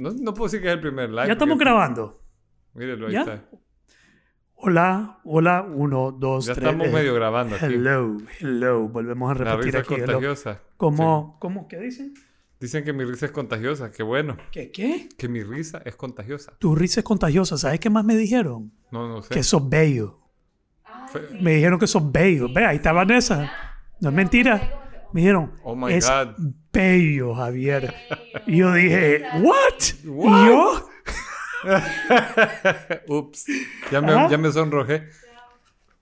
No, 0.00 0.10
no 0.12 0.32
puedo 0.32 0.44
decir 0.46 0.60
que 0.62 0.68
es 0.68 0.74
el 0.74 0.80
primer 0.80 1.10
live. 1.10 1.26
Ya 1.26 1.32
estamos 1.32 1.54
porque- 1.54 1.64
grabando. 1.64 2.22
Mírelo, 2.74 3.08
ahí 3.08 3.14
¿Ya? 3.14 3.20
está. 3.22 3.44
Hola, 4.54 5.18
hola, 5.24 5.62
uno, 5.68 6.12
dos, 6.12 6.46
Ya 6.46 6.54
tres. 6.54 6.66
estamos 6.68 6.86
eh, 6.86 6.92
medio 6.92 7.14
grabando 7.14 7.56
aquí. 7.56 7.64
Hello, 7.66 8.16
hello. 8.38 8.88
Volvemos 8.88 9.28
a 9.28 9.34
La 9.34 9.56
repetir 9.56 9.64
risa 9.64 9.78
es 9.78 9.84
aquí. 9.84 9.94
hello. 9.94 10.06
contagiosa. 10.06 10.62
¿Cómo, 10.76 11.36
¿Cómo? 11.40 11.66
¿Qué 11.66 11.78
dicen? 11.80 12.14
Dicen 12.60 12.84
que 12.84 12.92
mi 12.92 13.04
risa 13.04 13.26
es 13.26 13.32
contagiosa. 13.32 13.90
Qué 13.90 14.04
bueno. 14.04 14.36
¿Qué? 14.52 14.70
¿Qué? 14.70 15.08
Que 15.18 15.28
mi 15.28 15.42
risa 15.42 15.82
es 15.84 15.96
contagiosa. 15.96 16.52
Tu 16.60 16.76
risa 16.76 17.00
es 17.00 17.04
contagiosa. 17.04 17.58
¿Sabes 17.58 17.80
qué 17.80 17.90
más 17.90 18.04
me 18.04 18.14
dijeron? 18.14 18.72
No, 18.92 19.08
no 19.08 19.22
sé. 19.22 19.34
Que 19.34 19.42
sos 19.42 19.68
bello. 19.68 20.20
Fe- 21.12 21.40
Me 21.40 21.54
dijeron 21.54 21.76
que 21.80 21.88
sos 21.88 22.12
bello. 22.12 22.46
Ve, 22.54 22.64
ahí 22.66 22.76
está 22.76 22.92
Vanessa. 22.92 23.50
No 24.00 24.10
es 24.10 24.14
mentira. 24.14 25.08
Me 25.12 25.22
dijeron, 25.22 25.54
Oh 25.64 25.74
my 25.74 25.92
es 25.92 26.08
God. 26.08 26.36
Bello, 26.82 27.34
Javier. 27.34 27.92
Y 28.46 28.58
yo 28.58 28.72
dije, 28.72 29.24
¿what? 29.40 29.82
What? 30.06 30.30
¿Y 30.30 30.46
yo? 30.46 30.88
Ups. 33.08 33.46
Ya 33.90 34.00
me, 34.00 34.12
Ajá. 34.12 34.28
ya 34.28 34.38
me 34.38 34.52
sonrojé. 34.52 35.08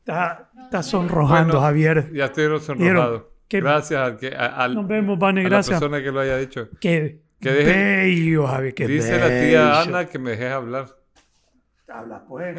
Está, 0.01 0.51
está 0.65 0.83
sonrojando, 0.83 1.55
Bueno, 1.55 1.61
Javier. 1.67 2.13
Ya 2.13 2.27
estoy 2.27 2.61
sonrojado. 2.61 3.33
Gracias 3.49 4.01
al 4.01 4.17
que, 4.19 4.35
a, 4.37 4.47
al- 4.47 4.75
Nos 4.75 4.87
vemos, 4.87 5.19
Vane, 5.19 5.47
a 5.47 5.49
la 5.49 5.63
persona 5.63 6.03
que 6.03 6.13
lo 6.13 6.21
haya 6.21 6.37
dicho. 6.37 6.69
Qué 6.81 7.23
Que 7.41 7.51
deje- 7.53 7.73
bello, 8.05 8.47
Javier. 8.47 8.75
Qué 8.75 8.87
Dice 8.87 9.19
la 9.19 9.27
bello. 9.29 9.47
tía 9.49 9.81
Ana 9.81 10.05
que 10.07 10.19
me 10.19 10.31
dejes 10.33 10.53
hablar. 10.53 10.87
Habla, 11.89 12.25
pues. 12.29 12.57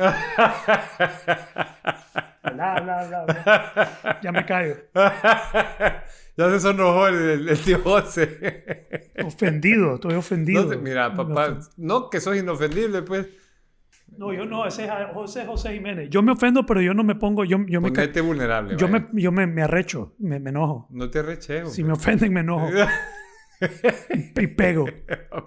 Habla, 2.42 2.74
habla, 2.76 3.00
habla, 3.02 3.22
habla. 3.22 4.20
Ya 4.24 4.32
me 4.32 4.46
callo. 4.46 4.76
ya 6.38 6.50
se 6.52 6.60
sonrojó 6.60 7.08
el, 7.08 7.16
el- 7.16 7.50
el 7.50 7.60
tío 7.60 7.80
José. 7.84 9.12
Ofendido, 9.26 9.96
estoy 9.96 10.14
ofendido. 10.14 10.64
No 10.64 10.70
te- 10.70 10.78
mira, 10.78 11.14
papá, 11.14 11.60
no 11.78 12.10
que 12.10 12.20
sos 12.20 12.38
inofendible, 12.38 13.02
pues. 13.02 13.28
No, 14.18 14.34
yo 14.34 14.46
no, 14.46 14.66
ese 14.66 14.86
es 14.86 14.92
José 15.14 15.46
José 15.46 15.74
Jiménez. 15.74 16.10
Yo 16.10 16.22
me 16.24 16.32
ofendo, 16.32 16.66
pero 16.66 16.82
yo 16.82 16.94
no 16.94 17.04
me 17.04 17.16
pongo, 17.16 17.44
yo, 17.44 17.58
yo 17.68 17.82
me, 17.82 17.90
vulnerable. 18.22 18.76
yo 18.78 18.88
vaya. 18.88 19.08
me, 19.12 19.22
yo 19.22 19.32
me, 19.34 19.46
me 19.48 19.64
arrecho, 19.64 20.16
me, 20.20 20.40
me 20.40 20.50
enojo. 20.52 20.88
No 20.92 21.10
te 21.10 21.22
recheo. 21.22 21.68
Si 21.68 21.84
me 21.84 21.92
ofenden, 21.94 22.34
me 22.34 22.40
enojo. 22.40 22.68
Y 24.36 24.48
pego. 24.48 24.86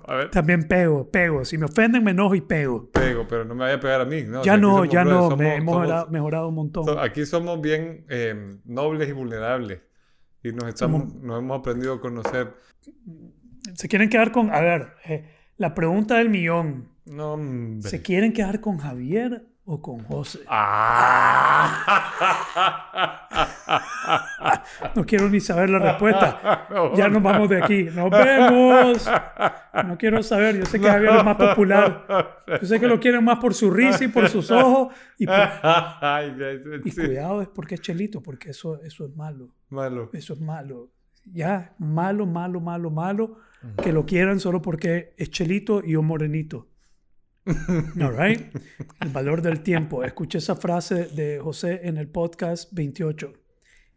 A 0.08 0.14
ver, 0.16 0.30
También 0.30 0.64
pego, 0.66 1.08
pego. 1.12 1.44
Si 1.44 1.56
me 1.56 1.66
ofenden, 1.66 2.02
me 2.02 2.10
enojo 2.10 2.34
y 2.34 2.40
pego. 2.40 2.90
pego, 2.90 3.24
pero 3.28 3.44
no 3.44 3.54
me 3.54 3.60
vaya 3.60 3.76
a 3.76 3.80
pegar 3.80 4.00
a 4.00 4.04
mí. 4.04 4.24
No, 4.26 4.42
ya 4.42 4.56
no, 4.56 4.84
ya 4.84 5.04
brothers, 5.04 5.10
no, 5.22 5.22
somos- 5.30 5.38
me 5.38 5.54
hemos 5.54 5.74
somos- 5.74 5.80
mejorado, 5.86 6.10
mejorado 6.10 6.48
un 6.48 6.54
montón. 6.56 6.84
so- 6.86 6.98
aquí 7.00 7.24
somos 7.24 7.60
bien 7.60 8.04
eh, 8.08 8.56
nobles 8.64 9.08
y 9.08 9.12
vulnerables. 9.12 9.80
Y 10.42 10.52
nos, 10.52 10.68
estamos, 10.68 11.14
nos 11.14 11.38
hemos 11.38 11.58
aprendido 11.58 11.94
a 11.94 12.00
conocer. 12.00 12.54
Se 13.74 13.88
quieren 13.88 14.08
quedar 14.08 14.32
con, 14.32 14.50
a 14.50 14.60
ver, 14.60 14.94
eh, 15.04 15.28
la 15.56 15.74
pregunta 15.74 16.16
del 16.16 16.30
millón. 16.30 16.88
No. 17.04 17.38
¿Se 17.80 18.02
quieren 18.02 18.32
quedar 18.32 18.60
con 18.60 18.78
Javier 18.78 19.46
o 19.72 19.80
con 19.80 20.00
José? 20.04 20.40
Ah. 20.48 22.86
No 24.96 25.04
quiero 25.06 25.28
ni 25.28 25.40
saber 25.40 25.70
la 25.70 25.78
respuesta. 25.78 26.66
Ya 26.96 27.08
nos 27.08 27.22
vamos 27.22 27.48
de 27.48 27.62
aquí. 27.62 27.84
Nos 27.84 28.10
vemos. 28.10 29.08
No 29.86 29.96
quiero 29.98 30.22
saber. 30.22 30.58
Yo 30.58 30.66
sé 30.66 30.80
que 30.80 30.88
Javier 30.88 31.14
es 31.16 31.24
más 31.24 31.36
popular. 31.36 32.06
Yo 32.60 32.66
sé 32.66 32.80
que 32.80 32.86
lo 32.88 32.98
quieren 32.98 33.24
más 33.24 33.38
por 33.38 33.54
su 33.54 33.70
risa 33.70 34.04
y 34.04 34.08
por 34.08 34.28
sus 34.28 34.50
ojos. 34.50 34.92
Y, 35.18 35.26
por- 35.26 35.34
cuidado 36.94 37.42
es 37.42 37.48
porque 37.48 37.76
es 37.76 37.80
chelito, 37.80 38.22
porque 38.22 38.50
eso, 38.50 38.80
eso 38.82 39.06
es 39.06 39.14
malo. 39.16 39.48
Malo. 39.68 40.10
Eso 40.12 40.34
es 40.34 40.40
malo. 40.40 40.90
Ya, 41.24 41.74
malo, 41.78 42.26
malo, 42.26 42.60
malo, 42.60 42.90
malo. 42.90 43.36
Que 43.82 43.92
lo 43.92 44.06
quieran 44.06 44.40
solo 44.40 44.62
porque 44.62 45.14
es 45.16 45.30
chelito 45.30 45.82
y 45.84 45.96
un 45.96 46.06
morenito. 46.06 46.68
All 48.00 48.16
right? 48.16 48.54
El 49.00 49.08
valor 49.08 49.42
del 49.42 49.62
tiempo. 49.62 50.04
Escuché 50.04 50.38
esa 50.38 50.56
frase 50.56 51.06
de 51.06 51.38
José 51.38 51.80
en 51.84 51.96
el 51.96 52.08
podcast 52.08 52.72
28. 52.72 53.32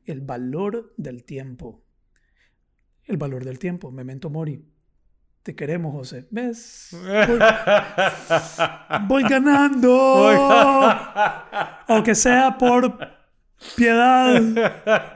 El 0.05 0.21
valor 0.21 0.93
del 0.97 1.23
tiempo. 1.23 1.83
El 3.05 3.17
valor 3.17 3.43
del 3.43 3.59
tiempo. 3.59 3.91
Memento 3.91 4.29
mori. 4.29 4.65
Te 5.43 5.55
queremos, 5.55 5.93
José. 5.93 6.25
¿Ves? 6.31 6.89
Voy, 6.93 7.39
voy 9.07 9.23
ganando. 9.23 9.89
Aunque 11.87 12.15
sea 12.15 12.57
por 12.57 12.97
piedad. 13.75 14.41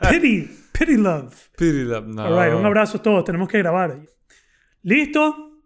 Pity. 0.10 0.50
Pity 0.78 0.98
love. 0.98 1.50
Pity 1.58 1.84
love, 1.86 2.08
no. 2.08 2.24
All 2.24 2.46
right, 2.46 2.54
un 2.54 2.66
abrazo 2.66 2.98
a 2.98 3.02
todos. 3.02 3.24
Tenemos 3.24 3.48
que 3.48 3.58
grabar. 3.60 4.02
¿Listo? 4.84 5.62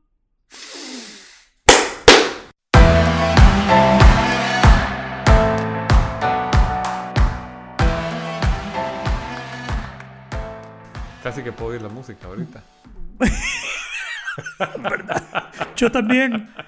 Casi 11.24 11.44
que 11.44 11.52
puedo 11.52 11.72
oír 11.72 11.82
la 11.82 11.90
música 11.90 12.28
ahorita. 12.28 12.64
Yo 15.76 15.92
también. 15.92 16.50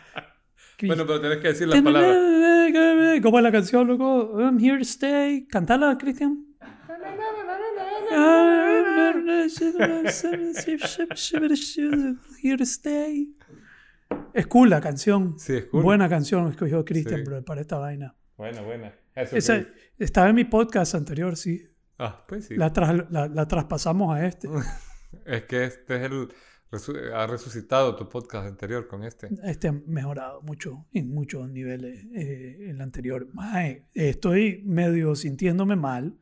Bueno, 0.85 1.05
pero 1.05 1.21
tenés 1.21 1.37
que 1.37 1.47
decir 1.49 1.65
las 1.65 1.81
palabras. 1.81 3.21
¿Cómo 3.21 3.37
es 3.37 3.43
la 3.43 3.51
canción, 3.53 3.87
loco? 3.87 4.37
I'm 4.37 4.59
here 4.59 4.75
to 4.77 4.83
stay. 4.83 5.47
Cantala, 5.47 5.97
Cristian. 5.97 6.45
Here 12.41 12.57
to 12.57 12.65
stay. 12.65 13.33
Es 14.33 14.47
cool 14.47 14.69
la 14.69 14.81
canción. 14.81 15.39
Sí, 15.39 15.53
es 15.53 15.65
cool. 15.65 15.83
Buena 15.83 16.09
canción 16.09 16.49
escogió 16.49 16.83
Cristian, 16.83 17.23
Sí. 17.25 17.31
para 17.45 17.61
esta 17.61 17.77
vaina. 17.77 18.15
Buena, 18.35 18.61
buena. 18.61 18.93
Eso 19.15 19.37
Esa, 19.37 19.65
estaba 19.97 20.29
en 20.29 20.35
mi 20.35 20.43
podcast 20.43 20.95
anterior, 20.95 21.37
sí. 21.37 21.65
Ah, 22.05 22.25
pues 22.27 22.47
sí. 22.47 22.55
La, 22.55 22.73
tras- 22.73 23.07
la- 23.09 23.27
la 23.27 23.47
traspasamos 23.47 24.15
a 24.15 24.25
este. 24.25 24.49
Es 25.25 25.43
que 25.43 25.63
este 25.65 25.95
es 25.97 26.01
el... 26.11 26.27
resu- 26.71 27.13
Ha 27.13 27.27
resucitado 27.27 27.95
tu 27.95 28.09
podcast 28.09 28.47
anterior 28.47 28.87
con 28.87 29.03
este. 29.03 29.29
Este 29.43 29.67
ha 29.67 29.71
mejorado 29.85 30.41
mucho 30.41 30.85
en 30.91 31.13
muchos 31.13 31.47
niveles 31.49 32.03
eh, 32.15 32.69
el 32.71 32.81
anterior. 32.81 33.27
Estoy 33.93 34.63
medio 34.65 35.15
sintiéndome 35.15 35.75
mal 35.75 36.17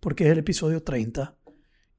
porque 0.00 0.24
es 0.24 0.30
el 0.32 0.38
episodio 0.38 0.82
30 0.82 1.36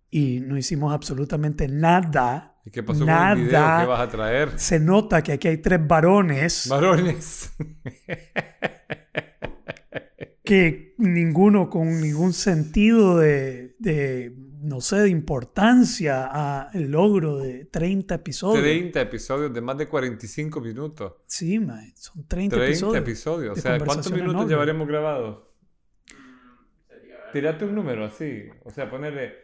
y 0.10 0.40
no 0.42 0.58
hicimos 0.58 0.92
absolutamente 0.94 1.68
nada. 1.68 2.58
¿Y 2.66 2.72
qué 2.72 2.82
pasó 2.84 3.06
nada. 3.06 3.30
con 3.34 3.40
el 3.40 3.46
video 3.48 3.80
que 3.80 3.86
vas 3.86 4.02
a 4.02 4.10
traer? 4.10 4.60
Se 4.60 4.80
nota 4.80 5.22
que 5.22 5.32
aquí 5.34 5.48
hay 5.48 5.58
tres 5.58 5.80
varones 5.88 6.68
Varones. 6.70 7.54
que 10.52 10.96
ninguno 10.98 11.70
con 11.70 12.02
ningún 12.02 12.34
sentido 12.34 13.18
de, 13.18 13.74
de, 13.80 14.36
no 14.60 14.82
sé, 14.82 14.98
de 14.98 15.08
importancia 15.08 16.28
a 16.30 16.70
el 16.74 16.92
logro 16.92 17.38
de 17.38 17.64
30 17.64 18.16
episodios. 18.16 18.62
30 18.62 19.00
episodios 19.00 19.54
de 19.54 19.62
más 19.62 19.78
de 19.78 19.88
45 19.88 20.60
minutos. 20.60 21.14
Sí, 21.26 21.58
mae, 21.58 21.94
son 21.96 22.28
30, 22.28 22.58
30 22.58 22.66
episodios. 22.66 23.02
episodios. 23.02 23.58
O 23.58 23.62
sea, 23.62 23.80
¿cuántos 23.80 24.12
minutos 24.12 24.34
nobles. 24.34 24.50
llevaremos 24.50 24.90
grabados? 24.90 25.40
Tírate 27.32 27.64
un 27.64 27.74
número 27.74 28.04
así. 28.04 28.50
O 28.66 28.72
sea, 28.72 28.90
ponerle 28.90 29.36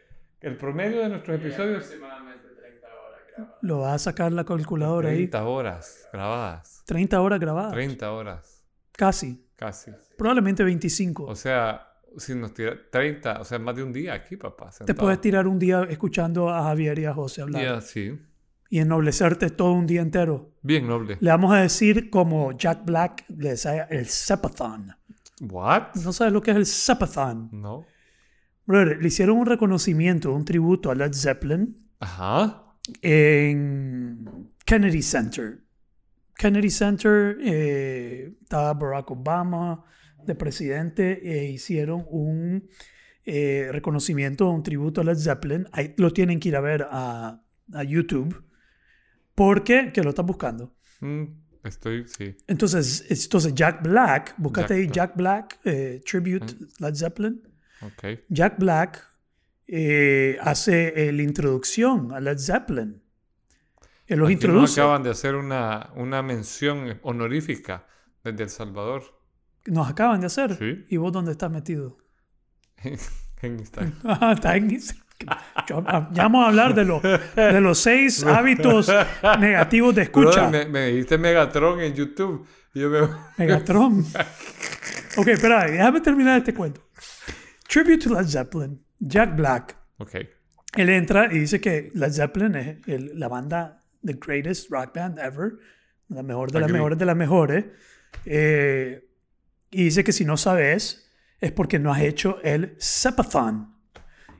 el 0.41 0.57
promedio 0.57 0.99
de 0.99 1.07
nuestros 1.07 1.39
episodios. 1.39 1.85
aproximadamente 1.85 2.49
30 2.49 2.85
horas 2.85 3.21
grabadas. 3.33 3.57
Lo 3.61 3.79
va 3.79 3.93
a 3.93 3.99
sacar 3.99 4.33
la 4.33 4.43
calculadora 4.43 5.07
ahí. 5.07 5.15
30 5.29 5.45
horas 5.45 6.09
grabadas. 6.11 6.83
30 6.85 7.21
horas 7.21 7.39
grabadas. 7.39 7.71
30 7.71 8.11
horas. 8.11 8.65
Casi. 8.91 9.46
Casi. 9.57 9.91
Probablemente 10.17 10.63
25. 10.63 11.25
O 11.25 11.35
sea, 11.35 11.87
si 12.15 12.35
nos 12.35 12.53
tira 12.53 12.77
30, 12.89 13.41
o 13.41 13.43
sea, 13.43 13.59
más 13.59 13.75
de 13.75 13.83
un 13.83 13.91
día 13.91 14.13
aquí, 14.13 14.37
papá. 14.37 14.69
Te 14.85 14.93
puedes 14.93 15.19
tirar 15.19 15.47
un 15.47 15.57
día 15.59 15.83
escuchando 15.89 16.49
a 16.49 16.63
Javier 16.63 16.99
y 16.99 17.05
a 17.05 17.13
José 17.13 17.41
hablar. 17.41 17.63
Ya, 17.63 17.81
sí. 17.81 18.17
Y 18.69 18.79
ennoblecerte 18.79 19.49
todo 19.49 19.73
un 19.73 19.87
día 19.87 20.01
entero. 20.01 20.53
Bien 20.61 20.87
noble. 20.87 21.17
Le 21.19 21.29
vamos 21.31 21.53
a 21.53 21.57
decir 21.57 22.09
como 22.11 22.51
Jack 22.51 22.85
Black 22.85 23.25
le 23.29 23.49
decía 23.49 23.83
el 23.89 24.05
Zepathon. 24.05 24.95
¿What? 25.41 25.95
¿No 26.03 26.13
sabes 26.13 26.33
lo 26.33 26.41
que 26.41 26.51
es 26.51 26.57
el 26.57 26.65
Zepathon? 26.65 27.49
No. 27.51 27.85
Brother, 28.65 29.01
le 29.01 29.07
hicieron 29.07 29.37
un 29.37 29.45
reconocimiento, 29.45 30.33
un 30.33 30.45
tributo 30.45 30.91
a 30.91 30.95
Led 30.95 31.13
Zeppelin 31.13 31.89
Ajá. 31.99 32.75
en 33.01 34.51
Kennedy 34.65 35.01
Center. 35.01 35.63
Kennedy 36.37 36.69
Center, 36.69 37.37
eh, 37.41 38.33
estaba 38.41 38.73
Barack 38.73 39.11
Obama 39.11 39.83
de 40.25 40.35
presidente 40.35 41.19
e 41.23 41.49
hicieron 41.51 42.05
un 42.09 42.69
eh, 43.25 43.69
reconocimiento, 43.71 44.49
un 44.49 44.63
tributo 44.63 45.01
a 45.01 45.03
Led 45.03 45.17
Zeppelin. 45.17 45.67
Ahí 45.71 45.93
lo 45.97 46.11
tienen 46.11 46.39
que 46.39 46.49
ir 46.49 46.55
a 46.55 46.61
ver 46.61 46.87
a, 46.89 47.41
a 47.73 47.83
YouTube. 47.83 48.43
Porque, 49.35 49.91
que 49.93 50.01
lo 50.01 50.09
están 50.09 50.25
buscando. 50.25 50.75
Mm, 50.99 51.25
estoy, 51.63 52.07
sí. 52.07 52.35
Entonces, 52.47 53.05
entonces 53.07 53.53
Jack 53.53 53.83
Black, 53.83 54.33
búscate 54.37 54.73
Jack 54.73 54.77
ahí 54.79 54.85
Black. 54.85 54.95
Jack 54.95 55.17
Black, 55.17 55.59
eh, 55.65 56.01
Tribute 56.03 56.55
Led 56.79 56.95
Zeppelin. 56.95 57.43
Ok. 57.81 58.19
Jack 58.29 58.57
Black 58.57 59.07
eh, 59.67 60.37
hace 60.41 61.07
eh, 61.07 61.11
la 61.11 61.21
introducción 61.21 62.13
a 62.13 62.19
Led 62.19 62.39
Zeppelin. 62.39 63.03
Él 64.07 64.19
los 64.19 64.27
Aquí 64.27 64.33
introduce. 64.33 64.61
Nos 64.61 64.77
acaban 64.77 65.03
de 65.03 65.09
hacer 65.11 65.35
una, 65.35 65.91
una 65.95 66.21
mención 66.21 66.99
honorífica 67.03 67.85
desde 68.23 68.43
El 68.43 68.49
Salvador. 68.49 69.03
Nos 69.65 69.89
acaban 69.89 70.19
de 70.21 70.27
hacer. 70.27 70.55
Sí. 70.57 70.85
¿Y 70.89 70.97
vos 70.97 71.11
dónde 71.11 71.31
estás 71.33 71.51
metido? 71.51 71.97
en 73.41 73.59
Instagram. 73.59 73.93
Ah, 74.03 74.33
está 74.33 74.55
en 74.55 74.71
Instagram. 74.71 75.07
Yo- 75.67 75.83
Ya 76.11 76.23
vamos 76.23 76.45
a 76.45 76.47
hablar 76.49 76.73
de, 76.75 76.85
los 76.85 77.01
de 77.01 77.59
los 77.61 77.79
seis 77.79 78.23
hábitos 78.27 78.91
negativos 79.39 79.95
de 79.95 80.03
escucha. 80.03 80.47
Brother, 80.47 80.67
me, 80.67 80.71
me 80.71 80.87
dijiste 80.89 81.17
Megatron 81.17 81.81
en 81.81 81.93
YouTube. 81.95 82.47
Y 82.73 82.79
yo 82.81 82.89
me... 82.89 82.99
Megatron. 83.37 84.05
ok, 85.17 85.27
espera, 85.27 85.65
déjame 85.65 86.01
terminar 86.01 86.37
este 86.37 86.53
cuento. 86.53 86.81
Tribute 87.67 87.97
to 87.97 88.13
Led 88.13 88.27
Zeppelin. 88.27 88.79
Jack 88.99 89.35
Black. 89.35 89.75
Ok. 89.97 90.15
Él 90.75 90.89
entra 90.89 91.33
y 91.33 91.39
dice 91.39 91.59
que 91.59 91.91
Led 91.95 92.11
Zeppelin 92.11 92.55
es 92.55 92.87
el- 92.87 93.19
la 93.19 93.27
banda, 93.27 93.83
the 94.03 94.13
greatest 94.13 94.69
rock 94.71 94.93
band 94.95 95.19
ever. 95.19 95.57
La 96.09 96.23
mejor 96.23 96.51
de 96.51 96.59
las 96.59 96.71
mejores 96.71 96.97
de 96.97 97.05
las 97.05 97.15
mejores. 97.15 97.65
Eh, 98.25 99.09
y 99.71 99.83
dice 99.85 100.03
que 100.03 100.11
si 100.13 100.25
no 100.25 100.37
sabes 100.37 101.09
es 101.39 101.51
porque 101.51 101.77
no 101.79 101.91
has 101.93 102.01
hecho 102.01 102.39
el 102.43 102.75
Zeppathon, 102.81 103.75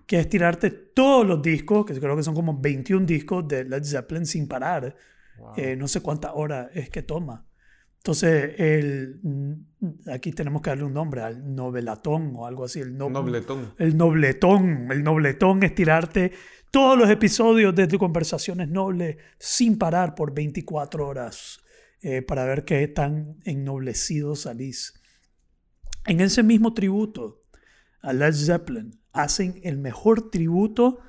que 0.06 0.20
es 0.20 0.30
tirarte 0.30 0.72
todos 0.72 1.28
los 1.28 1.42
discos, 1.42 1.86
que 1.86 2.00
creo 2.00 2.16
que 2.16 2.24
son 2.24 2.34
como 2.34 2.58
21 2.60 3.06
discos 3.06 3.48
de 3.48 3.66
Led 3.66 3.84
Zeppelin 3.84 4.26
sin 4.26 4.48
parar. 4.48 4.96
Wow. 5.38 5.54
Eh, 5.58 5.76
no 5.76 5.88
sé 5.88 6.02
cuántas 6.02 6.32
horas 6.34 6.70
es 6.74 6.90
que 6.90 7.04
toma. 7.04 7.46
Entonces, 7.98 8.54
el, 8.58 9.20
mm, 9.22 10.10
aquí 10.12 10.32
tenemos 10.32 10.62
que 10.62 10.70
darle 10.70 10.86
un 10.86 10.94
nombre 10.94 11.22
al 11.22 11.54
novelatón 11.54 12.32
o 12.38 12.48
algo 12.48 12.64
así. 12.64 12.80
El 12.80 12.98
no- 12.98 13.10
Nobletón. 13.10 13.74
el 13.78 13.98
nobletón. 13.98 14.88
El 14.92 15.04
nobletón 15.04 15.62
es 15.64 15.76
tirarte 15.76 16.32
todos 16.78 16.96
los 16.96 17.10
episodios 17.10 17.74
de 17.74 17.88
conversaciones 17.98 18.70
nobles 18.70 19.18
sin 19.40 19.80
parar 19.80 20.14
por 20.14 20.32
24 20.32 21.08
horas 21.08 21.60
eh, 22.02 22.22
para 22.22 22.46
ver 22.46 22.66
qué 22.66 22.88
tan 22.88 23.40
ennoblecido 23.46 24.36
salís. 24.36 24.94
En 26.06 26.22
ese 26.22 26.44
mismo 26.44 26.76
tributo 26.76 27.42
a 28.04 28.14
Led 28.14 28.32
Zeppelin 28.32 28.92
hacen 29.12 29.60
el 29.64 29.80
mejor 29.80 30.30
tributo 30.30 31.00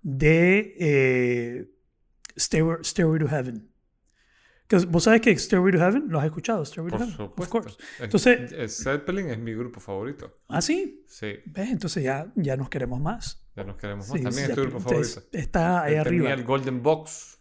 de 0.00 0.74
eh, 0.80 1.70
Stairway, 2.36 2.78
Stairway 2.82 3.20
to 3.20 3.28
Heaven. 3.28 3.70
Vos 4.88 5.04
sabés 5.04 5.20
que 5.20 5.38
Stairway 5.38 5.72
to 5.72 5.78
Heaven, 5.78 6.06
¿lo 6.08 6.18
has 6.18 6.24
escuchado? 6.24 6.64
Stairway 6.64 6.90
to 6.90 6.98
Por 6.98 7.06
Heaven, 7.06 7.20
of 7.24 7.30
supuesto. 7.30 7.52
course. 7.60 7.76
Es- 7.98 8.00
Entonces- 8.02 8.52
es- 8.52 8.82
Zeppelin 8.82 9.30
es 9.30 9.38
mi 9.38 9.54
grupo 9.54 9.78
favorito. 9.78 10.40
¿Ah, 10.48 10.60
sí? 10.60 11.04
Sí, 11.06 11.34
¿Ves? 11.46 11.70
Entonces 11.70 12.02
ya, 12.02 12.32
ya 12.34 12.56
nos 12.56 12.68
queremos 12.68 13.00
más. 13.00 13.38
Ya 13.56 13.64
nos 13.64 13.76
queremos 13.76 14.08
más. 14.08 14.16
Sí, 14.18 14.22
También 14.24 14.50
es 14.50 14.54
tu 14.54 14.62
grupo 14.62 14.78
Zeppelin. 14.80 15.04
favorito. 15.04 15.28
Está 15.38 15.82
ahí 15.82 15.94
Él 15.94 16.00
arriba. 16.00 16.22
Tenía 16.24 16.34
el 16.34 16.44
Golden 16.44 16.82
Box. 16.82 17.38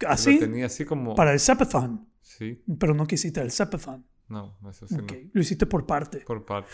Lo 0.00 0.08
Así, 0.08 0.38
tenía 0.38 0.66
así 0.66 0.84
como... 0.84 1.14
para 1.14 1.32
el 1.32 1.40
Zeppathon. 1.40 2.08
Sí. 2.20 2.62
Pero 2.78 2.94
no 2.94 3.06
quisiste 3.06 3.40
el 3.40 3.50
Zeppathon. 3.52 4.04
No, 4.28 4.58
eso 4.68 4.86
sí 4.86 4.94
Ok, 4.96 5.12
Lo 5.32 5.40
hiciste 5.40 5.66
por 5.66 5.86
parte. 5.86 6.18
no. 6.20 6.24
Por 6.26 6.44
parte. 6.44 6.70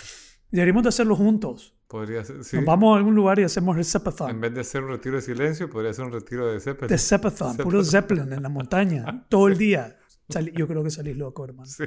Deberíamos 0.51 0.83
de 0.85 0.89
hacerlo 0.91 1.17
juntos. 1.17 1.77
Podría 1.89 2.25
ser... 2.25 2.43
Sí. 2.45 2.57
Nos 2.57 2.65
vamos 2.65 2.95
a 2.95 2.99
algún 2.99 3.15
lugar 3.15 3.39
y 3.39 3.43
hacemos 3.43 3.75
el 3.77 3.81
En 3.81 3.85
Zeppathon. 3.85 4.41
vez 4.41 4.55
de 4.55 4.61
hacer 4.61 4.83
un 4.83 4.91
retiro 4.91 5.17
de 5.17 5.23
silencio, 5.23 5.69
podría 5.69 5.93
ser 5.93 6.05
un 6.07 6.13
retiro 6.13 6.47
de 6.51 6.61
Zeppelin. 6.61 6.89
De 6.89 6.99
Zeppathon, 6.99 7.57
puro 7.59 7.85
Zeppelin 7.85 8.33
en 8.33 8.43
la 8.43 8.49
montaña. 8.49 9.27
Todo 9.29 9.49
el 9.49 9.59
día. 9.59 9.99
Sali- 10.29 10.53
Yo 10.57 10.67
creo 10.67 10.83
que 10.83 10.91
salís 10.91 11.17
loco, 11.17 11.45
hermano. 11.45 11.67
Sí. 11.67 11.85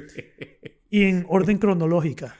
Y 0.90 1.02
en 1.04 1.26
orden 1.28 1.58
cronológica. 1.58 2.36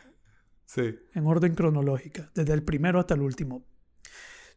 Sí. 0.64 0.94
en 1.14 1.26
orden 1.26 1.54
cronológica, 1.54 2.31
desde 2.34 2.52
el 2.52 2.62
primero 2.62 3.00
hasta 3.00 3.14
el 3.14 3.22
último. 3.22 3.64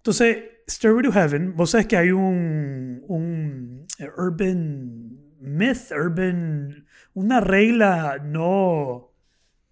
Entonces, 0.02 0.38
Stairway 0.68 1.04
to 1.04 1.12
Heaven, 1.12 1.56
vos 1.56 1.70
sabes 1.72 1.86
que 1.88 1.98
hay 1.98 2.12
un, 2.12 3.04
un 3.08 3.86
urban 4.18 5.18
myth, 5.40 5.92
urban, 5.92 6.86
una 7.14 7.40
regla 7.40 8.18
no, 8.24 9.12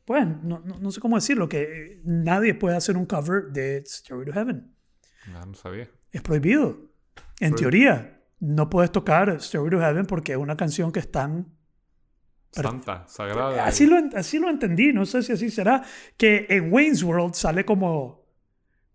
pues, 0.05 0.25
no, 0.43 0.59
no- 0.59 0.77
no 0.79 0.91
sé 0.91 0.99
cómo 0.99 1.15
decirlo, 1.15 1.47
que 1.49 2.01
nadie 2.03 2.53
puede 2.53 2.75
hacer 2.75 2.95
un 2.97 3.05
cover 3.05 3.45
de 3.51 3.83
Stairway 3.85 4.25
to 4.27 4.33
Heaven. 4.33 4.71
No, 5.31 5.45
no 5.45 5.53
sabía. 5.53 5.87
Es 6.11 6.21
prohibido. 6.21 6.89
En 7.39 7.55
teoría, 7.55 8.21
no 8.39 8.69
puedes 8.69 8.91
tocar 8.91 9.39
Stairway 9.41 9.71
to 9.71 9.79
Heaven 9.79 10.05
porque 10.05 10.33
es 10.33 10.37
una 10.37 10.55
canción 10.57 10.91
que 10.91 10.99
es 10.99 11.11
tan 11.11 11.47
Santa, 12.51 13.05
sagrada. 13.07 13.65
Así 13.65 13.85
lo, 13.85 13.97
así 14.15 14.39
lo 14.39 14.49
entendí, 14.49 14.91
no 14.91 15.05
sé 15.05 15.21
si 15.21 15.31
así 15.31 15.51
será, 15.51 15.83
que 16.17 16.47
en 16.49 16.73
Wayne's 16.73 17.03
World 17.03 17.35
sale 17.35 17.63
como, 17.63 18.18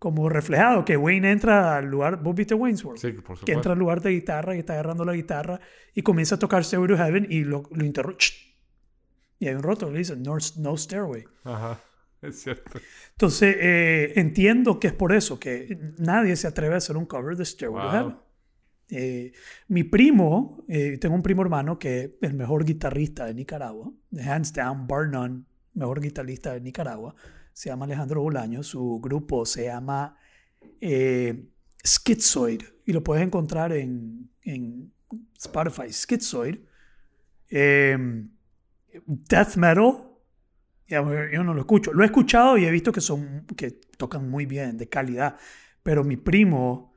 como 0.05 0.29
reflejado, 0.29 0.85
que 0.85 0.97
Wayne 0.97 1.31
entra 1.31 1.77
al 1.77 1.89
lugar, 1.89 2.21
¿vos 2.21 2.35
viste 2.35 2.53
Wayne's 2.53 2.85
World? 2.85 3.01
Sí, 3.01 3.11
por 3.13 3.39
que 3.39 3.53
entra 3.53 3.73
al 3.73 3.79
lugar 3.79 4.01
de 4.01 4.11
guitarra 4.11 4.55
y 4.55 4.59
está 4.59 4.73
agarrando 4.73 5.03
la 5.03 5.13
guitarra 5.15 5.59
y 5.95 6.03
comienza 6.03 6.35
a 6.35 6.37
tocar 6.37 6.63
Stairway 6.63 6.89
to 6.89 6.95
Heaven 6.95 7.25
y 7.27 7.43
lo, 7.43 7.63
lo 7.71 7.83
interrumpe. 7.83 8.23
Y 9.39 9.47
hay 9.47 9.55
un 9.55 9.63
roto, 9.63 9.89
le 9.89 9.97
dice, 9.97 10.15
no, 10.15 10.37
no 10.59 10.77
Stairway. 10.77 11.23
Ajá. 11.43 11.81
Es 12.21 12.39
cierto. 12.39 12.79
Entonces, 13.13 13.57
eh, 13.59 14.13
entiendo 14.17 14.79
que 14.79 14.89
es 14.89 14.93
por 14.93 15.11
eso 15.11 15.39
que 15.39 15.75
nadie 15.97 16.35
se 16.35 16.45
atreve 16.45 16.75
a 16.75 16.77
hacer 16.77 16.97
un 16.97 17.07
cover 17.07 17.35
de 17.35 17.43
Stairway 17.43 17.81
to 17.81 17.87
Wow. 17.87 17.97
Heaven. 17.97 18.17
Eh, 18.89 19.31
mi 19.69 19.85
primo, 19.85 20.63
eh, 20.67 20.99
tengo 20.99 21.15
un 21.15 21.23
primo 21.23 21.41
hermano 21.41 21.79
que 21.79 22.03
es 22.03 22.11
el 22.21 22.35
mejor 22.35 22.63
guitarrista 22.63 23.25
de 23.25 23.33
Nicaragua, 23.33 23.91
hands 24.23 24.53
down, 24.53 24.85
bar 24.85 25.09
none, 25.09 25.45
mejor 25.73 25.99
guitarrista 25.99 26.53
de 26.53 26.61
Nicaragua, 26.61 27.15
se 27.55 27.69
llama 27.69 27.85
Alejandro 27.85 28.21
Bolaño, 28.21 28.63
su 28.63 28.99
grupo 28.99 29.45
se 29.45 29.63
llama 29.63 30.17
eh, 30.81 31.47
Schizoid 31.81 32.61
y 32.85 32.91
lo 32.91 33.01
puedes 33.01 33.23
encontrar 33.23 33.71
en, 33.71 34.29
en 34.41 34.91
Spotify, 35.37 35.91
Schizoid. 35.91 36.57
Eh, 37.49 37.97
death 39.05 39.55
metal, 39.55 40.03
ya, 40.85 41.01
yo 41.31 41.43
no 41.45 41.53
lo 41.53 41.61
escucho, 41.61 41.93
lo 41.93 42.03
he 42.03 42.07
escuchado 42.07 42.57
y 42.57 42.65
he 42.65 42.71
visto 42.71 42.91
que, 42.91 42.99
son, 42.99 43.45
que 43.55 43.71
tocan 43.97 44.29
muy 44.29 44.45
bien, 44.45 44.77
de 44.77 44.89
calidad, 44.89 45.37
pero 45.81 46.03
mi 46.03 46.17
primo 46.17 46.93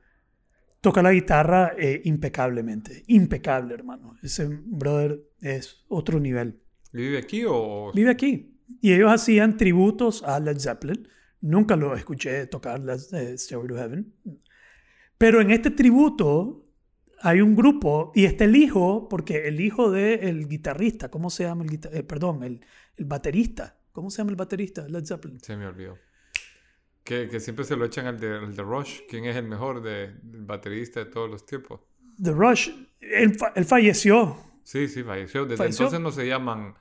toca 0.81 1.01
la 1.01 1.13
guitarra 1.13 1.71
eh, 1.77 2.01
impecablemente. 2.03 3.05
Impecable, 3.07 3.75
hermano. 3.75 4.17
Ese 4.21 4.45
brother 4.49 5.21
es 5.39 5.85
otro 5.87 6.19
nivel. 6.19 6.61
¿Y 6.91 6.97
vive 6.97 7.17
aquí 7.17 7.45
o...? 7.47 7.93
Vive 7.93 8.11
aquí. 8.11 8.58
Y 8.81 8.93
ellos 8.93 9.11
hacían 9.11 9.57
tributos 9.57 10.23
a 10.23 10.39
Led 10.39 10.59
Zeppelin. 10.59 11.07
Nunca 11.41 11.75
lo 11.75 11.95
escuché 11.95 12.47
tocar 12.47 12.79
Led, 12.79 12.99
eh, 13.13 13.37
Stairway 13.37 13.67
to 13.67 13.75
Heaven. 13.75 14.13
Pero 15.17 15.41
en 15.41 15.51
este 15.51 15.71
tributo 15.71 16.65
hay 17.21 17.41
un 17.41 17.55
grupo 17.55 18.11
y 18.15 18.25
está 18.25 18.45
el 18.45 18.55
hijo, 18.55 19.07
porque 19.09 19.47
el 19.47 19.59
hijo 19.59 19.91
del 19.91 20.47
guitarrista, 20.47 21.09
¿cómo 21.09 21.29
se 21.29 21.43
llama 21.43 21.63
el 21.63 21.69
guitarrista? 21.69 22.07
perdón, 22.07 22.43
el, 22.43 22.65
el 22.95 23.05
baterista. 23.05 23.77
¿Cómo 23.91 24.09
se 24.09 24.19
llama 24.19 24.31
el 24.31 24.37
baterista 24.37 24.83
de 24.83 24.89
Led 24.91 25.05
Zeppelin? 25.05 25.39
Se 25.41 25.57
me 25.57 25.67
olvidó. 25.67 25.97
Que, 27.03 27.27
que 27.27 27.39
siempre 27.39 27.65
se 27.65 27.75
lo 27.75 27.85
echan 27.85 28.05
al 28.05 28.19
de, 28.19 28.37
al 28.37 28.55
de 28.55 28.63
Rush. 28.63 28.99
¿Quién 29.09 29.25
es 29.25 29.35
el 29.35 29.47
mejor 29.47 29.81
de, 29.81 30.13
del 30.21 30.45
baterista 30.45 30.99
de 31.01 31.07
todos 31.07 31.29
los 31.29 31.45
tiempos? 31.45 31.81
The 32.21 32.31
Rush. 32.31 32.69
Él, 33.01 33.35
él 33.55 33.65
falleció. 33.65 34.37
Sí, 34.63 34.87
sí, 34.87 35.03
falleció. 35.03 35.45
Desde 35.45 35.57
¿Falleció? 35.57 35.85
entonces 35.87 36.01
no 36.01 36.11
se 36.11 36.27
llaman 36.27 36.75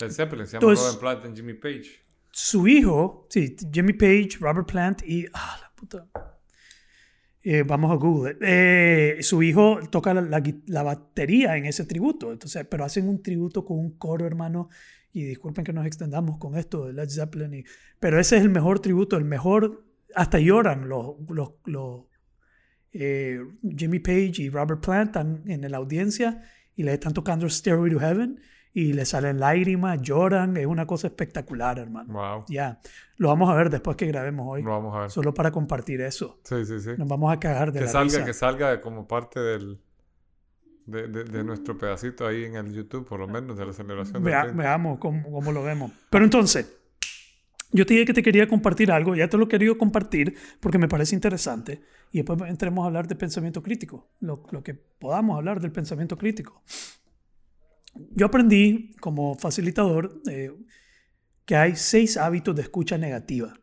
Led 0.00 0.10
Zeppelin, 0.10 0.46
se 0.46 0.56
Entonces- 0.56 0.84
Robin 0.84 1.00
Plant 1.00 1.24
y 1.32 1.36
Jimmy 1.36 1.54
Page. 1.54 2.04
su 2.30 2.66
hijo, 2.66 3.26
sí, 3.30 3.56
Jimmy 3.72 3.92
Page, 3.92 4.30
Robert 4.40 4.66
Plant 4.70 5.02
y. 5.06 5.26
Ah, 5.32 5.58
la 5.62 5.70
puta. 5.74 6.06
Eh, 7.42 7.62
vamos 7.62 7.92
a 7.92 7.96
Google. 7.96 8.38
Eh, 8.40 9.18
su 9.20 9.42
hijo 9.42 9.78
toca 9.90 10.14
la, 10.14 10.22
la 10.22 10.42
la 10.66 10.82
batería 10.82 11.56
en 11.58 11.66
ese 11.66 11.84
tributo. 11.84 12.32
Entonces, 12.32 12.66
pero 12.70 12.84
hacen 12.84 13.06
un 13.08 13.22
tributo 13.22 13.64
con 13.64 13.78
un 13.78 13.98
coro, 13.98 14.26
hermano. 14.26 14.68
Y 15.12 15.24
disculpen 15.24 15.62
que 15.64 15.72
nos 15.72 15.86
extendamos 15.86 16.38
con 16.38 16.56
esto 16.56 16.86
de 16.86 16.94
Led 16.94 17.08
Zeppelin. 17.10 17.54
y- 17.54 17.64
pero 18.00 18.18
ese 18.18 18.36
es 18.38 18.42
el 18.42 18.48
mejor 18.50 18.80
tributo, 18.80 19.16
el 19.16 19.24
mejor. 19.24 19.84
Hasta 20.14 20.38
lloran 20.38 20.88
los, 20.88 21.16
los, 21.28 21.50
los, 21.66 22.04
eh, 22.92 23.40
Jimmy 23.76 23.98
Page 23.98 24.34
y 24.42 24.48
Robert 24.48 24.80
Plant 24.84 25.08
están 25.08 25.42
en 25.46 25.70
la 25.70 25.76
audiencia 25.76 26.42
y 26.76 26.82
le 26.84 26.94
están 26.94 27.12
tocando 27.12 27.48
Stairway 27.48 27.90
to 27.92 27.98
Heaven 28.00 28.40
y 28.76 28.92
le 28.92 29.04
salen 29.06 29.38
lágrimas, 29.38 30.02
lloran, 30.02 30.56
es 30.56 30.66
una 30.66 30.84
cosa 30.86 31.06
espectacular, 31.06 31.78
hermano. 31.78 32.12
Wow. 32.12 32.44
Ya, 32.48 32.80
lo 33.16 33.28
vamos 33.28 33.48
a 33.48 33.54
ver 33.54 33.70
después 33.70 33.96
que 33.96 34.06
grabemos 34.06 34.46
hoy, 34.50 34.62
Lo 34.64 34.70
vamos 34.70 34.94
a 34.96 35.00
ver. 35.02 35.10
solo 35.10 35.32
para 35.32 35.50
compartir 35.52 36.00
eso. 36.00 36.40
Sí, 36.42 36.66
sí, 36.66 36.80
sí. 36.80 36.90
Nos 36.98 37.06
vamos 37.08 37.32
a 37.32 37.38
cagar 37.38 37.70
de 37.72 37.78
Que 37.78 37.84
la 37.86 37.90
salga, 37.92 38.04
risa. 38.12 38.24
que 38.24 38.34
salga 38.34 38.80
como 38.80 39.06
parte 39.06 39.38
del... 39.40 39.80
De, 40.86 41.08
de- 41.08 41.24
de 41.24 41.42
nuestro 41.44 41.78
pedacito 41.78 42.26
ahí 42.26 42.44
en 42.44 42.56
el 42.56 42.70
YouTube, 42.74 43.06
por 43.08 43.18
lo 43.18 43.26
menos, 43.26 43.56
de 43.56 43.64
la 43.64 43.72
celebración 43.72 44.22
Vea- 44.22 44.42
30. 44.42 44.62
veamos 44.62 44.98
cómo, 44.98 45.30
cómo 45.32 45.50
lo 45.50 45.62
vemos. 45.62 45.90
Pero 46.10 46.24
entonces, 46.26 46.70
yo 47.72 47.86
te 47.86 47.94
dije 47.94 48.04
que 48.04 48.12
te 48.12 48.22
quería 48.22 48.46
compartir 48.48 48.92
algo, 48.92 49.14
ya 49.14 49.26
te 49.28 49.38
lo 49.38 49.44
he 49.44 49.48
querido 49.48 49.78
compartir 49.78 50.36
porque 50.60 50.76
me 50.76 50.86
parece 50.88 51.14
interesante. 51.14 51.80
Y 52.12 52.18
después 52.18 52.38
entremos 52.50 52.82
a 52.84 52.88
hablar 52.88 53.06
de 53.08 53.14
pensamiento 53.14 53.62
crítico, 53.62 54.10
lo, 54.20 54.42
lo 54.50 54.62
que 54.62 54.74
podamos 54.74 55.38
hablar 55.38 55.58
del 55.60 55.72
pensamiento 55.72 56.18
crítico. 56.18 56.62
Yo 58.12 58.26
aprendí 58.26 58.94
como 59.00 59.34
facilitador 59.36 60.20
eh, 60.30 60.52
que 61.44 61.56
hay 61.56 61.76
seis 61.76 62.16
hábitos 62.16 62.54
de 62.56 62.62
escucha 62.62 62.98
negativa. 62.98 63.54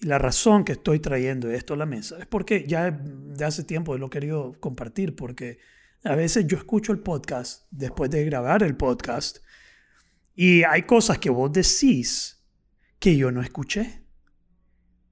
Y 0.00 0.06
la 0.06 0.18
razón 0.18 0.64
que 0.64 0.72
estoy 0.72 1.00
trayendo 1.00 1.50
esto 1.50 1.74
a 1.74 1.76
la 1.76 1.84
mesa 1.84 2.18
es 2.18 2.26
porque 2.26 2.64
ya 2.66 2.90
de 2.90 3.44
hace 3.44 3.62
tiempo 3.62 3.96
lo 3.98 4.06
he 4.06 4.10
querido 4.10 4.54
compartir, 4.58 5.14
porque 5.14 5.58
A 6.02 6.14
veces 6.16 6.46
yo 6.46 6.58
escucho 6.58 6.92
el 6.92 6.98
podcast 6.98 7.66
después 7.70 8.10
de 8.10 8.26
grabar 8.26 8.62
el 8.62 8.76
podcast 8.76 9.38
y 10.34 10.62
hay 10.62 10.82
cosas 10.82 11.18
que 11.18 11.30
vos 11.30 11.50
decís 11.50 12.44
que 12.98 13.16
yo 13.16 13.30
no 13.30 13.40
escuché. 13.40 14.04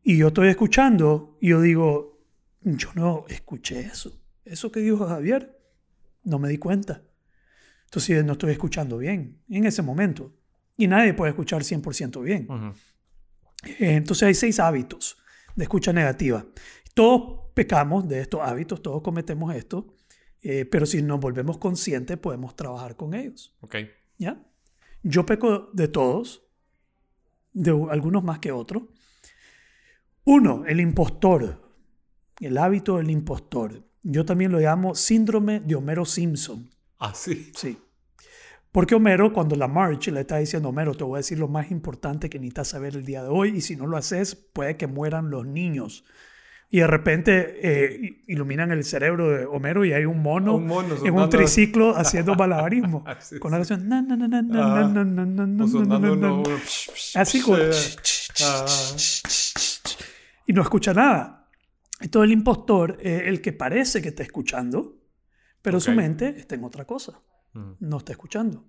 Y 0.02 0.18
yo 0.18 0.28
estoy 0.28 0.48
escuchando 0.48 1.38
y 1.40 1.48
yo 1.48 1.62
digo, 1.62 2.20
yo 2.60 2.88
no 2.94 3.24
escuché 3.28 3.80
eso. 3.80 4.20
Eso 4.44 4.70
que 4.70 4.80
dijo 4.80 5.06
Javier, 5.06 5.58
no 6.24 6.38
me 6.38 6.48
di 6.48 6.58
cuenta. 6.58 7.02
Entonces 7.92 8.24
no 8.24 8.32
estoy 8.32 8.52
escuchando 8.52 8.96
bien 8.96 9.42
en 9.50 9.66
ese 9.66 9.82
momento. 9.82 10.32
Y 10.78 10.86
nadie 10.86 11.12
puede 11.12 11.32
escuchar 11.32 11.60
100% 11.60 12.22
bien. 12.22 12.48
Eh, 13.64 13.96
Entonces 13.96 14.22
hay 14.22 14.32
seis 14.34 14.58
hábitos 14.58 15.18
de 15.54 15.64
escucha 15.64 15.92
negativa. 15.92 16.46
Todos 16.94 17.50
pecamos 17.52 18.08
de 18.08 18.22
estos 18.22 18.40
hábitos, 18.40 18.80
todos 18.80 19.02
cometemos 19.02 19.54
esto, 19.54 19.94
eh, 20.40 20.64
pero 20.64 20.86
si 20.86 21.02
nos 21.02 21.20
volvemos 21.20 21.58
conscientes 21.58 22.16
podemos 22.16 22.56
trabajar 22.56 22.96
con 22.96 23.12
ellos. 23.12 23.54
Ok. 23.60 23.76
¿ya? 24.16 24.42
Yo 25.02 25.26
peco 25.26 25.68
de 25.74 25.88
todos, 25.88 26.46
de 27.52 27.72
algunos 27.90 28.24
más 28.24 28.38
que 28.38 28.52
otros. 28.52 28.84
Uno, 30.24 30.64
el 30.66 30.80
impostor, 30.80 31.60
el 32.40 32.56
hábito 32.56 32.96
del 32.96 33.10
impostor. 33.10 33.82
Yo 34.02 34.24
también 34.24 34.50
lo 34.50 34.60
llamo 34.60 34.94
síndrome 34.94 35.60
de 35.60 35.74
Homero 35.74 36.06
Simpson. 36.06 36.70
Ah, 36.98 37.12
sí. 37.14 37.52
Sí. 37.54 37.76
Porque 38.72 38.94
Homero, 38.94 39.34
cuando 39.34 39.54
la 39.54 39.68
March 39.68 40.08
le 40.08 40.20
está 40.20 40.38
diciendo, 40.38 40.70
Homero, 40.70 40.94
te 40.94 41.04
voy 41.04 41.16
a 41.16 41.18
decir 41.18 41.38
lo 41.38 41.46
más 41.46 41.70
importante 41.70 42.30
que 42.30 42.38
necesitas 42.38 42.68
saber 42.68 42.96
el 42.96 43.04
día 43.04 43.22
de 43.22 43.28
hoy, 43.28 43.50
y 43.56 43.60
si 43.60 43.76
no 43.76 43.86
lo 43.86 43.98
haces, 43.98 44.34
puede 44.34 44.78
que 44.78 44.86
mueran 44.86 45.28
los 45.30 45.46
niños. 45.46 46.04
Y 46.70 46.78
de 46.78 46.86
repente 46.86 47.58
eh, 47.62 48.22
iluminan 48.28 48.72
el 48.72 48.82
cerebro 48.84 49.28
de 49.28 49.44
Homero 49.44 49.84
y 49.84 49.92
hay 49.92 50.06
un 50.06 50.22
mono, 50.22 50.54
Un 50.56 50.66
mono 50.66 50.96
en 51.04 51.14
un 51.14 51.28
triciclo 51.28 51.94
haciendo 51.94 52.34
malabarismo. 52.38 53.04
Sí, 53.20 53.38
con 53.38 53.50
la 53.50 53.58
canción... 53.58 53.86
Ah, 54.54 54.90
Así 57.16 57.42
como... 57.42 57.58
eh, 57.58 57.70
ah. 58.42 58.66
Y 60.46 60.52
no 60.54 60.62
escucha 60.62 60.94
nada. 60.94 61.46
Entonces 62.00 62.26
el 62.26 62.32
impostor 62.38 62.96
es 63.02 63.24
el 63.26 63.42
que 63.42 63.52
parece 63.52 64.00
que 64.00 64.08
está 64.08 64.22
escuchando, 64.22 64.96
pero 65.60 65.78
su 65.78 65.90
Ok. 65.90 65.96
mente 65.98 66.34
está 66.38 66.54
en 66.54 66.64
otra 66.64 66.86
cosa 66.86 67.20
Ujú. 67.54 67.76
no 67.80 67.96
está 67.98 68.12
escuchando. 68.12 68.64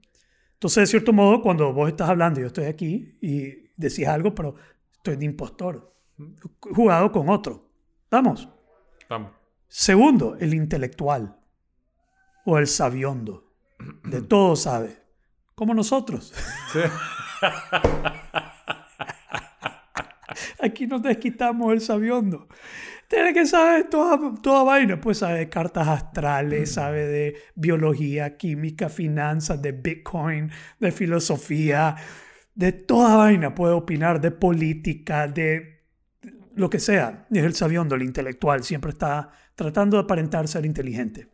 Entonces, 0.54 0.84
de 0.84 0.88
cierto 0.88 1.12
modo, 1.13 1.42
cuando 1.42 1.74
vos 1.74 1.90
estás 1.90 2.10
hablando, 2.10 2.40
yo 2.40 2.48
estoy 2.48 2.66
aquí 2.66 3.18
y 3.22 3.70
decís 3.75 4.08
algo, 4.08 4.34
pero 4.34 4.56
estoy 4.94 5.18
de 5.18 5.25
impostor, 5.25 5.94
jugado 6.60 7.12
con 7.12 7.30
otro. 7.30 7.70
Vamos. 8.10 8.48
Vamos. 9.10 9.32
Segundo, 9.68 10.38
el 10.40 10.54
intelectual 10.54 11.36
o 12.46 12.58
el 12.58 12.68
sabiondo. 12.68 13.52
De 14.04 14.22
todo 14.30 14.56
sabe. 14.56 15.04
Como 15.56 15.74
nosotros. 15.74 16.34
Sí. 16.72 16.80
Aquí 20.63 20.88
nos 20.88 21.03
desquitamos 21.03 21.74
el 21.74 21.82
sabiondo. 21.82 22.48
Tiene 23.10 23.34
que 23.34 23.46
saber 23.46 23.89
toda, 23.89 24.34
toda 24.41 24.63
vaina. 24.63 25.00
Pues 25.00 25.17
sabe 25.20 25.39
de 25.39 25.50
cartas 25.50 25.88
astrales, 25.88 26.74
sabe 26.74 27.05
de 27.05 27.36
biología, 27.53 28.38
química, 28.38 28.88
finanzas, 28.88 29.62
de 29.62 29.74
Bitcoin, 29.74 30.51
de 30.79 30.91
filosofía, 30.91 31.96
de 32.55 32.72
toda 32.72 33.17
vaina. 33.17 33.53
Puede 33.53 33.74
opinar 33.74 34.22
de 34.22 34.32
política, 34.32 35.27
de 35.27 35.82
lo 36.55 36.70
que 36.70 36.79
sea. 36.79 37.27
Es 37.29 37.43
el 37.43 37.55
sabiondo, 37.55 37.96
el 37.96 38.03
intelectual. 38.03 38.63
Siempre 38.63 38.91
está 38.91 39.32
tratando 39.55 39.98
de 39.98 40.03
aparentar 40.03 40.48
ser 40.48 40.65
inteligente. 40.65 41.27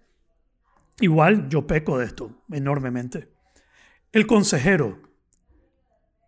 Igual 1.01 1.49
yo 1.49 1.67
peco 1.67 1.99
de 1.99 2.05
esto 2.05 2.43
enormemente. 2.51 3.29
El 4.11 4.25
consejero 4.25 5.08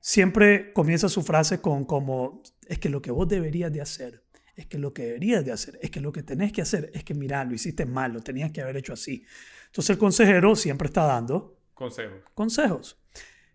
siempre 0.01 0.73
comienza 0.73 1.07
su 1.07 1.21
frase 1.21 1.61
con 1.61 1.85
como, 1.85 2.41
es 2.67 2.79
que 2.79 2.89
lo 2.89 3.01
que 3.01 3.11
vos 3.11 3.27
deberías 3.29 3.71
de 3.71 3.79
hacer, 3.81 4.23
es 4.55 4.65
que 4.65 4.77
lo 4.77 4.93
que 4.93 5.03
deberías 5.05 5.45
de 5.45 5.53
hacer, 5.53 5.79
es 5.81 5.89
que 5.91 6.01
lo 6.01 6.11
que 6.11 6.23
tenés 6.23 6.51
que 6.51 6.61
hacer, 6.61 6.91
es 6.93 7.03
que 7.05 7.13
mira, 7.13 7.45
lo 7.45 7.53
hiciste 7.53 7.85
mal, 7.85 8.11
lo 8.11 8.19
tenías 8.21 8.51
que 8.51 8.61
haber 8.61 8.75
hecho 8.77 8.91
así. 8.93 9.23
Entonces 9.67 9.91
el 9.91 9.97
consejero 9.97 10.55
siempre 10.57 10.87
está 10.87 11.05
dando 11.05 11.57
Consejo. 11.73 12.15
consejos. 12.33 12.99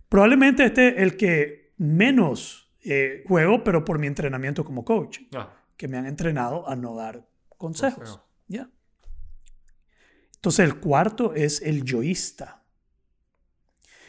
Probablemente 0.08 0.64
este 0.64 0.88
es 0.88 1.02
el 1.02 1.16
que 1.16 1.72
menos 1.76 2.72
eh, 2.82 3.24
juego, 3.26 3.62
pero 3.62 3.84
por 3.84 3.98
mi 3.98 4.06
entrenamiento 4.06 4.64
como 4.64 4.84
coach, 4.84 5.18
Ah, 5.34 5.52
que 5.76 5.88
me 5.88 5.98
han 5.98 6.06
entrenado 6.06 6.66
a 6.68 6.76
no 6.76 6.94
dar 6.94 7.26
consejos. 7.58 7.98
Consejo. 7.98 8.26
¿Ya? 8.48 8.70
Entonces 10.36 10.64
el 10.64 10.78
cuarto 10.78 11.34
es 11.34 11.60
el 11.62 11.82
yoísta. 11.84 12.62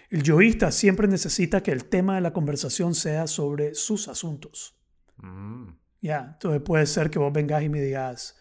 El 0.10 0.24
yoísta 0.24 0.72
siempre 0.72 1.08
necesita 1.08 1.62
que 1.62 1.72
el 1.72 1.86
tema 1.86 2.16
de 2.16 2.22
la 2.22 2.32
conversación 2.34 2.96
sea 2.96 3.28
sobre 3.28 3.76
sus 3.76 4.08
asuntos. 4.08 4.76
mm, 5.18 5.68
Ya, 6.02 6.32
entonces 6.34 6.62
puede 6.62 6.86
ser 6.86 7.10
que 7.10 7.18
vos 7.20 7.34
vengas 7.34 7.64
y 7.64 7.70
me 7.70 7.82
digas, 7.82 8.38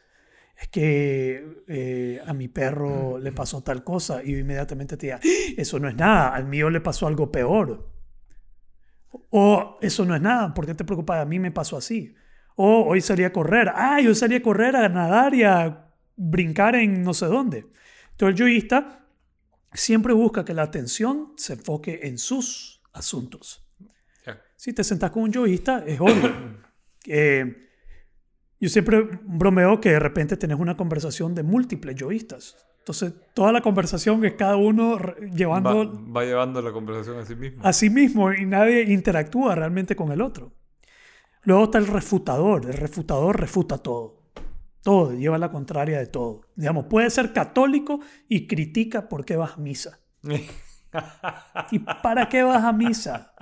es 0.61 0.69
que 0.69 1.63
eh, 1.67 2.21
a 2.27 2.33
mi 2.35 2.49
perro 2.49 3.19
le 3.19 3.33
pasó 3.33 3.63
tal 3.63 3.83
cosa 3.83 4.23
y 4.23 4.37
inmediatamente 4.37 4.97
te 4.99 5.07
diga, 5.07 5.17
"¡Ah! 5.17 5.27
eso 5.57 5.79
no 5.79 5.89
es 5.89 5.97
nada, 5.97 6.29
al 6.35 6.47
mío 6.47 6.69
le 6.71 6.81
pasó 6.83 7.07
algo 7.07 7.33
peor. 7.33 7.91
O 9.31 9.79
eso 9.81 10.05
no 10.05 10.15
es 10.15 10.21
nada, 10.21 10.53
¿por 10.53 10.67
qué 10.67 10.75
te 10.75 10.85
preocupas? 10.85 11.21
A 11.23 11.25
mí 11.25 11.39
me 11.39 11.51
pasó 11.51 11.77
así. 11.79 12.15
O 12.57 12.85
hoy 12.87 13.01
salí 13.01 13.25
a 13.25 13.33
correr, 13.33 13.71
ah, 13.75 14.01
yo 14.01 14.15
salí 14.15 14.35
a 14.37 14.43
correr, 14.43 14.77
a 14.77 14.89
nadar 14.89 15.35
y 15.35 15.43
a 15.43 15.89
brincar 16.17 16.77
en 16.77 17.03
no 17.03 17.15
sé 17.15 17.27
dónde. 17.27 17.67
Entonces 18.13 18.35
el 18.41 18.47
yoísta 18.47 19.06
siempre 19.77 20.13
busca 20.13 20.45
que 20.45 20.55
la 20.55 20.63
atención 20.63 21.33
se 21.37 21.55
enfoque 21.55 22.01
en 22.05 22.19
sus 22.19 22.83
asuntos. 22.93 23.63
Si 24.57 24.73
te 24.73 24.83
sentás 24.83 25.11
con 25.11 25.25
un 25.25 25.33
yoísta, 25.33 25.85
es 25.87 26.01
obvio. 26.01 26.67
Eh, 27.09 27.69
yo 28.59 28.69
siempre 28.69 29.01
bromeo 29.23 29.81
que 29.81 29.91
de 29.91 30.01
repente 30.01 30.37
tenés 30.37 30.59
una 30.59 30.77
conversación 30.77 31.37
de 31.37 31.45
múltiples 31.45 31.95
yoístas. 31.95 32.57
Entonces, 32.79 33.15
toda 33.33 33.53
la 33.53 33.61
conversación 33.61 34.25
es 34.25 34.33
cada 34.33 34.57
uno 34.57 34.99
llevando 35.33 35.93
Va, 35.93 36.21
va 36.21 36.25
llevando 36.25 36.61
la 36.61 36.73
conversación 36.73 37.19
a 37.19 37.25
sí 37.25 37.37
mismo. 37.37 37.63
a 37.65 37.73
sí 37.73 37.91
mismo 37.91 38.33
y 38.33 38.45
nadie 38.45 38.93
interactúa 38.93 39.55
realmente 39.55 39.95
con 39.95 40.11
el 40.11 40.21
otro. 40.21 40.53
Luego 41.43 41.65
está 41.65 41.79
el 41.79 41.87
refutador. 41.87 42.67
El 42.67 42.77
refutador 42.77 43.39
refuta 43.39 43.79
todo. 43.79 44.16
Todo, 44.87 45.15
lleva 45.15 45.37
la 45.37 45.51
contraria 45.51 45.99
de 45.99 46.07
todo. 46.07 46.43
Digamos, 46.55 46.85
puede 46.85 47.11
ser 47.11 47.33
católico 47.33 47.99
y 48.29 48.47
critica 48.47 49.09
por 49.09 49.25
qué 49.25 49.35
vas 49.35 49.55
a 49.55 49.57
misa. 49.57 49.99
¿Y 51.73 51.81
para 51.81 52.29
qué 52.29 52.45
vas 52.45 52.63
a 52.63 52.73
misa? 52.73 53.35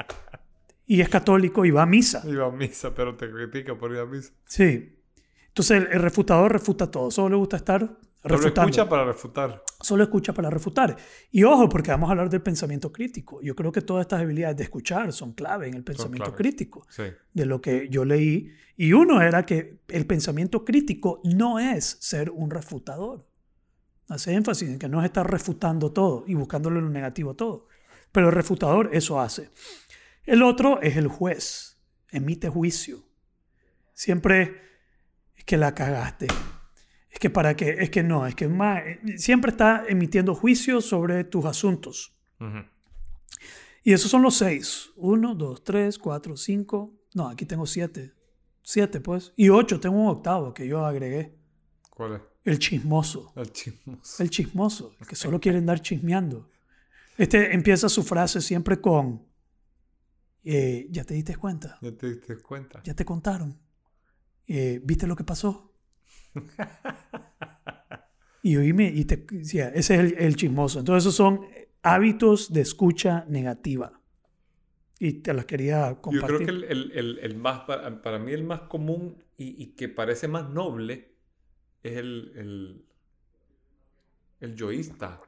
Y 0.87 1.03
es 1.03 1.11
católico 1.11 1.67
y 1.67 1.71
va 1.71 1.83
a 1.83 1.87
misa. 1.87 2.23
Iba 2.27 2.47
a 2.47 2.51
misa, 2.51 2.95
pero 2.95 3.15
te 3.15 3.31
critica 3.31 3.77
por 3.77 3.93
ir 3.93 3.99
a 3.99 4.07
misa. 4.07 4.33
Sí. 4.47 4.99
Entonces 5.49 5.83
el, 5.83 5.89
el 5.93 6.01
refutador 6.01 6.51
refuta 6.51 6.91
todo. 6.91 7.11
Solo 7.11 7.29
le 7.29 7.37
gusta 7.37 7.59
estar 7.59 7.95
Refutando. 8.25 8.71
escucha 8.71 8.89
para 8.89 9.05
refutar. 9.05 9.63
Solo 9.81 10.03
escucha 10.03 10.33
para 10.33 10.49
refutar. 10.49 10.97
Y 11.31 11.45
ojo, 11.45 11.69
porque 11.69 11.91
vamos 11.91 12.09
a 12.09 12.13
hablar 12.13 12.31
del 12.31 12.41
pensamiento 12.41 12.91
crítico. 12.91 13.43
Yo 13.43 13.55
creo 13.55 13.71
que 13.71 13.83
todas 13.83 14.03
estas 14.03 14.23
habilidades 14.23 14.57
de 14.57 14.63
escuchar 14.63 15.13
son 15.13 15.35
clave 15.35 15.69
en 15.69 15.75
el 15.75 15.85
pensamiento 15.85 16.35
crítico. 16.35 16.87
Sí. 16.89 17.05
De 17.35 17.45
lo 17.45 17.61
que 17.61 17.89
yo 17.91 18.07
leí. 18.07 18.51
Y 18.79 18.95
uno 18.95 19.21
era 19.21 19.45
que 19.45 19.81
el 19.89 20.07
pensamiento 20.07 20.65
crítico 20.65 21.21
no 21.25 21.59
es 21.59 21.99
ser 22.01 22.31
un 22.31 22.51
refutador. 22.51 23.27
Hace 24.09 24.33
énfasis 24.33 24.71
en 24.71 24.79
que 24.79 24.89
no 24.89 25.01
es 25.01 25.05
estar 25.07 25.31
refutando 25.31 25.93
todo 25.93 26.25
y 26.27 26.35
buscándole 26.35 26.81
lo 26.81 26.89
negativo 26.89 27.33
a 27.33 27.37
todo. 27.37 27.69
Pero 28.11 28.29
el 28.29 28.35
refutador 28.35 28.89
eso 28.93 29.21
hace. 29.21 29.51
El 30.25 30.43
otro 30.43 30.81
es 30.81 30.97
el 30.97 31.09
juez. 31.09 31.79
Emite 32.11 32.49
juicio. 32.49 33.05
Siempre 33.93 34.63
es 35.37 35.45
que 35.45 35.59
la 35.59 35.75
cagaste. 35.75 36.29
Es 37.15 37.21
que 37.21 37.31
para 37.31 37.55
qué, 37.55 37.77
es 37.79 37.91
que 37.91 38.03
no, 38.03 38.27
es 38.27 38.35
que 38.35 38.49
más, 38.49 38.83
siempre 39.17 39.53
está 39.53 39.85
emitiendo 39.89 40.35
juicios 40.35 40.85
sobre 40.85 41.23
tus 41.23 41.45
asuntos. 41.45 42.13
Y 43.85 43.93
esos 43.93 44.11
son 44.11 44.23
los 44.23 44.35
seis. 44.35 44.91
Uno, 44.97 45.37
dos, 45.37 45.63
tres, 45.63 45.97
cuatro, 45.97 46.37
cinco. 46.37 46.93
No, 47.15 47.29
aquí 47.29 47.47
tengo 47.47 47.67
siete. 47.67 48.13
Siete, 48.63 49.01
pues. 49.01 49.33
Y 49.37 49.49
ocho, 49.49 49.79
tengo 49.79 49.97
un 49.97 50.09
octavo 50.09 50.53
que 50.53 50.67
yo 50.67 50.85
agregué. 50.85 51.39
¿Cuál 51.89 52.15
es? 52.17 52.21
El 52.43 52.59
chismoso. 52.59 53.33
El 53.37 53.53
chismoso. 53.53 54.23
El 54.23 54.31
chismoso, 54.31 54.97
el 54.99 55.07
que 55.07 55.15
solo 55.15 55.39
quiere 55.41 55.59
andar 55.59 55.81
chismeando. 55.81 56.51
Este 57.17 57.55
empieza 57.55 57.89
su 57.89 58.03
frase 58.03 58.41
siempre 58.41 58.81
con, 58.81 59.25
eh, 60.43 60.89
¿ya 60.91 61.05
te 61.05 61.15
diste 61.15 61.37
cuenta? 61.37 61.79
Ya 61.81 61.93
te 61.97 62.09
diste 62.09 62.39
cuenta. 62.39 62.83
¿Ya 62.83 62.95
te 62.95 63.05
contaron? 63.05 63.57
Eh, 64.49 64.81
¿Viste 64.83 65.07
lo 65.07 65.15
que 65.15 65.23
pasó? 65.23 65.74
Y 68.43 68.57
oíme, 68.57 68.93
y 68.95 69.05
te 69.05 69.17
decía, 69.31 69.69
ese 69.69 69.95
es 69.95 70.01
el, 70.01 70.15
el 70.19 70.37
chismoso. 70.37 70.79
Entonces 70.81 71.05
esos 71.05 71.15
son 71.15 71.41
hábitos 71.83 72.53
de 72.53 72.61
escucha 72.61 73.25
negativa. 73.29 74.01
Y 74.99 75.15
te 75.23 75.33
las 75.35 75.47
quería 75.47 75.89
Yo 75.91 76.01
compartir. 76.01 76.37
creo 76.37 76.47
que 76.47 76.51
el, 76.73 76.93
el- 76.93 77.19
el- 77.19 77.37
más, 77.37 77.61
para, 77.61 78.01
para 78.03 78.19
mí 78.19 78.33
el 78.33 78.45
más 78.45 78.63
común 78.63 79.23
y, 79.37 79.63
y 79.63 79.67
que 79.75 79.89
parece 79.89 80.29
más 80.29 80.49
noble 80.51 81.15
es 81.83 81.97
el, 81.97 82.33
el, 82.37 82.85
el 84.41 84.55
yoísta. 84.55 85.21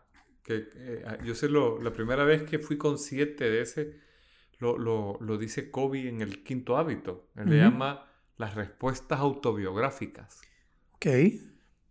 Que, 0.42 0.68
eh, 0.74 1.04
yo 1.24 1.34
sé, 1.34 1.48
lo, 1.48 1.80
la 1.82 1.92
primera 1.92 2.24
vez 2.24 2.44
que 2.44 2.58
fui 2.58 2.78
consciente 2.78 3.50
de 3.50 3.62
ese, 3.62 3.98
lo, 4.58 4.78
lo, 4.78 5.18
lo 5.20 5.38
dice 5.38 5.70
Kobe 5.70 6.08
en 6.08 6.20
el 6.20 6.44
quinto 6.44 6.76
hábito. 6.76 7.30
Él 7.36 7.48
le 7.50 7.58
llama 7.58 8.06
las 8.36 8.54
respuestas 8.54 9.18
autobiográficas. 9.18 10.40
Ok. 10.96 11.06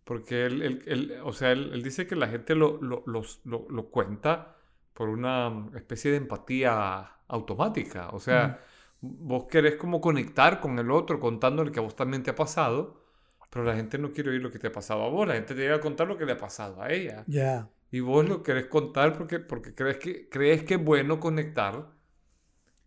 Porque 0.04 0.46
él, 0.46 0.62
él- 0.62 0.82
él- 0.86 1.20
o 1.24 1.32
sea, 1.32 1.52
él, 1.52 1.70
él 1.72 1.82
dice 1.82 2.06
que 2.06 2.14
la 2.16 2.28
gente 2.28 2.54
lo, 2.54 2.80
lo, 2.82 3.02
los- 3.06 3.40
lo- 3.44 3.66
lo 3.68 3.90
cuenta 3.90 4.56
por 4.94 5.08
una 5.08 5.68
especie 5.74 6.10
de 6.12 6.18
empatía 6.18 7.12
automática. 7.28 8.10
O 8.10 8.20
sea, 8.20 8.60
vos 9.00 9.46
querés 9.50 9.76
como 9.76 10.00
conectar 10.00 10.60
con 10.60 10.78
el 10.78 10.90
otro 10.90 11.18
contándole 11.20 11.72
que 11.72 11.80
a 11.80 11.82
vos 11.82 11.96
también 11.96 12.22
te 12.22 12.30
ha 12.30 12.34
pasado, 12.36 13.02
pero 13.50 13.64
la 13.64 13.74
gente 13.76 13.98
no 13.98 14.12
quiere 14.12 14.30
oír 14.30 14.42
lo 14.42 14.50
que 14.50 14.58
te 14.58 14.68
ha 14.68 14.72
pasado 14.72 15.02
a 15.04 15.08
vos. 15.08 15.26
La 15.26 15.34
gente 15.34 15.54
te 15.54 15.60
llega 15.62 15.76
a 15.76 15.80
contar 15.80 16.06
lo 16.08 16.16
que 16.18 16.24
le 16.26 16.32
ha 16.32 16.38
pasado 16.38 16.80
a 16.82 16.90
ella. 16.92 17.26
Ya. 17.26 17.68
Y 17.90 18.00
vos 18.00 18.28
lo 18.28 18.42
querés 18.42 18.66
contar 18.66 19.16
porque, 19.16 19.40
porque 19.40 19.74
crees, 19.74 19.98
que, 19.98 20.28
crees 20.28 20.64
que 20.64 20.74
es 20.74 20.84
bueno 20.84 21.20
conectar, 21.20 21.92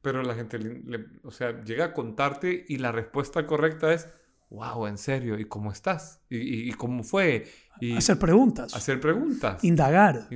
pero 0.01 0.23
la 0.23 0.35
gente, 0.35 0.59
le- 0.59 0.79
le- 0.85 1.05
o 1.23 1.31
sea, 1.31 1.63
llega 1.63 1.85
a 1.85 1.93
contarte 1.93 2.65
y 2.67 2.77
la 2.77 2.91
respuesta 2.91 3.45
correcta 3.47 3.93
es, 3.93 4.07
wow, 4.49 4.87
en 4.87 4.97
serio, 4.97 5.37
¿y 5.39 5.45
cómo 5.45 5.71
estás? 5.71 6.21
¿Y, 6.29 6.69
y- 6.69 6.73
cómo 6.73 7.03
fue? 7.03 7.47
Y 7.79 7.95
Hacer 7.97 8.17
preguntas. 8.19 8.75
hacer 8.75 8.99
preguntas. 8.99 9.63
Indagar. 9.63 10.27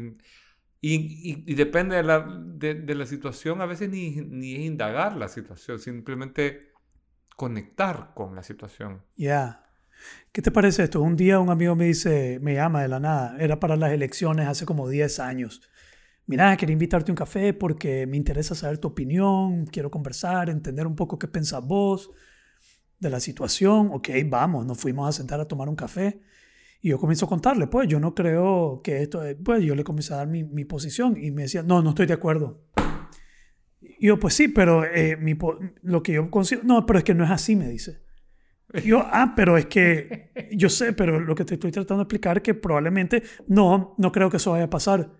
Y, 0.81 0.97
y- 1.31 1.43
y 1.47 1.55
depende 1.55 1.95
de 1.95 2.03
la, 2.03 2.19
de, 2.19 2.75
de 2.75 2.95
la 2.95 3.05
situación, 3.05 3.61
a 3.61 3.65
veces 3.65 3.89
ni, 3.89 4.11
ni 4.17 4.55
es 4.55 4.61
indagar 4.61 5.15
la 5.15 5.27
situación, 5.29 5.79
simplemente 5.79 6.71
conectar 7.37 8.13
con 8.15 8.35
la 8.35 8.43
situación. 8.43 9.01
Ya. 9.15 9.59
¿Qué 10.31 10.41
te 10.41 10.51
parece 10.51 10.83
esto? 10.83 11.01
Un 11.01 11.15
día 11.15 11.39
un 11.39 11.49
amigo 11.49 11.75
me 11.75 11.85
dice, 11.85 12.39
me 12.41 12.55
llama 12.55 12.81
de 12.81 12.87
la 12.89 12.99
nada, 12.99 13.37
era 13.39 13.59
para 13.59 13.75
las 13.77 13.91
elecciones 13.91 14.47
hace 14.47 14.65
como 14.65 14.89
10 14.89 15.19
años. 15.19 15.61
Mira, 16.25 16.55
quería 16.57 16.73
invitarte 16.73 17.11
a 17.11 17.13
un 17.13 17.17
café 17.17 17.53
porque 17.53 18.07
me 18.07 18.17
interesa 18.17 18.55
saber 18.55 18.77
tu 18.77 18.89
opinión, 18.89 19.65
quiero 19.67 19.91
conversar, 19.91 20.49
entender 20.49 20.87
un 20.87 20.95
poco 20.95 21.19
qué 21.19 21.27
pensás 21.27 21.63
vos 21.65 22.11
de 23.03 23.09
la 23.11 23.19
situación. 23.19 23.89
Ok, 23.93 24.09
vamos, 24.25 24.65
nos 24.65 24.79
fuimos 24.79 25.07
a 25.07 25.11
sentar 25.11 25.39
a 25.39 25.45
tomar 25.47 25.69
un 25.69 25.75
café. 25.75 26.21
Y 26.81 26.89
yo 26.89 26.97
comienzo 26.99 27.25
a 27.27 27.29
contarle, 27.29 27.67
pues 27.67 27.87
yo 27.87 27.99
no 27.99 28.13
creo 28.13 28.81
que 28.83 29.01
esto, 29.03 29.23
es- 29.23 29.37
pues 29.41 29.63
yo 29.63 29.75
le 29.75 29.83
comencé 29.83 30.13
a 30.13 30.17
dar 30.17 30.27
mi, 30.27 30.43
mi 30.43 30.65
posición 30.65 31.15
y 31.21 31.31
me 31.31 31.43
decía, 31.43 31.63
no, 31.63 31.81
no 31.81 31.89
estoy 31.91 32.07
de 32.07 32.13
acuerdo. 32.13 32.61
Y 33.81 34.07
yo, 34.07 34.19
pues 34.19 34.33
sí, 34.33 34.47
pero 34.49 34.83
eh, 34.85 35.15
mi 35.17 35.37
lo 35.81 36.03
que 36.03 36.13
yo 36.13 36.29
considero, 36.31 36.65
no, 36.65 36.85
pero 36.85 36.99
es 36.99 37.05
que 37.05 37.13
no 37.13 37.23
es 37.23 37.31
así, 37.31 37.55
me 37.55 37.67
dice. 37.69 38.01
Y 38.73 38.87
Yo, 38.89 38.99
ah, 39.05 39.33
pero 39.35 39.57
es 39.57 39.67
que 39.67 40.31
yo 40.51 40.67
sé, 40.69 40.93
pero 40.93 41.19
lo 41.19 41.35
que 41.35 41.45
te 41.45 41.53
estoy 41.55 41.71
tratando 41.71 42.03
de 42.03 42.03
explicar 42.03 42.37
es 42.37 42.43
que 42.43 42.53
probablemente 42.53 43.23
no, 43.47 43.93
no 43.97 44.11
creo 44.11 44.29
que 44.29 44.37
eso 44.37 44.51
vaya 44.51 44.65
a 44.65 44.69
pasar. 44.69 45.11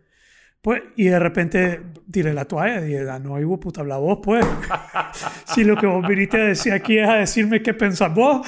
Pues, 0.64 0.82
y 0.96 1.04
de 1.08 1.20
repente 1.20 1.82
tiré 2.10 2.34
la 2.34 2.46
toalla 2.46 2.80
y 2.80 2.86
dije, 2.86 3.10
ah, 3.10 3.20
no, 3.20 3.38
hijo 3.38 3.60
puta, 3.60 3.82
habla 3.82 3.98
vos, 3.98 4.20
pues. 4.24 4.46
si 5.54 5.66
lo 5.66 5.76
que 5.76 5.86
vos 5.86 6.08
viniste 6.08 6.40
a 6.42 6.46
decir 6.46 6.72
aquí 6.72 6.98
es 6.98 7.10
a 7.10 7.16
decirme 7.16 7.62
qué 7.62 7.74
pensás 7.74 8.16
vos, 8.16 8.48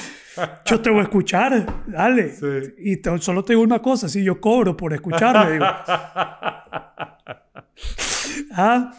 yo 0.65 0.79
te 0.79 0.89
voy 0.89 0.99
a 0.99 1.03
escuchar, 1.03 1.83
dale. 1.85 2.29
Sí. 2.31 2.45
Y 2.77 2.97
te- 3.01 3.17
solo 3.19 3.43
te 3.43 3.51
digo 3.51 3.63
una 3.63 3.81
cosa, 3.81 4.07
si 4.07 4.23
yo 4.23 4.39
cobro 4.39 4.77
por 4.77 4.93
escucharme, 4.93 5.51
digo. 5.53 5.65
ah, 8.53 8.91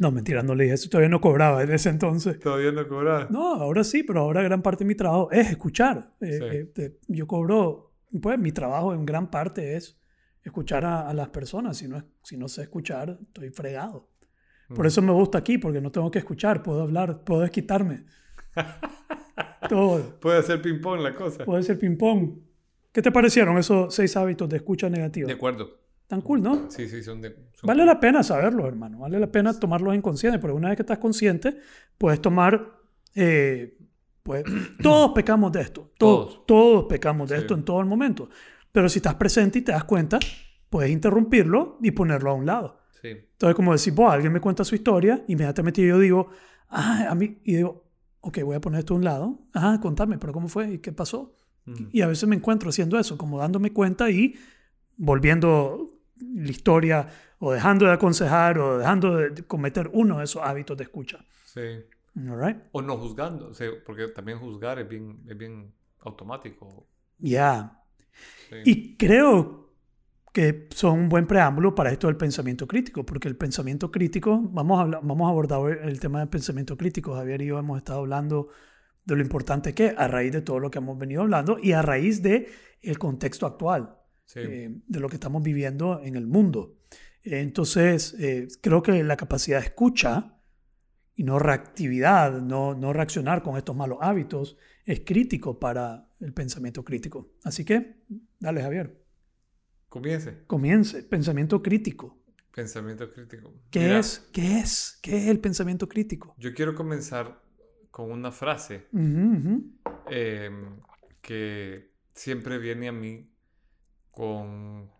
no, 0.00 0.10
mentira, 0.10 0.42
no 0.42 0.54
le 0.56 0.64
dije 0.64 0.74
eso, 0.74 0.88
todavía 0.88 1.08
no 1.10 1.20
cobraba 1.20 1.62
en 1.62 1.70
ese 1.72 1.90
entonces. 1.90 2.40
Todavía 2.40 2.72
no 2.72 2.86
cobras. 2.88 3.30
No, 3.30 3.54
ahora 3.54 3.84
sí, 3.84 4.02
pero 4.02 4.20
ahora 4.20 4.42
gran 4.42 4.62
parte 4.62 4.82
de 4.84 4.88
mi 4.88 4.94
trabajo 4.96 5.30
es 5.30 5.48
escuchar. 5.50 6.10
Eh, 6.20 6.32
Sí. 6.32 6.44
eh, 6.44 6.72
eh, 6.76 6.98
yo 7.08 7.26
cobro, 7.28 7.92
pues 8.20 8.36
mi 8.38 8.50
trabajo 8.52 8.94
en 8.94 9.04
gran 9.06 9.30
parte 9.30 9.76
es 9.76 9.96
escuchar 10.48 10.84
a, 10.84 11.08
a 11.08 11.14
las 11.14 11.28
personas. 11.28 11.76
Si 11.78 11.88
no, 11.88 12.02
si 12.22 12.36
no 12.36 12.48
sé 12.48 12.62
escuchar, 12.62 13.18
estoy 13.22 13.50
fregado. 13.50 14.08
Por 14.74 14.86
eso 14.86 15.00
me 15.00 15.12
gusta 15.12 15.38
aquí, 15.38 15.56
porque 15.56 15.80
no 15.80 15.90
tengo 15.90 16.10
que 16.10 16.18
escuchar, 16.18 16.62
puedo 16.62 16.82
hablar, 16.82 17.24
puedo 17.24 17.40
desquitarme. 17.40 18.04
Todo. 19.68 20.18
Puede 20.20 20.38
hacer 20.38 20.60
ping-pong 20.62 21.00
la 21.00 21.14
cosa. 21.14 21.44
Puede 21.44 21.62
ser 21.62 21.78
ping-pong. 21.78 22.38
¿Qué 22.92 23.02
te 23.02 23.12
parecieron 23.12 23.56
esos 23.58 23.94
seis 23.94 24.16
hábitos 24.16 24.48
de 24.48 24.56
escucha 24.56 24.88
negativa? 24.88 25.26
De 25.26 25.34
acuerdo. 25.34 25.78
Tan 26.06 26.22
cool, 26.22 26.42
¿no? 26.42 26.70
Sí, 26.70 26.88
sí, 26.88 27.02
son 27.02 27.20
de... 27.20 27.30
son 27.52 27.66
Vale 27.68 27.84
la 27.84 28.00
pena 28.00 28.22
saberlo, 28.22 28.66
hermano. 28.66 28.98
Vale 29.00 29.20
la 29.20 29.30
pena 29.30 29.58
tomarlos 29.58 29.94
en 29.94 30.00
conciencia, 30.02 30.40
porque 30.40 30.54
una 30.56 30.68
vez 30.68 30.76
que 30.76 30.82
estás 30.82 30.98
consciente, 30.98 31.58
puedes 31.98 32.20
tomar. 32.22 32.78
eh, 33.14 33.76
pues, 34.22 34.42
todos 34.82 35.12
pecamos 35.12 35.52
de 35.52 35.60
esto. 35.62 35.92
Todos. 35.98 36.44
Todos. 36.44 36.46
Todos 36.46 36.84
pecamos 36.86 37.28
de 37.28 37.36
Sí. 37.36 37.42
esto 37.42 37.54
en 37.54 37.64
todo 37.64 37.80
el 37.80 37.86
momento. 37.86 38.28
Pero 38.72 38.88
si 38.88 38.98
estás 38.98 39.14
presente 39.16 39.58
y 39.58 39.62
te 39.62 39.72
das 39.72 39.84
cuenta, 39.84 40.18
puedes 40.70 40.90
interrumpirlo 40.90 41.78
y 41.82 41.90
ponerlo 41.90 42.30
a 42.30 42.34
un 42.34 42.46
lado. 42.46 42.80
Sí. 43.00 43.08
Entonces, 43.08 43.54
como 43.54 43.72
decir, 43.72 43.94
vos, 43.94 44.12
alguien 44.12 44.32
me 44.32 44.40
cuenta 44.40 44.64
su 44.64 44.74
historia, 44.74 45.24
inmediatamente 45.28 45.86
yo 45.86 45.98
digo, 45.98 46.28
ah, 46.68 47.08
a 47.10 47.14
mí, 47.14 47.38
y 47.44 47.56
digo, 47.56 47.84
ok, 48.20 48.42
voy 48.42 48.56
a 48.56 48.60
poner 48.60 48.80
esto 48.80 48.94
a 48.94 48.96
un 48.96 49.04
lado. 49.04 49.38
Ah, 49.54 49.78
contame, 49.80 50.18
pero 50.18 50.32
¿cómo 50.32 50.48
fue? 50.48 50.72
¿Y 50.72 50.78
qué 50.78 50.92
pasó? 50.92 51.34
Ujú. 51.66 51.88
Y 51.92 52.02
a 52.02 52.06
veces 52.06 52.28
me 52.28 52.36
encuentro 52.36 52.70
haciendo 52.70 52.98
eso, 52.98 53.16
como 53.16 53.38
dándome 53.38 53.72
cuenta 53.72 54.10
y 54.10 54.34
volviendo 54.96 56.00
la 56.20 56.50
historia 56.50 57.08
o 57.38 57.52
dejando 57.52 57.86
de 57.86 57.92
aconsejar 57.92 58.58
o 58.58 58.78
dejando 58.78 59.16
de 59.16 59.44
cometer 59.44 59.88
uno 59.92 60.18
de 60.18 60.24
esos 60.24 60.42
hábitos 60.42 60.76
de 60.76 60.84
escucha. 60.84 61.24
Sí. 61.44 61.60
All 62.16 62.40
right? 62.40 62.56
O 62.72 62.82
no 62.82 62.96
juzgando, 62.96 63.48
o 63.48 63.54
sea, 63.54 63.70
porque 63.86 64.08
también 64.08 64.38
juzgar 64.38 64.78
es 64.80 64.88
bien, 64.88 65.20
es 65.28 65.38
bien 65.38 65.72
automático. 66.00 66.88
Ya. 67.18 67.80
Sí. 68.50 68.56
Y 68.64 68.96
creo 68.96 69.67
que 70.38 70.68
son 70.70 71.00
un 71.00 71.08
buen 71.08 71.26
preámbulo 71.26 71.74
para 71.74 71.90
esto 71.90 72.06
del 72.06 72.16
pensamiento 72.16 72.68
crítico, 72.68 73.04
porque 73.04 73.26
el 73.26 73.34
pensamiento 73.36 73.90
crítico, 73.90 74.40
vamos 74.40 74.78
a, 74.78 74.82
hablar- 74.82 75.00
vamos 75.02 75.26
a 75.26 75.30
abordar 75.30 75.58
hoy 75.58 75.74
el 75.82 75.98
tema 75.98 76.20
del 76.20 76.28
pensamiento 76.28 76.76
crítico. 76.76 77.12
Javier 77.14 77.42
y 77.42 77.46
yo 77.46 77.58
hemos 77.58 77.76
estado 77.76 77.98
hablando 77.98 78.48
de 79.04 79.16
lo 79.16 79.22
importante 79.22 79.74
que 79.74 79.96
a 79.98 80.06
raíz 80.06 80.30
de 80.30 80.42
todo 80.42 80.60
lo 80.60 80.70
que 80.70 80.78
hemos 80.78 80.96
venido 80.96 81.22
hablando 81.22 81.58
y 81.60 81.72
a 81.72 81.82
raíz 81.82 82.22
de 82.22 82.46
el 82.82 83.00
contexto 83.00 83.46
actual. 83.46 83.96
Sí. 84.26 84.38
eh, 84.44 84.80
de 84.86 85.00
lo 85.00 85.08
que 85.08 85.16
estamos 85.16 85.42
viviendo 85.42 86.00
en 86.04 86.14
el 86.14 86.28
mundo. 86.28 86.76
Entonces, 87.24 88.14
eh, 88.20 88.46
creo 88.60 88.80
que 88.80 89.02
la 89.02 89.16
capacidad 89.16 89.58
de 89.58 89.64
escucha 89.64 90.38
y 91.16 91.24
no 91.24 91.40
reactividad, 91.40 92.40
no, 92.40 92.76
no 92.76 92.92
reaccionar 92.92 93.42
con 93.42 93.56
estos 93.56 93.74
malos 93.74 93.98
hábitos, 94.02 94.56
es 94.84 95.00
crítico 95.00 95.58
para 95.58 96.12
el 96.20 96.32
pensamiento 96.32 96.84
crítico. 96.84 97.32
Así 97.42 97.64
que, 97.64 98.04
dale 98.38 98.62
Javier, 98.62 99.02
Comience. 99.90 100.46
comience. 100.46 101.02
Pensamiento 101.04 101.62
crítico. 101.62 102.18
Pensamiento 102.54 103.10
crítico. 103.12 103.54
¿Qué 103.70 103.80
Mira, 103.80 103.98
es? 104.00 104.28
¿Qué 104.32 104.58
es? 104.60 104.98
¿Qué 105.02 105.16
es 105.16 105.28
el 105.28 105.40
pensamiento 105.40 105.88
crítico? 105.88 106.36
Yo 106.36 106.54
quiero 106.54 106.74
comenzar 106.74 107.42
con 107.90 108.10
una 108.10 108.32
frase 108.32 108.86
eh, 110.10 110.50
que 111.20 111.92
siempre 112.14 112.58
viene 112.58 112.88
a 112.88 112.92
mí 112.92 113.30
con, 114.10 114.90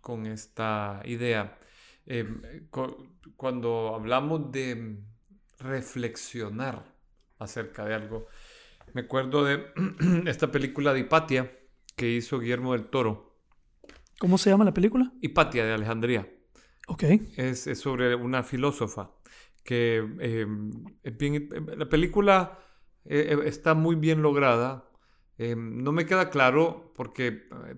con 0.00 0.26
esta 0.26 1.02
idea. 1.04 1.58
Eh, 2.06 2.66
cu- 2.70 3.18
cuando 3.36 3.94
hablamos 3.94 4.50
de 4.52 5.00
reflexionar 5.58 6.96
acerca 7.38 7.84
de 7.84 7.94
algo, 7.94 8.26
me 8.94 9.02
acuerdo 9.02 9.44
de 9.44 9.66
esta 10.26 10.50
película 10.50 10.92
de 10.94 11.00
Hipatia 11.00 11.52
que 11.96 12.10
hizo 12.10 12.40
Guillermo 12.40 12.72
del 12.72 12.86
Toro. 12.90 13.29
¿Cómo 14.20 14.36
se 14.36 14.50
llama 14.50 14.66
la 14.66 14.74
película? 14.74 15.10
Hipatia 15.22 15.64
de 15.64 15.72
Alejandría. 15.72 16.28
Ok. 16.88 17.04
Es, 17.36 17.66
es 17.66 17.78
sobre 17.80 18.14
una 18.14 18.42
filósofa 18.42 19.12
que 19.64 20.06
eh, 20.20 20.46
es 21.02 21.16
bien- 21.16 21.48
la 21.78 21.88
película 21.88 22.58
eh, 23.06 23.30
eh, 23.34 23.38
está 23.48 23.72
muy 23.72 23.96
bien 23.96 24.20
lograda. 24.20 24.90
Eh, 25.38 25.56
no 25.56 25.92
me 25.92 26.04
queda 26.04 26.28
claro 26.28 26.92
porque 26.94 27.26
eh, 27.66 27.76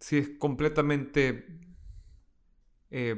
si 0.00 0.16
es 0.16 0.30
completamente 0.38 1.60
eh, 2.90 3.14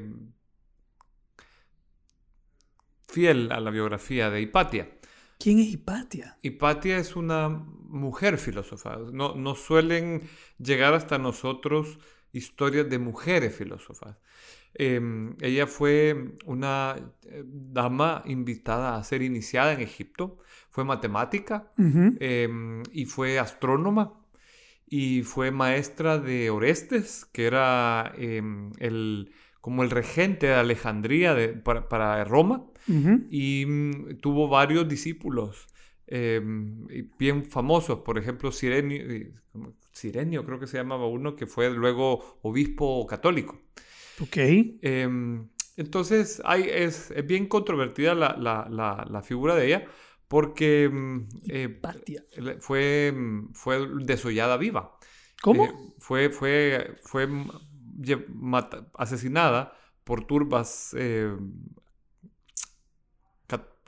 fiel 3.06 3.52
a 3.52 3.60
la 3.60 3.70
biografía 3.70 4.28
de 4.28 4.40
Hipatia. 4.40 4.90
¿Quién 5.38 5.60
es 5.60 5.68
Hipatia? 5.68 6.36
Hipatia 6.42 6.98
es 6.98 7.14
una 7.14 7.48
mujer 7.48 8.38
filósofa. 8.38 8.96
No, 9.12 9.34
no 9.36 9.54
suelen 9.54 10.28
llegar 10.58 10.94
hasta 10.94 11.18
nosotros 11.18 11.98
historias 12.36 12.88
de 12.90 12.98
mujeres 12.98 13.54
filósofas. 13.54 14.16
Eh, 14.74 15.00
ella 15.40 15.66
fue 15.66 16.34
una 16.44 16.96
eh, 17.24 17.42
dama 17.46 18.22
invitada 18.26 18.96
a 18.96 19.04
ser 19.04 19.22
iniciada 19.22 19.72
en 19.72 19.80
Egipto. 19.80 20.38
Fue 20.70 20.84
matemática 20.84 21.72
eh, 22.20 22.48
y 22.92 23.06
fue 23.06 23.38
astrónoma 23.38 24.20
y 24.88 25.22
fue 25.22 25.50
maestra 25.50 26.18
de 26.18 26.50
Orestes, 26.50 27.24
que 27.32 27.46
era 27.46 28.12
eh, 28.18 28.42
el, 28.78 29.32
como 29.60 29.82
el 29.82 29.90
regente 29.90 30.46
de 30.48 30.54
Alejandría 30.54 31.34
de- 31.34 31.48
para, 31.48 31.88
para 31.88 32.24
Roma 32.24 32.66
y 33.30 33.66
mm, 33.66 34.18
tuvo 34.20 34.48
varios 34.48 34.88
discípulos. 34.88 35.66
em, 36.08 36.86
bien 37.18 37.44
famosos, 37.46 38.00
por 38.00 38.16
ejemplo, 38.18 38.52
Sirenio, 38.52 39.02
¿cómo? 39.52 39.74
Sirenio 39.96 40.44
creo 40.44 40.58
que 40.60 40.66
se 40.66 40.76
llamaba 40.78 41.06
uno, 41.06 41.36
que 41.36 41.46
fue 41.46 41.70
luego 41.70 42.38
obispo 42.42 43.06
católico. 43.06 43.58
Ok. 44.20 44.36
Em, 44.82 45.48
entonces, 45.76 46.40
hay, 46.44 46.64
es, 46.70 47.10
es 47.10 47.26
bien 47.26 47.46
controvertida 47.48 48.14
la, 48.14 48.36
la- 48.38 48.66
la- 48.70 49.06
la 49.10 49.22
figura 49.22 49.54
de 49.54 49.66
ella 49.66 49.86
porque 50.28 50.88
mm, 50.92 51.28
eh, 51.48 51.80
fue, 52.60 53.12
mm, 53.14 53.52
fue 53.54 53.86
desollada 54.04 54.56
viva. 54.56 54.98
¿Cómo? 55.42 55.64
Eh, 55.64 55.94
fue 55.98 56.30
fue, 56.30 56.96
fue 57.04 57.28
mata- 58.28 58.88
asesinada 58.94 59.72
por 60.04 60.26
turbas, 60.26 60.94
eh, 60.98 61.34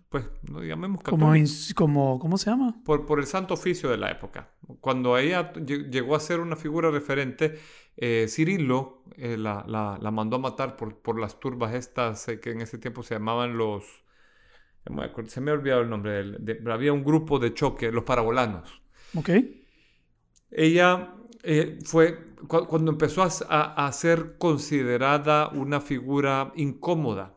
pues, 0.08 0.24
no 0.50 0.62
llamemos 0.64 1.02
como, 1.02 1.34
como, 1.74 2.18
¿Cómo 2.18 2.38
se 2.38 2.50
llama? 2.50 2.74
por, 2.84 3.06
por 3.06 3.18
el 3.20 3.26
santo 3.26 3.54
oficio 3.54 3.90
de 3.90 3.98
la 3.98 4.10
época. 4.10 4.50
Cuando 4.80 5.16
ella 5.18 5.52
lle- 5.54 5.90
llegó 5.90 6.16
a 6.16 6.20
ser 6.20 6.40
una 6.40 6.56
figura 6.56 6.90
referente, 6.90 7.58
eh, 7.96 8.26
Cirilo 8.28 9.02
eh, 9.16 9.36
la, 9.36 9.64
la- 9.66 9.98
la 10.00 10.10
mandó 10.10 10.36
a 10.36 10.38
matar 10.40 10.76
por, 10.76 10.96
por 10.98 11.18
las 11.20 11.38
turbas 11.40 11.74
estas 11.74 12.28
eh, 12.28 12.40
que 12.40 12.50
en 12.52 12.60
ese 12.62 12.78
tiempo 12.78 13.02
se 13.02 13.14
llamaban 13.14 13.56
los... 13.58 13.84
Se 15.26 15.40
me 15.40 15.50
ha 15.50 15.54
olvidado 15.54 15.82
el 15.82 15.90
nombre. 15.90 16.24
de- 16.38 16.54
pero 16.56 16.72
había 16.72 16.92
un 16.92 17.04
grupo 17.04 17.38
de 17.38 17.52
choque, 17.52 17.92
los 17.92 18.04
parabolanos. 18.04 18.80
Ok. 19.14 19.30
Ella 20.50 21.14
fue, 21.84 22.34
cu- 22.46 22.66
cuando 22.66 22.90
empezó 22.92 23.22
a- 23.22 23.86
a 23.86 23.92
ser 23.92 24.36
considerada 24.38 25.48
una 25.48 25.80
figura 25.80 26.52
incómoda, 26.56 27.34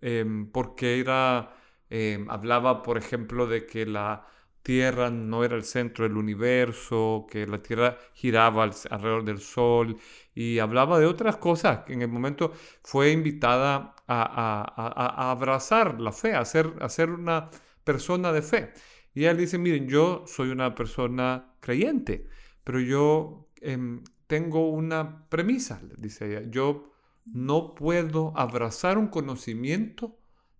em, 0.00 0.46
porque 0.50 1.00
era, 1.00 1.54
em, 1.90 2.28
hablaba, 2.30 2.82
por 2.82 2.98
ejemplo, 2.98 3.46
de 3.46 3.66
que 3.66 3.86
la 3.86 4.26
Tierra 4.62 5.10
no 5.10 5.44
era 5.44 5.56
el 5.56 5.64
centro 5.64 6.04
del 6.04 6.16
universo, 6.16 7.26
que 7.30 7.46
la 7.46 7.62
Tierra 7.62 7.96
giraba 8.12 8.64
al- 8.64 8.74
alrededor 8.90 9.24
del 9.24 9.40
Sol, 9.40 9.96
y 10.34 10.58
hablaba 10.58 10.98
de 10.98 11.06
otras 11.06 11.36
cosas, 11.38 11.80
en 11.88 12.02
el 12.02 12.08
momento 12.08 12.52
fue 12.82 13.10
invitada 13.12 13.94
a, 14.06 14.22
a- 14.22 14.74
a- 14.76 15.28
a 15.28 15.30
abrazar 15.30 16.00
la 16.00 16.12
fe, 16.12 16.34
a 16.34 16.44
ser, 16.44 16.74
a 16.80 16.88
ser 16.88 17.10
una 17.10 17.50
persona 17.84 18.32
de 18.32 18.42
fe. 18.42 18.72
Y 19.14 19.22
ella 19.22 19.34
dice, 19.34 19.58
miren, 19.58 19.88
yo 19.88 20.24
soy 20.26 20.50
una 20.50 20.74
persona 20.74 21.54
creyente, 21.60 22.28
pero 22.64 22.80
yo 22.80 23.48
em, 23.60 24.04
tengo 24.26 24.68
una 24.70 25.28
premisa, 25.28 25.80
dice 25.96 26.26
ella, 26.30 26.50
yo 26.50 26.92
no 27.24 27.74
puedo 27.74 28.32
abrazar 28.36 28.98
un 28.98 29.08
conocimiento 29.08 30.17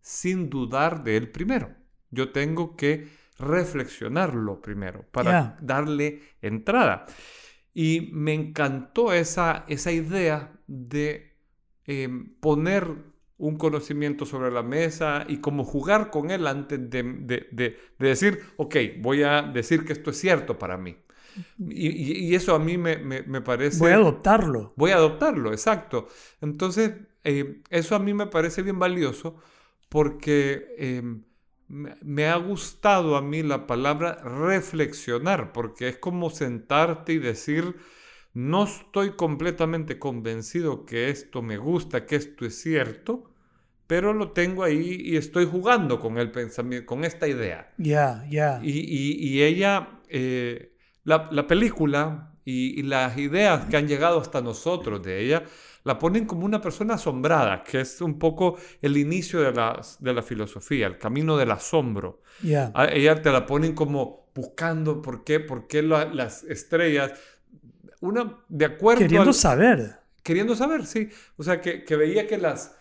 sin 0.08 0.48
dudar 0.50 1.04
de 1.04 1.16
él 1.16 1.30
primero. 1.30 1.74
Yo 2.10 2.32
tengo 2.32 2.76
que 2.76 3.08
reflexionarlo 3.38 4.60
primero 4.62 5.04
para 5.12 5.54
darle 5.60 6.22
entrada. 6.42 7.06
Y 7.74 8.10
me 8.12 8.34
encantó 8.34 9.12
esa, 9.12 9.64
esa 9.68 9.92
idea 9.92 10.52
de 10.66 11.36
em, 11.86 12.34
poner 12.40 12.88
un 13.38 13.56
conocimiento 13.56 14.26
sobre 14.26 14.50
la 14.50 14.62
mesa 14.62 15.24
y 15.28 15.38
como 15.38 15.64
jugar 15.64 16.10
con 16.10 16.30
él 16.30 16.46
antes 16.46 16.90
de, 16.90 17.02
de- 17.04 17.48
de- 17.52 17.78
de 17.98 18.08
decir, 18.08 18.40
ok, 18.56 18.76
voy 19.00 19.22
a 19.22 19.42
decir 19.42 19.84
que 19.84 19.92
esto 19.92 20.10
es 20.10 20.18
cierto 20.18 20.58
para 20.58 20.76
mí. 20.76 20.96
Y, 21.68 21.88
y- 21.88 22.28
y 22.30 22.34
eso 22.34 22.54
a 22.54 22.58
mí 22.58 22.78
me, 22.78 22.96
me- 22.98 23.22
me 23.22 23.40
parece... 23.40 23.78
Voy 23.78 23.92
a 23.92 23.96
adoptarlo. 23.96 24.72
Voy 24.76 24.90
a 24.90 24.96
adoptarlo, 24.96 25.52
exacto. 25.52 26.08
Entonces, 26.40 26.94
eh, 27.24 27.62
eso 27.70 27.94
a 27.94 27.98
mí 28.00 28.14
me 28.14 28.26
parece 28.26 28.62
bien 28.62 28.78
valioso 28.78 29.36
porque 29.88 30.74
eh, 30.78 31.02
me, 31.68 32.26
ha 32.26 32.36
gustado 32.36 33.16
a 33.16 33.22
mí 33.22 33.42
la 33.42 33.66
palabra 33.66 34.16
reflexionar, 34.22 35.52
porque 35.52 35.88
es 35.88 35.98
como 35.98 36.30
sentarte 36.30 37.12
y 37.14 37.18
decir, 37.18 37.76
no 38.34 38.64
estoy 38.64 39.12
completamente 39.16 39.98
convencido 39.98 40.84
que 40.86 41.10
esto 41.10 41.42
me 41.42 41.56
gusta, 41.58 42.06
que 42.06 42.16
esto 42.16 42.46
es 42.46 42.60
cierto, 42.60 43.32
pero 43.86 44.12
lo 44.14 44.32
tengo 44.32 44.64
ahí 44.64 44.98
y 45.04 45.16
estoy 45.16 45.46
jugando 45.46 46.00
con 46.00 46.18
el 46.18 46.30
pensamiento, 46.30 46.86
con 46.86 47.04
esta 47.04 47.28
idea. 47.28 47.72
Ya, 47.78 48.24
ya. 48.30 48.60
Y, 48.62 48.70
y- 48.80 49.28
y 49.38 49.42
ella, 49.42 50.00
eh, 50.08 50.74
la, 51.04 51.28
la 51.32 51.46
película 51.46 52.34
y, 52.44 52.78
y 52.80 52.82
las 52.82 53.16
ideas 53.18 53.66
que 53.66 53.76
han 53.76 53.88
llegado 53.88 54.20
hasta 54.20 54.40
nosotros 54.40 55.02
de 55.02 55.20
ella, 55.24 55.44
la 55.88 55.98
ponen 55.98 56.24
como 56.26 56.44
una 56.46 56.60
persona 56.60 56.94
asombrada, 56.94 57.64
que 57.64 57.80
es 57.80 58.00
un 58.00 58.18
poco 58.18 58.56
el 58.80 58.96
inicio 58.96 59.40
de 59.40 59.52
la, 59.52 59.80
de 59.98 60.12
la 60.14 60.22
filosofía, 60.22 60.86
el 60.86 60.98
camino 60.98 61.36
del 61.36 61.50
asombro. 61.50 62.22
Ya. 62.42 62.70
A 62.74 62.86
ella 62.86 63.20
te 63.20 63.30
la 63.32 63.44
ponen 63.46 63.74
como 63.74 64.30
buscando 64.34 65.02
por 65.02 65.24
qué, 65.24 65.40
por 65.40 65.66
qué 65.66 65.82
la- 65.82 66.04
las 66.06 66.44
estrellas, 66.44 67.12
una 68.00 68.38
de 68.48 68.64
acuerdo 68.66 69.00
Queriendo 69.02 69.30
al- 69.30 69.34
saber. 69.34 69.96
queriendo 70.22 70.54
saber, 70.54 70.86
sí. 70.86 71.08
O 71.36 71.42
sea, 71.42 71.60
que, 71.60 71.84
que 71.84 71.96
veía 71.96 72.26
que 72.28 72.38
las, 72.38 72.76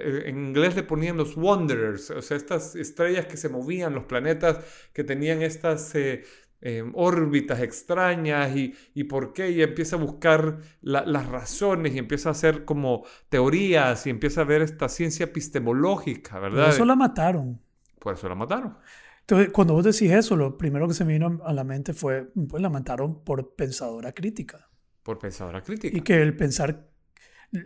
eh, 0.00 0.22
en 0.26 0.46
inglés 0.48 0.74
le 0.76 0.82
ponían 0.84 1.16
los 1.16 1.36
wanderers, 1.36 2.10
o 2.10 2.22
sea, 2.22 2.36
estas 2.36 2.76
estrellas 2.76 3.26
que 3.26 3.36
se 3.36 3.48
movían, 3.48 3.94
los 3.94 4.04
planetas 4.04 4.58
que 4.92 5.04
tenían 5.04 5.42
estas 5.42 5.94
eh, 5.94 6.24
eh, 6.64 6.82
órbitas 6.94 7.60
extrañas 7.60 8.56
y, 8.56 8.74
y 8.94 9.04
por 9.04 9.32
qué, 9.32 9.50
y 9.52 9.62
empieza 9.62 9.96
a 9.96 10.00
buscar 10.00 10.58
la- 10.82 11.04
las 11.06 11.26
razones 11.28 11.94
y 11.94 11.98
empieza 11.98 12.30
a 12.30 12.32
hacer 12.32 12.64
como 12.64 13.04
teorías 13.28 14.06
y 14.06 14.10
empieza 14.10 14.40
a 14.40 14.44
ver 14.44 14.62
esta 14.62 14.88
ciencia 14.88 15.24
epistemológica, 15.24 16.40
Por 16.40 16.42
¿verdad? 16.42 16.68
eso 16.70 16.84
la 16.84 16.96
mataron. 16.96 17.60
Por 18.00 18.14
eso 18.14 18.28
la 18.28 18.34
mataron. 18.34 18.76
Entonces, 19.20 19.50
cuando 19.52 19.74
vos 19.74 19.84
decís 19.84 20.10
eso, 20.10 20.36
lo 20.36 20.58
primero 20.58 20.86
que 20.88 20.94
se 20.94 21.04
me 21.04 21.14
vino 21.14 21.40
a 21.44 21.52
la 21.52 21.64
mente 21.64 21.94
fue, 21.94 22.30
pues 22.48 22.62
la 22.62 22.68
mataron 22.70 23.24
por 23.24 23.54
pensadora 23.54 24.12
crítica. 24.12 24.68
Por 25.02 25.18
pensadora 25.18 25.62
crítica. 25.62 25.96
Y 25.96 26.00
que 26.02 26.20
el 26.20 26.36
pensar, 26.36 26.90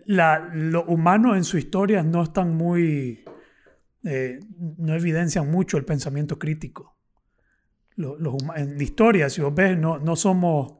la, 0.07 0.51
lo 0.55 0.85
humano 0.85 1.37
en 1.37 1.45
su 1.45 1.59
historia 1.59 2.03
no 2.03 2.23
están 2.25 2.55
muy, 2.57 3.25
eh, 4.05 4.41
no 4.79 4.95
evidencian 4.95 5.51
mucho 5.51 5.79
el 5.79 5.85
pensamiento 5.85 6.39
crítico. 6.39 6.98
Lo- 7.99 8.17
los 8.17 8.35
en 8.57 8.77
la 8.79 8.83
historia, 8.83 9.29
si 9.29 9.41
vos 9.43 9.55
ves, 9.55 9.77
no, 9.77 9.99
no 9.99 10.15
somos 10.17 10.73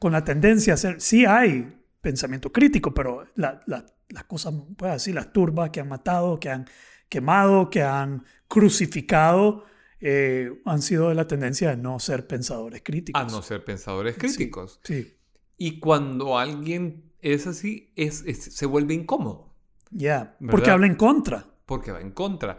con 0.00 0.12
la 0.12 0.24
tendencia 0.24 0.74
a 0.74 0.76
ser, 0.76 1.00
sí 1.00 1.24
hay 1.24 1.72
pensamiento 2.00 2.50
crítico, 2.50 2.92
pero 2.92 3.24
la- 3.36 3.60
la- 3.66 3.84
las 4.08 4.24
cosas, 4.24 4.54
pues 4.76 4.92
así, 4.92 5.12
las 5.12 5.32
turbas 5.32 5.70
que 5.70 5.80
han 5.80 5.88
matado, 5.88 6.38
que 6.40 6.48
han 6.50 6.66
quemado, 7.08 7.70
que 7.70 7.82
han 7.82 8.24
crucificado, 8.48 9.64
eh, 10.00 10.60
han 10.64 10.82
sido 10.82 11.08
de 11.08 11.14
la 11.14 11.26
tendencia 11.26 11.70
de 11.70 11.76
no 11.76 11.98
ser 11.98 12.26
pensadores 12.26 12.82
críticos. 12.84 13.20
A 13.22 13.24
no 13.26 13.42
ser 13.42 13.64
pensadores 13.64 14.16
críticos. 14.18 14.80
Sí, 14.84 15.12
Y 15.58 15.80
cuando 15.80 16.36
alguien 16.38 17.12
es 17.22 17.46
así, 17.46 17.90
es, 17.96 18.22
es- 18.26 18.54
se 18.54 18.66
vuelve 18.66 18.92
incómodo. 18.94 19.54
ya, 19.90 20.36
¿Verdad? 20.40 20.50
porque 20.50 20.70
habla 20.70 20.86
en 20.86 20.96
contra. 20.96 21.46
porque 21.64 21.90
va 21.92 22.00
en 22.00 22.10
contra. 22.12 22.58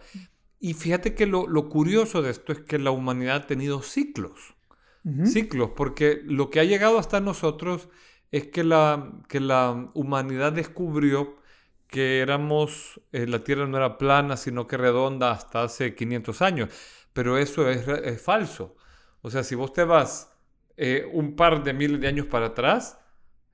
Y 0.60 0.74
fíjate 0.74 1.14
que 1.16 1.26
lo, 1.26 1.48
lo 1.48 1.70
curioso 1.70 2.22
de 2.22 2.32
esto 2.32 2.52
es 2.52 2.60
que 2.62 2.80
la 2.80 2.92
humanidad 2.92 3.36
ha 3.38 3.48
tenido 3.48 3.82
ciclos. 3.82 4.56
Ujú. 5.04 5.26
Ciclos, 5.26 5.72
porque 5.76 6.22
lo 6.24 6.50
que 6.50 6.60
ha 6.60 6.64
llegado 6.64 7.00
hasta 7.00 7.20
nosotros 7.20 7.90
es 8.32 8.48
que 8.48 8.64
la, 8.64 9.12
que 9.30 9.40
la 9.40 9.92
humanidad 9.94 10.54
descubrió 10.54 11.38
que 11.88 12.20
éramos, 12.20 13.02
eh, 13.14 13.28
la 13.28 13.44
Tierra 13.44 13.68
no 13.68 13.78
era 13.78 13.98
plana, 13.98 14.38
sino 14.38 14.68
que 14.68 14.78
redonda 14.78 15.32
hasta 15.32 15.64
hace 15.64 15.96
500 15.96 16.42
años. 16.42 16.70
Pero 17.14 17.38
eso 17.38 17.70
es 17.70 18.22
falso. 18.22 18.76
O 19.22 19.30
sea, 19.30 19.44
si 19.44 19.56
vos 19.56 19.74
te 19.74 19.84
vas 19.84 20.36
eh, 20.78 21.10
un 21.14 21.36
par 21.36 21.64
de 21.64 21.74
miles 21.74 22.02
de 22.02 22.08
años 22.08 22.28
para 22.28 22.48
atrás, 22.48 23.00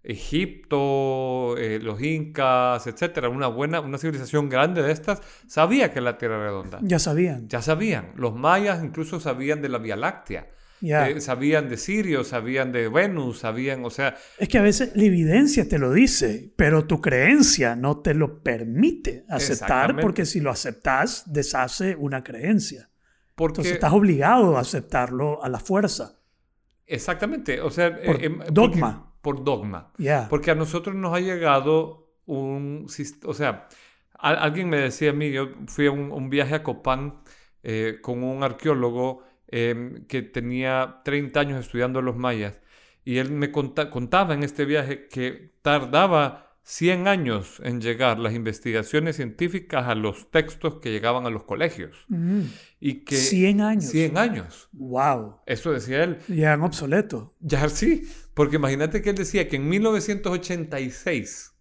Egipto, 0.03 1.57
eh, 1.57 1.79
los 1.81 2.01
incas, 2.01 2.85
etcétera, 2.87 3.29
una 3.29 3.47
buena, 3.47 3.79
una 3.79 3.97
civilización 3.97 4.49
grande 4.49 4.81
de 4.81 4.91
estas, 4.91 5.21
sabía 5.47 5.91
que 5.91 6.01
la 6.01 6.17
Tierra 6.17 6.35
era 6.35 6.45
redonda. 6.45 6.79
Ya 6.81 6.99
sabían. 6.99 7.47
Ya 7.47 7.61
sabían. 7.61 8.11
Los 8.15 8.35
mayas 8.35 8.83
incluso 8.83 9.19
sabían 9.19 9.61
de 9.61 9.69
la 9.69 9.77
Vía 9.77 9.95
Láctea. 9.95 10.49
Ya. 10.81 11.07
Eh, 11.09 11.21
sabían 11.21 11.69
de 11.69 11.77
Sirio, 11.77 12.25
sabían 12.25 12.73
de 12.73 12.89
Venus, 12.89 13.39
sabían, 13.39 13.85
o 13.85 13.89
sea, 13.89 14.17
Es 14.37 14.49
que 14.49 14.57
a 14.57 14.61
veces 14.61 14.91
la 14.95 15.03
evidencia 15.03 15.69
te 15.69 15.79
lo 15.79 15.93
dice, 15.93 16.51
pero 16.57 16.85
tu 16.85 16.99
creencia 16.99 17.77
no 17.77 17.99
te 18.01 18.13
lo 18.13 18.43
permite 18.43 19.23
aceptar, 19.29 20.01
porque 20.01 20.25
si 20.25 20.41
lo 20.41 20.51
aceptas, 20.51 21.23
deshace 21.31 21.95
una 21.95 22.21
creencia. 22.21 22.89
porque... 23.35 23.53
Entonces 23.53 23.73
estás 23.75 23.93
obligado 23.93 24.57
a 24.57 24.59
aceptarlo 24.59 25.41
a 25.41 25.47
la 25.47 25.59
fuerza. 25.59 26.19
Exactamente, 26.85 27.61
o 27.61 27.69
sea... 27.71 27.95
Por 28.03 28.21
eh, 28.21 28.25
em, 28.25 28.37
porque- 28.39 28.51
dogma. 28.51 29.12
Por 29.23 29.43
dogma. 29.43 29.91
Ya. 29.97 30.27
Porque 30.29 30.51
a 30.51 30.55
nosotros 30.55 30.95
nos 30.95 31.15
ha 31.15 31.19
llegado 31.19 32.13
un... 32.27 32.86
O 33.25 33.33
sea, 33.33 33.67
a- 34.19 34.33
alguien 34.33 34.69
me 34.69 34.77
decía 34.77 35.09
a 35.09 35.13
mí, 35.13 35.31
yo 35.31 35.49
fui 35.67 35.88
a 35.88 35.91
un, 35.91 36.12
un 36.12 36.29
viaje 36.29 36.53
a 36.55 36.62
Copán 36.63 37.21
eh, 37.63 37.97
con 38.01 38.21
un 38.23 38.43
arqueólogo 38.43 39.23
eh, 39.47 40.03
que 40.07 40.21
tenía 40.21 41.01
30 41.05 41.39
años 41.39 41.59
estudiando 41.65 42.01
los 42.01 42.15
mayas 42.17 42.59
y 43.05 43.17
él 43.17 43.31
me 43.31 43.51
conta- 43.51 43.89
contaba 43.89 44.33
en 44.33 44.43
este 44.43 44.65
viaje 44.65 45.07
que 45.07 45.53
tardaba 45.62 46.55
100 46.65 47.07
años 47.09 47.62
en 47.63 47.81
llegar 47.81 48.19
las 48.19 48.33
investigaciones 48.33 49.17
científicas 49.17 49.86
a 49.88 49.95
los 49.95 50.31
textos 50.31 50.75
que 50.81 50.91
llegaban 50.91 51.25
a 51.25 51.29
los 51.29 51.43
colegios. 51.43 52.05
Mm. 52.07 52.41
Y 52.79 52.93
que 53.03 53.17
100 53.17 53.59
años. 53.62 53.86
100 53.86 54.17
años. 54.17 54.69
Wow. 54.71 55.41
Eso 55.45 55.71
decía 55.73 56.03
él. 56.05 56.19
Ya 56.29 56.53
en 56.53 56.62
obsoleto. 56.62 57.36
Ya 57.41 57.67
sí, 57.67 58.03
porque 58.33 58.55
imagínate 58.57 59.01
que 59.01 59.11
él 59.11 59.15
decía 59.15 59.47
que 59.47 59.57
en 59.57 59.69
1986, 59.69 61.53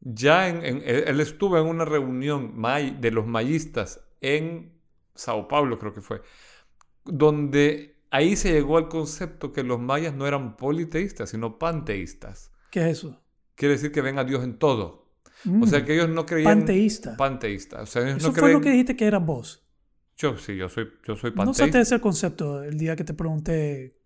ya 0.00 0.48
en, 0.48 0.64
en- 0.64 0.82
él 0.86 1.20
estuvo 1.20 1.58
en 1.58 1.66
una 1.66 1.84
reunión 1.84 2.52
may- 2.58 2.96
de 3.00 3.10
los 3.10 3.26
mayistas 3.26 4.00
en 4.20 4.72
Sao 5.14 5.48
Paulo, 5.48 5.78
creo 5.78 5.92
que 5.94 6.00
fue, 6.00 6.22
donde 7.04 7.96
ahí 8.10 8.36
se 8.36 8.52
llegó 8.52 8.78
al 8.78 8.88
concepto 8.88 9.52
que 9.52 9.62
los 9.62 9.78
mayas 9.80 10.14
no 10.14 10.26
eran 10.26 10.56
politeístas, 10.56 11.30
sino 11.30 11.58
panteístas. 11.58 12.50
¿Qué 12.70 12.80
es 12.90 12.98
eso? 12.98 13.20
Quiere 13.54 13.74
decir 13.74 13.92
que 13.92 14.00
ven 14.00 14.18
a 14.18 14.24
Dios 14.24 14.42
en 14.44 14.58
todo. 14.58 15.10
Mm. 15.44 15.62
O 15.62 15.66
sea 15.66 15.84
que 15.84 15.94
ellos 15.94 16.08
no 16.08 16.26
creían... 16.26 16.58
Panteísta. 16.60 17.16
Panteístas. 17.16 17.82
O 17.82 17.86
sea, 17.86 18.02
ellos 18.02 18.18
Eso 18.18 18.28
no 18.28 18.34
fue 18.34 18.52
lo 18.52 18.60
que 18.60 18.70
dijiste 18.70 18.96
que 18.96 19.06
eras 19.06 19.24
vos. 19.24 19.66
Yo 20.16 20.36
sí, 20.36 20.56
yo 20.56 20.68
soy, 20.68 20.88
yo 21.06 21.16
soy 21.16 21.30
No 21.30 21.36
panteísta. 21.36 21.64
usaste 21.64 21.80
ese 21.80 22.00
concepto 22.00 22.62
el 22.62 22.76
día 22.78 22.94
que 22.96 23.04
te 23.04 23.14
pregunté. 23.14 23.99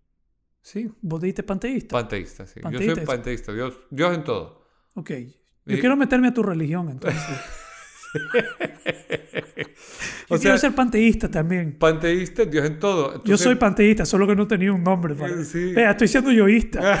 Sí, 0.65 0.89
¿Vos 1.01 1.21
dijiste 1.21 1.43
panteísta? 1.43 1.95
panteísta, 1.95 2.47
sí. 2.47 2.59
Yo 2.71 2.79
soy 2.79 3.05
panteísta. 3.05 3.53
Dios, 3.53 3.77
Dios 3.91 4.15
en 4.15 4.23
todo. 4.23 4.65
ok. 4.95 5.11
Yo 5.67 5.75
Y- 5.75 5.79
quiero 5.79 5.95
meterme 5.95 6.29
a 6.29 6.33
tu 6.33 6.41
religión, 6.41 6.89
entonces. 6.89 7.21
Yo 10.27 10.35
O 10.37 10.39
quiero 10.39 10.57
sea, 10.57 10.69
ser 10.69 10.73
panteísta 10.73 11.29
también. 11.29 11.77
panteísta 11.77 12.45
Dios 12.45 12.65
en 12.65 12.79
todo. 12.79 13.23
Yo 13.25 13.37
soy 13.37 13.53
panteísta, 13.55 14.05
solo 14.05 14.25
que 14.25 14.35
no 14.35 14.47
tenía 14.47 14.73
un 14.73 14.83
nombre. 14.83 15.13
Para... 15.13 15.33
Eh, 15.35 15.43
sí. 15.45 15.71
Vea, 15.73 15.91
estoy 15.91 16.07
siendo 16.07 16.31
yoísta. 16.31 16.79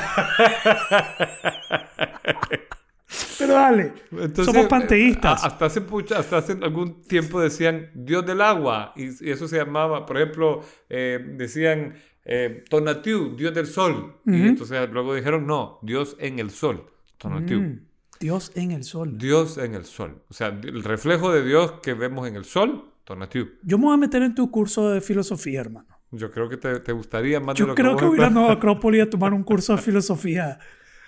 Pero 3.39 3.53
dale. 3.53 3.93
Entonces, 4.11 4.45
Somos 4.45 4.67
panteístas. 4.67 5.41
eh, 5.41 5.45
a- 5.45 5.47
Hasta 5.47 5.65
hace, 5.65 5.81
mucho- 5.81 6.15
hasta 6.15 6.37
hace 6.37 6.51
algún 6.53 7.01
tiempo 7.01 7.41
decían 7.41 7.89
Dios 7.95 8.25
del 8.25 8.41
agua. 8.41 8.93
Y, 8.95 9.05
y 9.27 9.31
eso 9.31 9.47
se 9.47 9.57
llamaba, 9.57 10.05
por 10.05 10.17
ejemplo, 10.17 10.61
eh, 10.89 11.19
decían 11.37 11.95
eh, 12.25 12.63
Tonatiuh, 12.69 13.35
Dios 13.35 13.53
del 13.53 13.67
sol. 13.67 14.17
Y 14.25 14.41
entonces 14.41 14.89
luego 14.91 15.13
dijeron 15.15 15.45
no, 15.47 15.79
Dios 15.83 16.17
en 16.19 16.39
el 16.39 16.49
sol. 16.49 16.85
Tonatiuh. 17.17 17.61
Mm, 17.61 17.79
Dios 18.19 18.51
en 18.55 18.71
el 18.71 18.83
sol. 18.83 19.17
Dios 19.17 19.57
en 19.57 19.75
el 19.75 19.85
sol. 19.85 20.23
O 20.29 20.33
sea, 20.33 20.47
el 20.47 20.83
reflejo 20.83 21.31
de 21.31 21.43
Dios 21.45 21.73
que 21.83 21.93
vemos 21.93 22.27
en 22.27 22.35
el 22.35 22.45
sol, 22.45 22.91
Tonatiuh. 23.03 23.47
Yo 23.63 23.77
me 23.77 23.85
voy 23.85 23.93
a 23.93 23.97
meter 23.97 24.21
en 24.23 24.33
tu 24.35 24.49
curso 24.49 24.89
de 24.89 25.01
filosofía, 25.01 25.61
hermano. 25.61 25.87
Yo 26.11 26.31
creo 26.31 26.47
que 26.49 26.57
te, 26.57 26.79
te 26.79 26.91
gustaría 26.93 27.39
más 27.39 27.55
de 27.55 27.59
Yo 27.59 27.67
lo 27.67 27.75
creo 27.75 27.95
que 27.97 28.05
voy 28.05 28.17
a 28.17 28.21
ir 28.21 28.25
a. 28.27 28.29
Nueva 28.29 28.53
Acrópolis 28.53 29.01
a 29.03 29.09
tomar 29.09 29.33
un 29.33 29.43
curso 29.43 29.75
de 29.75 29.81
filosofía. 29.81 30.57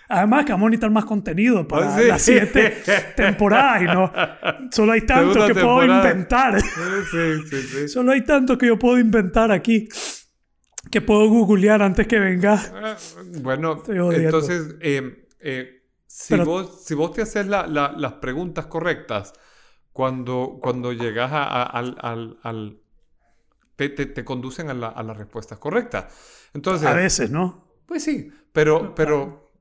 Además 0.10 0.46
que 0.46 0.52
vamos 0.54 0.68
a 0.68 0.70
necesitar 0.70 0.92
más 0.92 1.06
contenido 1.06 1.68
para 1.68 1.96
Ah, 1.96 2.00
sí. 2.00 2.08
las 2.08 2.22
siete 2.22 2.78
temporadas 3.16 3.82
y 3.82 3.86
no 3.86 4.12
solo 4.72 4.94
hay 4.94 5.02
tanto 5.02 5.34
Segunda 5.34 5.48
que 5.48 5.54
puedo 5.54 5.80
temporada. 5.80 6.12
inventar. 6.12 6.62
Sí, 6.62 7.18
sí, 7.50 7.62
sí. 7.62 7.88
Solo 7.90 8.12
hay 8.14 8.22
tanto 8.24 8.58
que 8.58 8.68
yo 8.68 8.80
puedo 8.80 8.98
inventar 9.00 9.52
aquí 9.52 9.88
que 10.91 11.02
puedo 11.02 11.28
googlear 11.30 11.82
antes 11.82 12.08
que 12.08 12.19
vengas. 12.19 12.71
Ah, 12.76 12.95
Bueno, 13.41 13.82
entonces, 13.88 14.76
eh, 14.82 15.28
eh, 15.39 15.84
si, 16.06 16.34
Pero- 16.34 16.45
vos, 16.45 16.84
si 16.86 16.93
vos 16.95 17.12
te 17.13 17.21
haces 17.21 17.47
la- 17.47 17.67
la- 17.67 17.93
las 17.97 18.13
preguntas 18.13 18.67
correctas 18.67 19.34
cuando, 19.91 20.60
cuando 20.62 20.93
llegas 20.93 21.32
a- 21.32 21.43
a- 21.43 21.63
al... 21.63 21.97
al- 22.02 22.38
al- 22.43 22.80
te, 23.76 23.89
te- 23.89 24.08
te 24.08 24.26
conducen 24.26 24.69
a, 24.69 24.73
la- 24.73 24.88
a 24.88 25.04
las 25.04 25.17
respuestas 25.17 25.60
correctas. 25.60 26.50
Entonces, 26.54 26.88
A 26.88 26.93
veces, 26.93 27.30
¿no? 27.30 27.67
pues 27.86 28.04
sí, 28.04 28.32
pero, 28.52 28.95
pero 28.95 29.52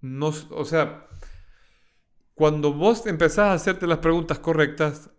no, 0.00 0.32
o 0.50 0.64
sea, 0.64 1.06
cuando 2.34 2.72
vos 2.72 3.06
empezás 3.06 3.38
a 3.50 3.52
hacerte 3.52 3.86
las 3.86 3.98
preguntas 3.98 4.38
correctas, 4.38 5.10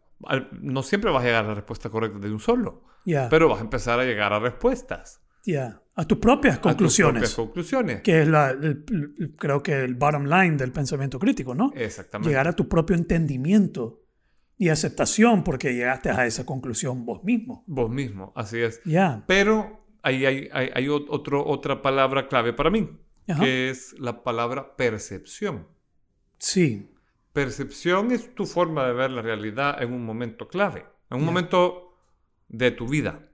no 0.62 0.82
siempre 0.84 1.12
vas 1.12 1.22
a 1.24 1.26
llegar 1.28 1.46
a 1.46 1.50
la 1.50 1.54
respuesta 1.56 1.90
correcta 1.90 2.18
de 2.20 2.32
un 2.32 2.40
solo, 2.40 2.86
Ya. 3.06 3.30
pero 3.30 3.50
vas 3.50 3.60
a 3.60 3.64
empezar 3.64 4.00
a 4.00 4.04
llegar 4.04 4.34
a 4.34 4.40
respuestas. 4.40 5.22
Ya. 5.44 5.80
A 5.96 6.06
tus 6.08 6.18
propias 6.18 6.56
a 6.58 6.62
tus 6.62 6.72
conclusiones. 6.72 7.14
propias 7.22 7.36
conclusiones. 7.36 8.02
que 8.02 8.22
es 8.22 8.28
la, 8.28 8.50
el- 8.52 8.84
el- 8.90 9.36
creo 9.38 9.62
que 9.62 9.74
el 9.84 9.94
bottom 9.96 10.26
line 10.26 10.58
del 10.58 10.72
pensamiento 10.72 11.20
crítico, 11.20 11.54
¿no? 11.54 11.72
Exactamente. 11.76 12.30
Llegar 12.30 12.48
a 12.48 12.54
tu 12.54 12.68
propio 12.68 12.96
entendimiento 12.96 14.02
y 14.58 14.70
aceptación 14.70 15.44
porque 15.44 15.74
llegaste 15.74 16.10
a 16.10 16.26
esa 16.26 16.46
conclusión 16.46 17.06
vos 17.06 17.24
mismo. 17.24 17.64
Vos 17.68 17.90
mismo, 17.92 18.32
así 18.36 18.60
es. 18.60 18.82
Ya. 18.86 19.24
Pero 19.28 19.86
ahí 20.02 20.26
hay, 20.26 20.50
hay, 20.52 20.70
hay 20.74 20.86
ot- 20.88 21.06
otro, 21.10 21.46
otra 21.46 21.82
palabra 21.82 22.28
clave 22.28 22.54
para 22.54 22.70
mí, 22.72 22.90
Ajá. 23.28 23.42
que 23.44 23.70
es 23.70 23.94
la 24.00 24.24
palabra 24.24 24.76
percepción. 24.76 25.68
Sí. 26.40 26.90
Percepción 27.34 28.12
es 28.12 28.34
tu 28.36 28.46
forma 28.46 28.86
de 28.88 28.94
ver 28.94 29.12
la 29.12 29.22
realidad 29.22 29.82
en 29.82 29.94
un 29.94 30.06
momento 30.06 30.48
clave, 30.48 30.86
en 31.10 31.18
un 31.18 31.22
Ya. 31.22 31.26
momento 31.26 31.98
de 32.48 32.72
tu 32.72 32.88
vida. 32.88 33.30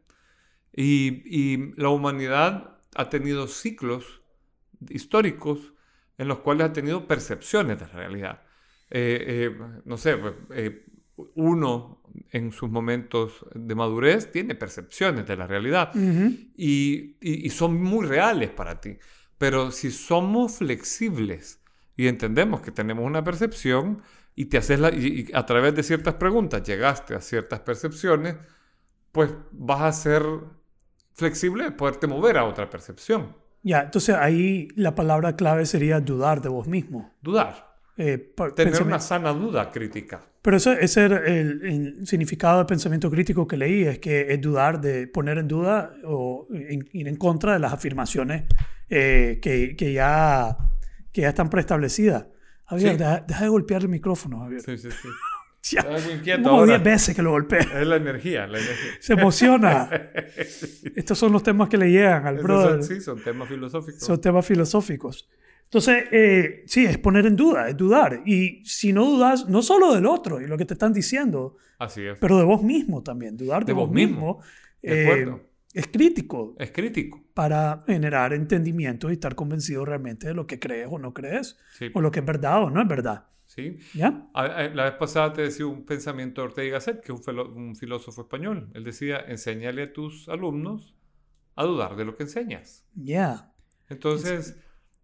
Y, 0.74 1.24
y 1.26 1.74
la 1.76 1.90
humanidad 1.90 2.78
ha 2.96 3.10
tenido 3.10 3.48
ciclos 3.48 4.22
históricos 4.90 5.74
en 6.18 6.28
los 6.28 6.40
cuales 6.40 6.68
ha 6.68 6.74
tenido 6.74 7.08
percepciones 7.08 7.80
de 7.80 7.86
la 7.88 7.94
realidad. 7.94 8.42
Eh, 8.90 9.50
eh, 9.52 9.58
no 9.86 9.98
sé, 9.98 10.18
eh, 10.52 10.86
uno 11.36 12.02
en 12.32 12.52
sus 12.52 12.70
momentos 12.70 13.46
de 13.54 13.76
madurez 13.76 14.32
tiene 14.32 14.56
percepciones 14.56 15.28
de 15.28 15.36
la 15.38 15.48
realidad 15.48 15.90
Ujú. 15.96 16.34
y, 16.56 17.16
y- 17.22 17.46
y 17.46 17.50
son 17.50 17.82
muy 17.82 18.06
reales 18.06 18.50
para 18.50 18.80
ti. 18.82 18.98
Pero 19.38 19.72
si 19.72 19.92
somos 19.92 20.58
flexibles 20.58 21.62
y 21.96 22.08
entendemos 22.08 22.62
que 22.62 22.72
tenemos 22.72 23.06
una 23.06 23.24
percepción 23.24 24.02
y, 24.36 24.46
te 24.46 24.58
haces 24.58 24.80
la- 24.80 24.94
y- 24.94 25.26
y 25.30 25.32
a 25.34 25.46
través 25.46 25.76
de 25.76 25.84
ciertas 25.84 26.16
preguntas 26.16 26.64
llegaste 26.64 27.16
a 27.16 27.22
ciertas 27.22 27.60
percepciones, 27.62 28.36
pues 29.12 29.32
vas 29.52 29.82
a 29.82 29.92
ser 29.92 30.24
flexible 31.20 31.66
de 31.66 31.72
poderte 31.72 32.08
mover 32.08 32.38
a 32.38 32.46
otra 32.46 32.70
percepción. 32.70 33.36
Ya, 33.62 33.82
entonces 33.82 34.16
ahí 34.16 34.70
la 34.76 34.96
palabra 34.96 35.36
clave 35.36 35.66
sería 35.66 36.00
dudar 36.00 36.42
de 36.42 36.50
vos 36.50 36.68
mismo. 36.68 37.12
Dudar. 37.22 37.68
Eh, 37.98 38.18
Tener 38.18 38.54
pensamiento- 38.56 38.84
una 38.86 39.00
sana 39.00 39.34
duda 39.34 39.70
crítica. 39.72 40.22
Pero 40.42 40.56
eso, 40.56 40.72
ese 40.72 41.04
era 41.04 41.18
el, 41.26 41.62
el 41.66 42.08
significado 42.08 42.60
de 42.60 42.66
pensamiento 42.66 43.12
crítico 43.12 43.46
que 43.46 43.58
leí, 43.58 43.84
es 43.84 44.00
que 44.00 44.32
es 44.34 44.40
dudar 44.40 44.80
de 44.80 45.06
poner 45.08 45.38
en 45.38 45.50
duda 45.50 45.94
o 46.06 46.48
en- 46.52 46.88
ir 46.94 47.10
en 47.10 47.18
contra 47.18 47.52
de 47.54 47.60
las 47.60 47.74
afirmaciones 47.74 48.46
eh, 48.90 49.40
que, 49.42 49.76
que, 49.76 49.92
ya, 49.92 50.58
que 51.12 51.22
ya 51.22 51.30
están 51.30 51.50
preestablecidas. 51.50 52.28
Javier, 52.66 52.92
Sí. 52.94 52.98
deja, 52.98 53.20
deja 53.28 53.44
de 53.44 53.50
golpear 53.50 53.82
el 53.82 53.90
micrófono, 53.90 54.40
Javier. 54.40 54.62
Sí, 54.62 54.78
sí, 54.78 54.90
sí. 54.92 55.10
Ya, 55.64 55.86
inquieto 56.14 56.44
como 56.44 56.60
ahora. 56.60 56.78
10 56.80 56.84
veces 56.84 57.16
que 57.16 57.22
lo 57.22 57.32
golpea. 57.32 57.60
Es 57.60 57.88
la 57.88 57.98
energía, 57.98 58.48
la 58.48 58.60
energía. 58.60 58.92
Se 59.00 59.14
emociona. 59.14 59.90
Estos 60.96 61.18
son 61.18 61.32
los 61.32 61.44
temas 61.44 61.70
que 61.70 61.78
le 61.78 61.92
llegan 61.92 62.26
al 62.26 62.38
brother. 62.38 62.84
son, 62.84 62.84
sí, 62.84 63.02
son 63.02 63.22
temas 63.24 63.48
filosóficos. 63.50 64.02
Son 64.02 64.22
temas 64.22 64.46
filosóficos. 64.46 65.30
Entonces, 65.64 66.06
eh, 66.12 66.64
sí, 66.66 66.86
es 66.86 66.98
poner 66.98 67.28
en 67.28 67.36
duda, 67.36 67.70
es 67.70 67.78
dudar. 67.78 68.24
Y 68.26 68.66
si 68.66 68.92
no 68.92 69.06
dudas, 69.06 69.48
no 69.48 69.62
solo 69.62 69.94
del 69.94 70.08
otro 70.08 70.42
y 70.42 70.48
lo 70.48 70.58
que 70.58 70.66
te 70.66 70.74
están 70.74 70.94
diciendo, 70.94 71.58
Así 71.78 72.02
es. 72.04 72.18
pero 72.20 72.38
de 72.40 72.44
vos 72.44 72.64
mismo 72.64 73.04
también. 73.04 73.38
Dudar 73.38 73.66
de, 73.66 73.74
De 73.74 73.74
vos, 73.74 73.92
mismo, 73.92 74.40
mismo. 74.40 74.44
De 74.82 75.22
eh. 75.22 75.49
Es 75.74 75.88
crítico 75.88 76.56
Es 76.58 76.72
crítico. 76.72 77.22
para 77.34 77.84
generar 77.88 78.34
entendimiento 78.34 79.10
y 79.10 79.14
estar 79.14 79.36
convencido 79.36 79.86
realmente 79.86 80.28
de 80.28 80.34
lo 80.34 80.48
que 80.48 80.60
crees 80.60 80.88
o 80.92 80.98
no 81.00 81.14
crees, 81.14 81.58
Sí. 81.74 81.92
o 81.94 82.02
lo 82.02 82.12
que 82.12 82.20
es 82.22 82.26
verdad 82.26 82.64
o 82.64 82.70
no 82.70 82.82
es 82.82 82.88
verdad. 82.88 83.26
sí. 83.46 83.78
¿Ya? 83.96 84.30
A- 84.34 84.44
a- 84.46 84.70
La 84.70 84.84
vez 84.84 84.94
pasada 84.94 85.34
te 85.34 85.42
decía 85.42 85.66
un 85.66 85.84
pensamiento 85.86 86.42
de 86.42 86.48
Ortega 86.48 86.74
Gasset, 86.74 87.02
que 87.04 87.12
es 87.12 87.28
un, 87.28 87.76
filósofo 87.76 88.22
español. 88.22 88.70
Él 88.76 88.84
decía, 88.84 89.20
enséñale 89.28 89.84
a 89.84 89.94
tus 89.94 90.30
alumnos 90.30 90.94
a 91.56 91.64
dudar 91.66 91.96
de 91.96 92.06
lo 92.06 92.16
que 92.16 92.24
enseñas. 92.24 92.86
Ya. 92.96 93.52
Entonces, 93.90 94.56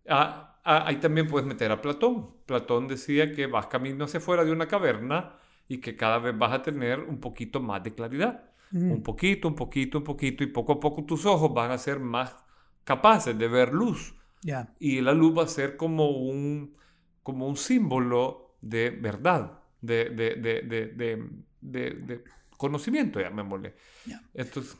a- 0.07 0.59
a- 0.63 0.87
ahí 0.87 0.97
también 0.97 1.27
puedes 1.27 1.47
meter 1.47 1.71
a 1.71 1.81
Platón. 1.81 2.35
Platón 2.45 2.87
decía 2.87 3.31
que 3.33 3.47
vas 3.47 3.67
camino 3.67 4.05
hacia 4.05 4.19
afuera 4.19 4.45
de 4.45 4.51
una 4.51 4.67
caverna 4.67 5.37
y 5.67 5.79
que 5.79 5.95
cada 5.95 6.19
vez 6.19 6.37
vas 6.37 6.53
a 6.53 6.61
tener 6.61 6.99
un 6.99 7.19
poquito 7.19 7.59
más 7.59 7.83
de 7.83 7.93
claridad. 7.95 8.51
Mm. 8.75 8.91
Un 8.91 9.03
poquito, 9.03 9.47
un 9.47 9.55
poquito, 9.55 9.99
un 9.99 10.03
poquito, 10.03 10.43
y 10.43 10.47
poco 10.47 10.73
a 10.73 10.79
poco 10.81 11.05
tus 11.05 11.25
ojos 11.25 11.53
van 11.53 11.71
a 11.71 11.77
ser 11.77 11.97
más 12.01 12.35
capaces 12.83 13.37
de 13.37 13.47
ver 13.47 13.73
luz. 13.73 14.13
Ya. 14.41 14.73
Y 14.79 14.99
la 14.99 15.13
luz 15.13 15.37
va 15.37 15.43
a 15.43 15.47
ser 15.47 15.77
como 15.77 16.09
un, 16.09 16.75
como 17.23 17.47
un 17.47 17.55
símbolo 17.55 18.57
de 18.59 18.89
verdad, 18.89 19.59
de, 19.79 20.09
de, 20.09 20.35
de, 20.35 21.23
de, 21.61 22.23
conocimiento, 22.57 23.21
llamémosle. 23.21 23.75
Ya. 24.05 24.21
Entonces, 24.33 24.77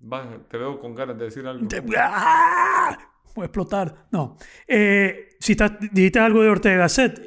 va, 0.00 0.38
te 0.48 0.56
veo 0.56 0.80
con 0.80 0.94
ganas 0.94 1.18
de 1.18 1.24
decir 1.26 1.46
algo. 1.46 1.68
¡Ah! 1.98 2.98
Voy 3.34 3.42
a 3.42 3.46
explotar. 3.46 4.06
No. 4.10 4.38
Eh, 4.66 5.36
si 5.38 5.52
estás- 5.52 5.78
dijiste 5.92 6.20
algo 6.20 6.40
de 6.42 6.48
Ortega 6.48 6.76
Gasset, 6.78 7.20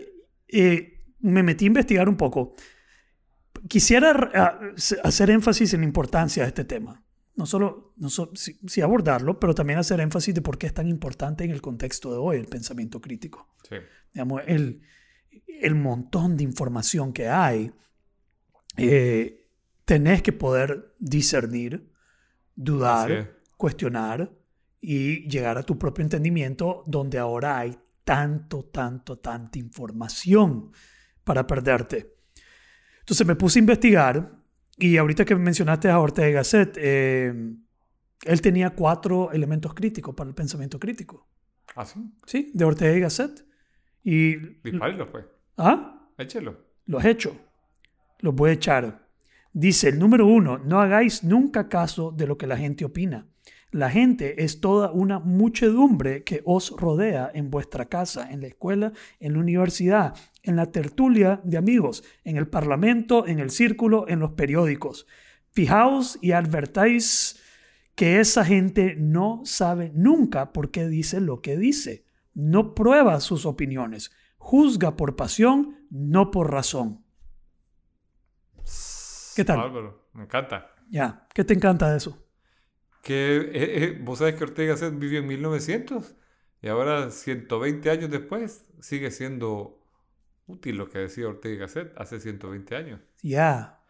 eh, 0.47 1.03
me 1.19 1.43
metí 1.43 1.65
a 1.65 1.67
investigar 1.67 2.09
un 2.09 2.17
poco. 2.17 2.55
Quisiera 3.67 4.71
hacer 5.03 5.29
énfasis 5.29 5.73
en 5.73 5.81
la 5.81 5.85
importancia 5.87 6.43
de 6.43 6.49
este 6.49 6.65
tema. 6.65 7.03
No 7.35 7.45
solo, 7.45 7.93
no 7.97 8.09
so- 8.09 8.31
sí, 8.35 8.59
sí 8.67 8.81
abordarlo, 8.81 9.39
pero 9.39 9.55
también 9.55 9.79
hacer 9.79 9.99
énfasis 9.99 10.35
de 10.35 10.41
por 10.41 10.57
qué 10.57 10.67
es 10.67 10.73
tan 10.73 10.87
importante 10.87 11.43
en 11.43 11.51
el 11.51 11.61
contexto 11.61 12.11
de 12.11 12.17
hoy 12.17 12.37
el 12.37 12.45
pensamiento 12.47 13.01
crítico. 13.01 13.55
Sí. 13.67 13.75
Digamos, 14.13 14.43
el, 14.45 14.81
el 15.47 15.75
montón 15.75 16.37
de 16.37 16.43
información 16.43 17.11
que 17.13 17.29
hay, 17.29 17.71
eh, 18.77 19.47
tenés 19.85 20.21
que 20.21 20.31
poder 20.33 20.93
discernir, 20.99 21.89
dudar, 22.55 23.11
es. 23.11 23.27
cuestionar 23.57 24.31
y 24.79 25.27
llegar 25.27 25.57
a 25.57 25.63
tu 25.63 25.79
propio 25.79 26.03
entendimiento 26.03 26.83
donde 26.85 27.17
ahora 27.17 27.57
hay 27.57 27.77
tanto, 28.03 28.65
tanto, 28.65 29.17
tanta 29.17 29.57
información 29.57 30.71
para 31.23 31.47
perderte. 31.47 32.12
Entonces 33.03 33.27
me 33.27 33.35
puse 33.35 33.59
a 33.59 33.61
investigar 33.61 34.31
y 34.77 34.95
ahorita 34.97 35.25
que 35.25 35.35
mencionaste 35.35 35.89
a 35.89 35.99
Ortega 35.99 36.29
y 36.29 36.33
Gasset, 36.33 36.77
eh, 36.79 37.33
él 38.23 38.41
tenía 38.41 38.69
cuatro 38.69 39.31
elementos 39.33 39.73
críticos 39.73 40.15
para 40.15 40.29
el 40.29 40.33
pensamiento 40.33 40.79
crítico. 40.79 41.27
¿Ah, 41.75 41.85
sí? 41.85 41.99
¿Sí? 42.25 42.51
De 42.53 42.63
Ortega 42.63 42.95
y 42.95 42.99
Gasset. 43.01 43.45
Y... 44.03 44.35
Dispárelo, 44.63 45.11
pues. 45.11 45.25
¿Ah? 45.57 46.09
Échelo. 46.17 46.57
Los 46.85 47.03
he 47.03 47.09
hecho. 47.09 47.35
Los 48.19 48.33
voy 48.33 48.51
a 48.51 48.53
echar. 48.53 49.09
Dice 49.51 49.89
el 49.89 49.99
número 49.99 50.25
uno, 50.25 50.57
no 50.57 50.79
hagáis 50.79 51.23
nunca 51.23 51.67
caso 51.67 52.11
de 52.11 52.25
lo 52.25 52.37
que 52.37 52.47
la 52.47 52.57
gente 52.57 52.85
opina. 52.85 53.27
La 53.73 53.89
gente 53.89 54.43
es 54.43 54.61
toda 54.61 54.91
una 54.91 55.17
muchedumbre 55.17 56.23
que 56.23 56.43
os 56.45 56.69
rodea 56.77 57.31
en 57.33 57.49
vuestra 57.49 57.85
casa, 57.85 58.31
en 58.31 58.41
la 58.41 58.47
escuela, 58.47 58.93
en 59.19 59.33
la 59.33 59.39
universidad, 59.39 60.15
en 60.43 60.55
la 60.55 60.71
tertulia 60.71 61.41
de 61.43 61.57
amigos, 61.57 62.03
en 62.23 62.37
el 62.37 62.47
parlamento, 62.47 63.25
en 63.25 63.39
el 63.39 63.49
círculo, 63.49 64.07
en 64.07 64.19
los 64.19 64.33
periódicos. 64.33 65.07
Fijaos 65.49 66.19
y 66.21 66.33
advertáis 66.33 67.41
que 67.95 68.19
esa 68.19 68.45
gente 68.45 68.95
no 68.95 69.41
sabe 69.43 69.91
nunca 69.95 70.53
por 70.53 70.69
qué 70.69 70.87
dice 70.87 71.19
lo 71.19 71.41
que 71.41 71.57
dice. 71.57 72.05
No 72.35 72.75
prueba 72.75 73.19
sus 73.21 73.47
opiniones. 73.47 74.11
Juzga 74.37 74.95
por 74.95 75.15
pasión, 75.15 75.87
no 75.89 76.29
por 76.29 76.51
razón. 76.51 77.03
¿Qué 79.35 79.43
tal? 79.43 79.59
Me 80.13 80.25
encanta. 80.25 80.69
Ya, 80.91 81.27
¿qué 81.33 81.43
te 81.43 81.55
encanta 81.55 81.89
de 81.89 81.97
eso? 81.97 82.22
Que 83.03 83.35
eh, 83.35 83.83
eh, 83.83 83.99
vos 84.01 84.19
sabés 84.19 84.35
que 84.35 84.45
Ortega 84.45 84.73
Gasset 84.73 84.97
vivió 84.97 85.19
en 85.19 85.27
1900 85.27 86.15
y 86.61 86.67
ahora 86.69 87.11
120 87.11 87.89
años 87.89 88.09
después 88.09 88.65
sigue 88.79 89.11
siendo 89.11 89.77
útil 90.47 90.77
lo 90.77 90.89
que 90.89 90.99
decía 90.99 91.27
Ortega 91.27 91.65
Gasset 91.65 91.93
hace 91.97 92.21
120 92.21 92.75
años. 92.77 93.01
Ya. 93.21 93.81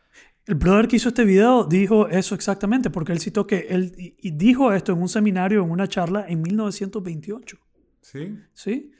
El 0.47 0.56
brother 0.56 0.88
que 0.88 0.95
hizo 0.95 1.10
este 1.10 1.26
video 1.26 1.63
dijo 1.63 2.10
eso 2.10 2.34
exactamente, 2.34 2.89
porque 2.89 3.12
él 3.12 3.19
citó 3.19 3.45
que 3.45 3.67
él 3.69 3.93
y 3.97 4.32
dijo 4.32 4.73
esto 4.73 4.91
en 4.91 5.02
un 5.02 5.10
seminario, 5.10 5.63
en 5.63 5.69
una 5.69 5.88
charla 5.88 6.26
en 6.28 6.41
1928. 6.41 7.60
¿Sí? 8.02 8.39
¿Sí? 8.54 8.91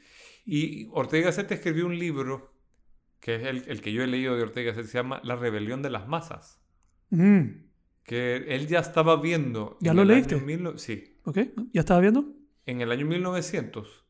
Y 0.46 0.88
Ortega 0.92 1.26
Gasset 1.26 1.50
escribió 1.50 1.86
un 1.86 1.98
libro 1.98 2.54
que 3.18 3.34
es 3.34 3.46
el, 3.46 3.64
el 3.66 3.80
que 3.80 3.92
yo 3.92 4.04
he 4.04 4.06
leído 4.06 4.36
de 4.36 4.42
Ortega 4.42 4.70
Gasset, 4.70 4.86
se 4.86 4.98
llama 4.98 5.20
La 5.24 5.34
rebelión 5.34 5.82
de 5.82 5.90
las 5.90 6.06
masas. 6.06 6.60
Mm, 7.10 7.64
Que 8.04 8.36
él 8.54 8.66
ya 8.68 8.80
estaba 8.80 9.16
viendo. 9.20 9.76
¿Ya 9.80 9.94
lo 9.94 10.04
leíste? 10.04 10.36
mil 10.36 10.78
sí. 10.78 11.16
¿Ok? 11.24 11.38
¿Ya 11.72 11.80
estaba 11.80 12.00
viendo? 12.00 12.26
En 12.66 12.80
el 12.80 12.92
año 12.92 13.06
1900, 13.06 14.04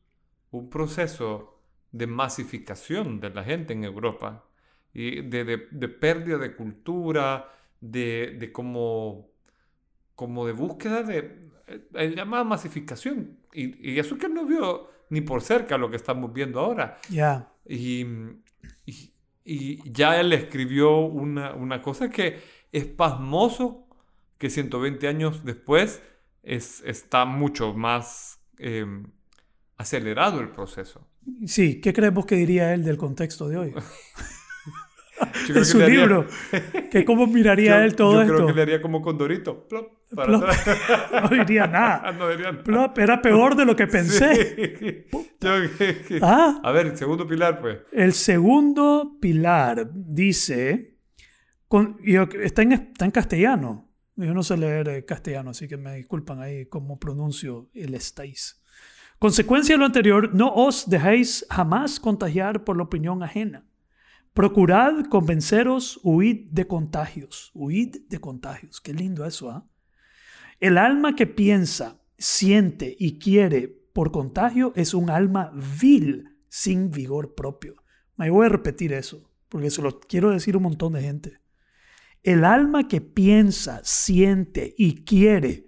un 0.51 0.69
proceso 0.69 1.61
de 1.91 2.07
masificación 2.07 3.19
de 3.21 3.29
la 3.29 3.43
gente 3.43 3.73
en 3.73 3.83
Europa 3.85 4.45
y 4.93 5.21
de, 5.21 5.43
de- 5.45 5.67
de 5.71 5.87
pérdida 5.89 6.37
de 6.37 6.55
cultura, 6.55 7.45
de, 7.81 8.35
de 8.39 8.51
como, 8.51 9.29
como 10.15 10.45
de 10.45 10.53
búsqueda 10.53 11.03
de. 11.03 11.49
eh, 11.67 11.87
Él 11.93 12.15
llama 12.15 12.43
masificación. 12.43 13.37
Y, 13.53 13.91
y 13.93 13.99
eso 13.99 14.17
que 14.17 14.27
no 14.29 14.45
vio 14.45 14.89
ni 15.09 15.21
por 15.21 15.41
cerca 15.41 15.77
lo 15.77 15.89
que 15.89 15.95
estamos 15.97 16.33
viendo 16.33 16.59
ahora. 16.59 16.97
Ya. 17.09 17.49
Y, 17.67 18.05
y- 18.85 19.11
y 19.47 19.91
ya 19.91 20.19
él 20.19 20.33
escribió 20.33 20.97
una, 21.01 21.53
una 21.53 21.81
cosa 21.81 22.09
que 22.09 22.39
es 22.71 22.85
pasmoso 22.85 23.84
que 24.37 24.49
120 24.49 25.07
años 25.07 25.43
después 25.45 26.01
es, 26.43 26.81
está 26.85 27.25
mucho 27.25 27.73
más 27.73 28.39
eh, 28.59 28.85
acelerado 29.77 30.39
el 30.41 30.49
proceso. 30.49 31.07
Sí, 31.45 31.81
¿qué 31.81 31.91
crees 31.93 32.13
vos 32.13 32.25
que 32.25 32.35
diría 32.35 32.73
él 32.73 32.83
del 32.83 32.97
contexto 32.97 33.47
de 33.49 33.57
hoy? 33.57 33.73
Yo 35.47 35.55
en 35.55 35.65
su 35.65 35.81
haría- 35.81 35.99
libro. 36.01 36.27
¿Que 36.91 37.05
¿Cómo 37.05 37.25
miraría 37.27 37.77
yo- 37.79 37.83
él 37.85 37.95
todo 37.95 38.13
yo 38.15 38.21
esto? 38.23 38.33
creo 38.35 38.47
que 38.47 38.53
le 38.53 38.61
haría 38.63 38.81
como 38.81 39.01
Condorito. 39.01 39.65
plop, 39.67 39.87
para 40.13 40.27
Plop. 40.39 40.43
No 41.23 41.29
diría 41.29 41.67
nada. 41.67 42.11
no 42.11 42.29
diría 42.29 42.51
nada. 42.51 42.63
Plop, 42.63 42.97
Era 42.99 43.21
peor 43.21 43.55
de 43.55 43.65
lo 43.65 43.75
que 43.77 43.87
pensé. 43.87 44.35
Sí. 44.77 45.17
Yo- 45.39 46.17
Ah, 46.21 46.59
A 46.63 46.71
ver, 46.71 46.97
segundo 46.97 47.25
pilar, 47.27 47.61
pues. 47.61 47.77
el 47.93 48.11
segundo 48.13 49.17
pilar 49.21 49.89
dice, 49.93 50.97
con- 51.67 51.97
yo- 52.03 52.27
está, 52.41 52.63
en, 52.63 52.73
está 52.73 53.05
en 53.05 53.11
castellano. 53.11 53.84
Yo 54.17 54.33
no 54.33 54.43
sé 54.43 54.55
leer 54.55 54.87
eh, 54.87 55.05
castellano, 55.05 55.49
así 55.49 55.67
que 55.67 55.77
me 55.77 55.95
disculpan 55.95 56.41
ahí 56.41 56.67
cómo 56.67 56.99
pronuncio 56.99 57.69
el 57.73 57.93
estáis. 57.95 58.61
Consecuencia 59.19 59.75
de 59.75 59.79
lo 59.79 59.85
anterior, 59.85 60.33
no 60.33 60.53
os 60.53 60.89
dejéis 60.89 61.45
jamás 61.49 61.99
contagiar 61.99 62.63
por 62.63 62.77
la 62.77 62.83
opinión 62.83 63.23
ajena. 63.23 63.65
Procurad 64.33 65.05
convenceros, 65.05 65.99
huid 66.03 66.47
de 66.51 66.67
contagios. 66.67 67.51
Huid 67.53 67.95
de 68.09 68.19
contagios. 68.19 68.81
Qué 68.81 68.93
lindo 68.93 69.25
eso, 69.25 69.49
¿ah? 69.49 69.67
El 70.59 70.77
alma 70.77 71.15
que 71.15 71.27
piensa, 71.27 72.01
siente 72.17 72.95
y 72.97 73.17
quiere 73.19 73.67
por 73.93 74.11
contagio 74.11 74.73
es 74.75 74.93
un 74.93 75.09
alma 75.09 75.51
vil, 75.79 76.37
sin 76.49 76.91
vigor 76.91 77.35
propio. 77.35 77.75
Me 78.17 78.29
voy 78.29 78.45
a 78.45 78.49
repetir 78.49 78.93
eso, 78.93 79.29
porque 79.49 79.69
se 79.69 79.81
lo 79.81 79.99
quiero 79.99 80.31
decir 80.31 80.55
a 80.55 80.57
un 80.57 80.63
montón 80.63 80.93
de 80.93 81.01
gente. 81.01 81.39
El 82.25 82.43
alma 82.43 82.87
que 82.87 83.01
piensa, 83.01 83.81
siente 83.83 84.73
y 84.77 85.03
quiere 85.05 85.67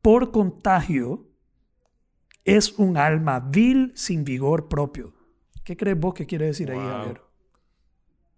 por 0.00 0.30
contagio 0.32 1.28
es 2.44 2.78
un 2.78 2.96
alma 2.96 3.38
vil, 3.40 3.92
sin 3.94 4.24
vigor 4.24 4.66
propio. 4.68 5.12
¿Qué 5.62 5.76
crees 5.76 5.98
vos 6.00 6.14
que 6.14 6.24
quiere 6.26 6.46
decir 6.46 6.70
ahí, 6.70 6.78
Wow. 6.78 6.86
Javier? 6.88 7.20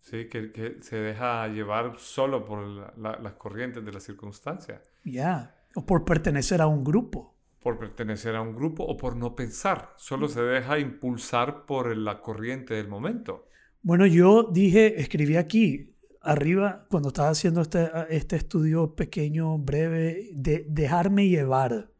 Sí, 0.00 0.28
que, 0.28 0.50
que 0.50 0.78
se 0.82 0.96
deja 0.96 1.46
llevar 1.46 1.96
solo 1.98 2.44
por 2.44 2.66
la- 2.66 2.92
la- 2.96 3.18
las 3.20 3.34
corrientes 3.34 3.84
de 3.84 3.92
las 3.92 4.02
circunstancias. 4.02 4.80
Ya. 5.04 5.54
O 5.76 5.86
por 5.86 6.04
pertenecer 6.04 6.60
a 6.60 6.66
un 6.66 6.82
grupo. 6.84 7.30
por 7.62 7.78
pertenecer 7.78 8.34
a 8.34 8.42
un 8.42 8.56
grupo 8.56 8.82
o 8.82 8.96
por 8.96 9.14
no 9.14 9.36
pensar. 9.36 9.94
Solo 9.96 10.26
se 10.26 10.42
deja 10.42 10.80
impulsar 10.80 11.64
por 11.64 11.96
la 11.96 12.20
corriente 12.20 12.74
del 12.74 12.88
momento. 12.88 13.46
Bueno, 13.82 14.04
yo 14.04 14.50
dije, 14.52 15.00
escribí 15.00 15.36
aquí 15.36 15.91
arriba 16.22 16.86
cuando 16.88 17.08
estaba 17.08 17.30
haciendo 17.30 17.60
este, 17.60 17.90
este 18.10 18.36
estudio 18.36 18.94
pequeño, 18.94 19.58
breve, 19.58 20.30
de 20.32 20.64
dejarme 20.68 21.28
llevar. 21.28 21.90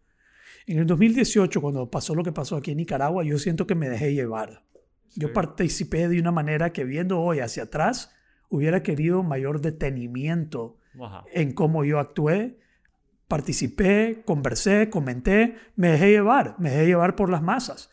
En 0.66 0.78
el 0.78 0.86
2018, 0.86 1.60
cuando 1.60 1.90
pasó 1.90 2.14
lo 2.14 2.22
que 2.22 2.32
pasó 2.32 2.56
aquí 2.56 2.70
en 2.70 2.78
Nicaragua, 2.78 3.24
yo 3.24 3.38
siento 3.38 3.66
que 3.66 3.74
me 3.74 3.88
dejé 3.88 4.14
llevar. 4.14 4.64
Yo 5.14 5.32
participé 5.32 6.08
de 6.08 6.20
una 6.20 6.30
manera 6.30 6.72
que 6.72 6.84
viendo 6.84 7.20
hoy 7.20 7.40
hacia 7.40 7.64
atrás, 7.64 8.14
hubiera 8.48 8.82
querido 8.82 9.22
mayor 9.22 9.60
detenimiento 9.60 10.78
Ajá. 11.00 11.24
en 11.32 11.52
cómo 11.52 11.84
yo 11.84 11.98
actué. 11.98 12.58
Participé, 13.28 14.22
conversé, 14.24 14.88
comenté, 14.90 15.56
me 15.74 15.88
dejé 15.88 16.10
llevar, 16.10 16.56
me 16.58 16.70
dejé 16.70 16.86
llevar 16.86 17.16
por 17.16 17.28
las 17.30 17.42
masas. 17.42 17.90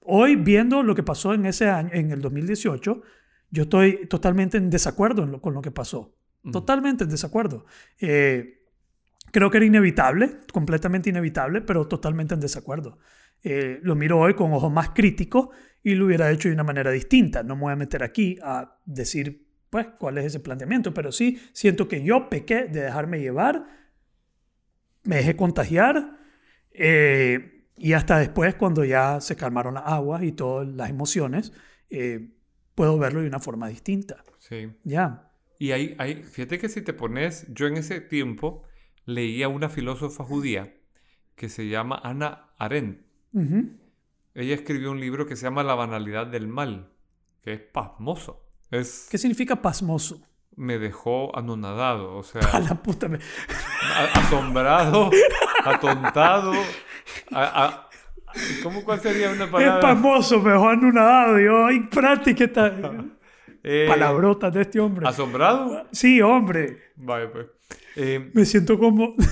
Hoy, 0.00 0.36
viendo 0.36 0.82
lo 0.84 0.94
que 0.94 1.02
pasó 1.02 1.34
en 1.34 1.46
ese 1.46 1.68
año, 1.68 1.90
en 1.92 2.12
el 2.12 2.20
2018, 2.20 3.02
yo 3.50 3.64
estoy 3.64 4.06
totalmente 4.08 4.56
en 4.58 4.70
desacuerdo 4.70 5.24
en 5.24 5.32
lo- 5.32 5.40
con 5.40 5.54
lo 5.54 5.62
que 5.62 5.70
pasó. 5.70 6.14
Totalmente 6.52 7.02
en 7.04 7.10
desacuerdo. 7.10 7.66
Eh, 8.00 8.62
creo 9.32 9.50
que 9.50 9.56
era 9.56 9.66
inevitable, 9.66 10.38
completamente 10.52 11.10
inevitable, 11.10 11.60
pero 11.60 11.88
totalmente 11.88 12.34
en 12.34 12.40
desacuerdo. 12.40 12.98
Eh, 13.42 13.80
lo 13.82 13.96
miro 13.96 14.20
hoy 14.20 14.34
con 14.34 14.52
ojos 14.52 14.72
más 14.72 14.90
críticos 14.90 15.48
y 15.82 15.94
lo 15.96 16.06
hubiera 16.06 16.30
hecho 16.30 16.48
de 16.48 16.54
una 16.54 16.62
manera 16.64 16.90
distinta. 16.92 17.42
No 17.42 17.56
me 17.56 17.62
voy 17.62 17.72
a 17.72 17.76
meter 17.76 18.02
aquí 18.04 18.38
a 18.42 18.78
decir, 18.84 19.46
pues, 19.70 19.88
cuál 19.98 20.18
es 20.18 20.26
ese 20.26 20.40
planteamiento, 20.40 20.94
pero 20.94 21.10
sí 21.10 21.40
siento 21.52 21.88
que 21.88 22.02
yo 22.04 22.28
pequé 22.28 22.64
de 22.68 22.82
dejarme 22.82 23.18
llevar, 23.20 23.66
me 25.04 25.16
dejé 25.16 25.36
contagiar 25.36 26.18
eh, 26.72 27.64
y 27.76 27.92
hasta 27.92 28.18
después, 28.18 28.54
cuando 28.54 28.84
ya 28.84 29.20
se 29.20 29.36
calmaron 29.36 29.74
las 29.74 29.84
aguas 29.86 30.22
y 30.22 30.32
todas 30.32 30.66
las 30.68 30.90
emociones, 30.90 31.52
eh, 31.90 32.30
puedo 32.76 32.96
verlo 32.98 33.20
de 33.22 33.26
una 33.26 33.40
forma 33.40 33.66
distinta. 33.66 34.22
Sí. 34.38 34.68
Ya. 34.84 35.32
Y 35.58 35.72
hay, 35.72 35.96
hay, 35.98 36.22
fíjate 36.22 36.58
que 36.60 36.68
si 36.68 36.82
te 36.82 36.92
pones, 36.92 37.46
yo 37.52 37.66
en 37.66 37.76
ese 37.78 38.00
tiempo 38.00 38.62
leía 39.06 39.48
una 39.48 39.68
filósofa 39.68 40.22
judía 40.22 40.74
que 41.34 41.48
se 41.48 41.66
llama 41.68 42.00
Ana 42.04 42.50
Arendt. 42.58 43.00
Ella 44.34 44.54
escribió 44.54 44.90
un 44.92 45.00
libro 45.00 45.26
que 45.26 45.34
se 45.36 45.44
llama 45.44 45.62
La 45.64 45.74
banalidad 45.74 46.26
del 46.26 46.46
mal, 46.48 46.90
que 47.42 47.54
es 47.54 47.60
pasmoso. 47.60 48.44
Es, 48.70 49.08
¿Qué 49.10 49.18
significa 49.18 49.60
pasmoso? 49.62 50.20
me 50.58 50.78
dejó 50.78 51.36
anonadado, 51.36 52.16
o 52.16 52.22
sea, 52.22 52.40
A 52.52 52.60
la 52.60 52.74
puta. 52.82 53.08
me- 53.08 53.18
a- 53.18 54.20
asombrado, 54.20 55.10
atontado. 55.64 56.52
a- 57.32 57.64
a- 57.64 57.85
¿Cómo 58.62 58.84
cuál 58.84 59.00
sería 59.00 59.30
una 59.30 59.44
Es 59.44 59.50
palabra? 59.50 59.80
pasmoso, 59.80 60.40
mejor 60.40 60.74
anonadado. 60.74 61.38
Yo, 61.40 61.66
ay, 61.66 61.80
práctica 61.90 62.44
está. 62.44 62.72
Eh, 63.68 63.86
Palabrotas 63.88 64.54
de 64.54 64.62
este 64.62 64.78
hombre. 64.78 65.08
¿Asombrado? 65.08 65.88
Sí, 65.90 66.22
hombre. 66.22 66.92
Vaya, 66.94 67.32
pues. 67.32 67.46
Eh, 67.96 68.30
Me 68.32 68.44
siento 68.44 68.78
como... 68.78 69.16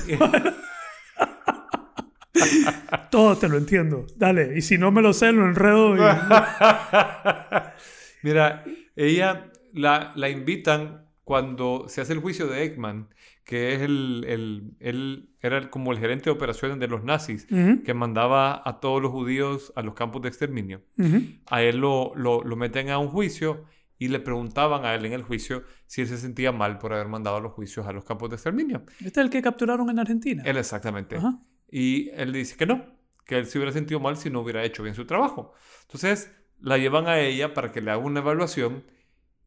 Todo 3.10 3.36
te 3.38 3.48
lo 3.48 3.56
entiendo. 3.58 4.06
Dale. 4.16 4.58
Y 4.58 4.62
si 4.62 4.76
no 4.76 4.90
me 4.90 5.02
lo 5.02 5.12
sé, 5.12 5.30
lo 5.32 5.44
enredo. 5.44 5.94
y- 5.96 6.00
Mira, 8.22 8.64
ella 8.96 9.52
la, 9.72 10.10
la 10.16 10.28
invitan 10.30 11.06
cuando 11.22 11.84
se 11.88 12.00
hace 12.00 12.12
el 12.14 12.18
juicio 12.18 12.48
de 12.48 12.64
Ekman, 12.64 13.08
que 13.44 13.74
es 13.74 13.82
el, 13.82 14.24
el- 14.26 14.72
él 14.80 15.28
era 15.40 15.70
como 15.70 15.92
el 15.92 15.98
gerente 15.98 16.24
de 16.26 16.30
operaciones 16.30 16.78
de 16.78 16.88
los 16.88 17.04
nazis, 17.04 17.46
Ujú, 17.50 17.82
que 17.82 17.92
mandaba 17.94 18.62
a 18.64 18.80
todos 18.80 19.02
los 19.02 19.10
judíos 19.12 19.72
a 19.76 19.82
los 19.82 19.94
campos 19.94 20.22
de 20.22 20.28
exterminio. 20.28 20.82
ujú. 20.98 21.22
A 21.46 21.62
él 21.62 21.76
lo, 21.78 22.12
lo, 22.16 22.42
lo 22.42 22.56
meten 22.56 22.88
a 22.90 22.98
un 22.98 23.08
juicio 23.08 23.64
y 23.98 24.08
le 24.08 24.18
preguntaban 24.18 24.84
a 24.84 24.94
él 24.94 25.04
en 25.04 25.12
el 25.12 25.22
juicio 25.22 25.62
si 25.86 26.00
él 26.00 26.08
se 26.08 26.18
sentía 26.18 26.50
mal 26.52 26.78
por 26.78 26.92
haber 26.92 27.06
mandado 27.08 27.36
a 27.36 27.40
los 27.40 27.52
juicios 27.52 27.86
a 27.86 27.92
los 27.92 28.04
campos 28.04 28.28
de 28.30 28.36
exterminio. 28.36 28.82
Este 28.98 29.20
es 29.20 29.24
el 29.24 29.30
que 29.30 29.40
capturaron 29.42 29.88
en 29.90 29.98
Argentina. 29.98 30.42
Él 30.44 30.56
exactamente. 30.56 31.16
Ajá. 31.16 31.38
Y 31.70 32.10
él 32.10 32.32
dice 32.32 32.56
que 32.56 32.66
no, 32.66 32.84
que 33.26 33.38
él 33.38 33.46
se 33.46 33.58
hubiera 33.58 33.72
sentido 33.72 34.00
mal 34.00 34.16
si 34.16 34.30
no 34.30 34.40
hubiera 34.40 34.64
hecho 34.64 34.82
bien 34.82 34.94
su 34.94 35.04
trabajo. 35.06 35.52
Entonces 35.82 36.32
la 36.60 36.78
llevan 36.78 37.06
a 37.08 37.20
ella 37.20 37.52
para 37.54 37.70
que 37.72 37.80
le 37.82 37.90
haga 37.90 38.02
una 38.02 38.20
evaluación 38.20 38.84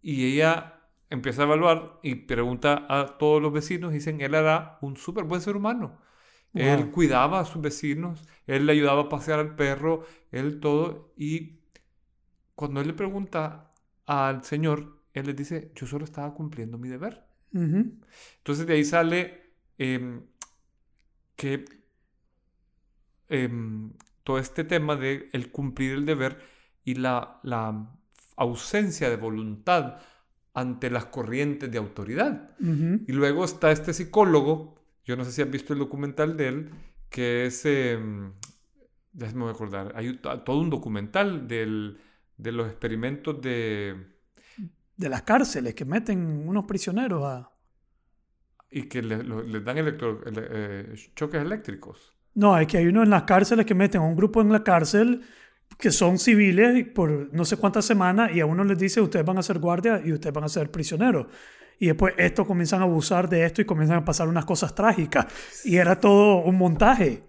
y 0.02 0.26
ella 0.34 0.77
empieza 1.10 1.42
a 1.42 1.46
evaluar 1.46 2.00
y 2.04 2.16
pregunta 2.16 2.86
a 2.90 3.18
todos 3.18 3.42
los 3.42 3.54
vecinos. 3.54 3.94
Dicen, 3.94 4.22
él 4.22 4.34
era 4.34 4.78
un 4.82 4.98
súper 4.98 5.24
buen 5.24 5.42
ser 5.42 5.56
humano. 5.56 6.00
Él 6.54 6.90
cuidaba 6.90 7.40
a 7.40 7.46
sus 7.46 7.62
vecinos, 7.62 8.24
él 8.48 8.66
le 8.66 8.72
ayudaba 8.72 9.04
a 9.04 9.10
pasear 9.10 9.40
al 9.40 9.56
perro, 9.56 10.06
él 10.32 10.60
todo. 10.60 11.14
Y 11.16 11.60
cuando 12.56 12.82
él 12.82 12.88
le 12.88 12.94
pregunta 12.94 13.72
al 14.08 14.44
Señor, 14.44 15.04
él 15.14 15.28
le 15.28 15.34
dice, 15.34 15.72
yo 15.76 15.86
solo 15.86 16.06
estaba 16.06 16.34
cumpliendo 16.34 16.78
mi 16.80 16.90
deber. 16.90 17.26
Entonces 17.54 18.66
de 18.66 18.74
ahí 18.74 18.84
sale 18.84 19.54
em, 19.78 20.24
que 21.36 21.66
em, 23.30 23.94
todo 24.24 24.40
este 24.40 24.64
tema 24.64 24.96
de 24.96 25.30
el 25.34 25.52
cumplir 25.52 25.94
el 25.94 26.06
deber 26.06 26.40
y 26.84 26.96
la, 26.96 27.40
la 27.44 27.88
ausencia 28.36 29.10
de 29.10 29.16
voluntad 29.18 29.98
ante 30.64 30.90
las 30.90 31.06
corrientes 31.06 31.70
de 31.72 31.78
autoridad. 31.78 32.50
Ujú. 32.60 33.02
Y 33.08 33.12
luego 33.14 33.46
está 33.46 33.72
este 33.72 33.94
psicólogo, 33.94 34.76
yo 35.06 35.16
no 35.16 35.24
sé 35.24 35.32
si 35.32 35.42
has 35.44 35.52
visto 35.52 35.74
el 35.74 35.80
documental 35.80 36.36
de 36.36 36.48
él, 36.48 36.70
que 37.10 37.46
es, 37.46 37.64
em, 37.66 38.34
déjame 39.14 39.50
acordar, 39.50 39.94
hay 39.96 40.18
todo 40.18 40.60
un 40.60 40.70
documental 40.70 41.48
del- 41.48 41.98
de 42.38 42.52
los 42.52 42.68
experimentos 42.68 43.40
de, 43.42 43.96
De 44.98 45.10
las 45.10 45.22
cárceles 45.22 45.76
que 45.76 45.86
meten 45.86 46.20
unos 46.50 46.66
prisioneros 46.66 47.24
a... 47.24 47.52
y 48.72 48.84
que 48.90 49.02
le- 49.04 49.24
les 49.24 49.64
dan 49.64 49.78
electro- 49.78 50.22
ele- 50.26 50.48
eh, 50.50 50.96
choques 51.16 51.40
eléctricos. 51.42 52.14
No, 52.34 52.58
es 52.58 52.68
que 52.68 52.78
hay 52.80 52.88
uno 52.88 53.04
en 53.04 53.10
las 53.12 53.24
cárceles 53.24 53.66
que 53.66 53.76
meten 53.76 54.02
a 54.02 54.06
un 54.06 54.16
grupo 54.16 54.42
en 54.42 54.52
la 54.52 54.64
cárcel 54.64 55.22
que 55.78 55.92
son 55.92 56.18
civiles 56.18 56.88
por 56.94 57.34
no 57.34 57.46
sé 57.46 57.58
cuántas 57.58 57.86
semanas 57.86 58.32
y 58.36 58.40
a 58.40 58.46
uno 58.46 58.64
les 58.64 58.78
dice 58.78 59.00
ustedes 59.02 59.26
van 59.26 59.38
a 59.38 59.44
ser 59.44 59.60
guardias 59.60 60.02
y 60.06 60.12
ustedes 60.14 60.34
van 60.34 60.44
a 60.46 60.50
ser 60.50 60.72
prisioneros. 60.72 61.28
Y 61.80 61.88
después 61.88 62.16
estos 62.18 62.48
comienzan 62.48 62.82
a 62.82 62.86
abusar 62.86 63.30
de 63.30 63.46
esto 63.46 63.62
y 63.62 63.66
comienzan 63.66 63.98
a 63.98 64.06
pasar 64.06 64.28
unas 64.28 64.46
cosas 64.46 64.74
trágicas. 64.74 65.28
Y 65.66 65.78
era 65.78 66.00
todo 66.00 66.38
un 66.38 66.58
montaje. 66.58 67.24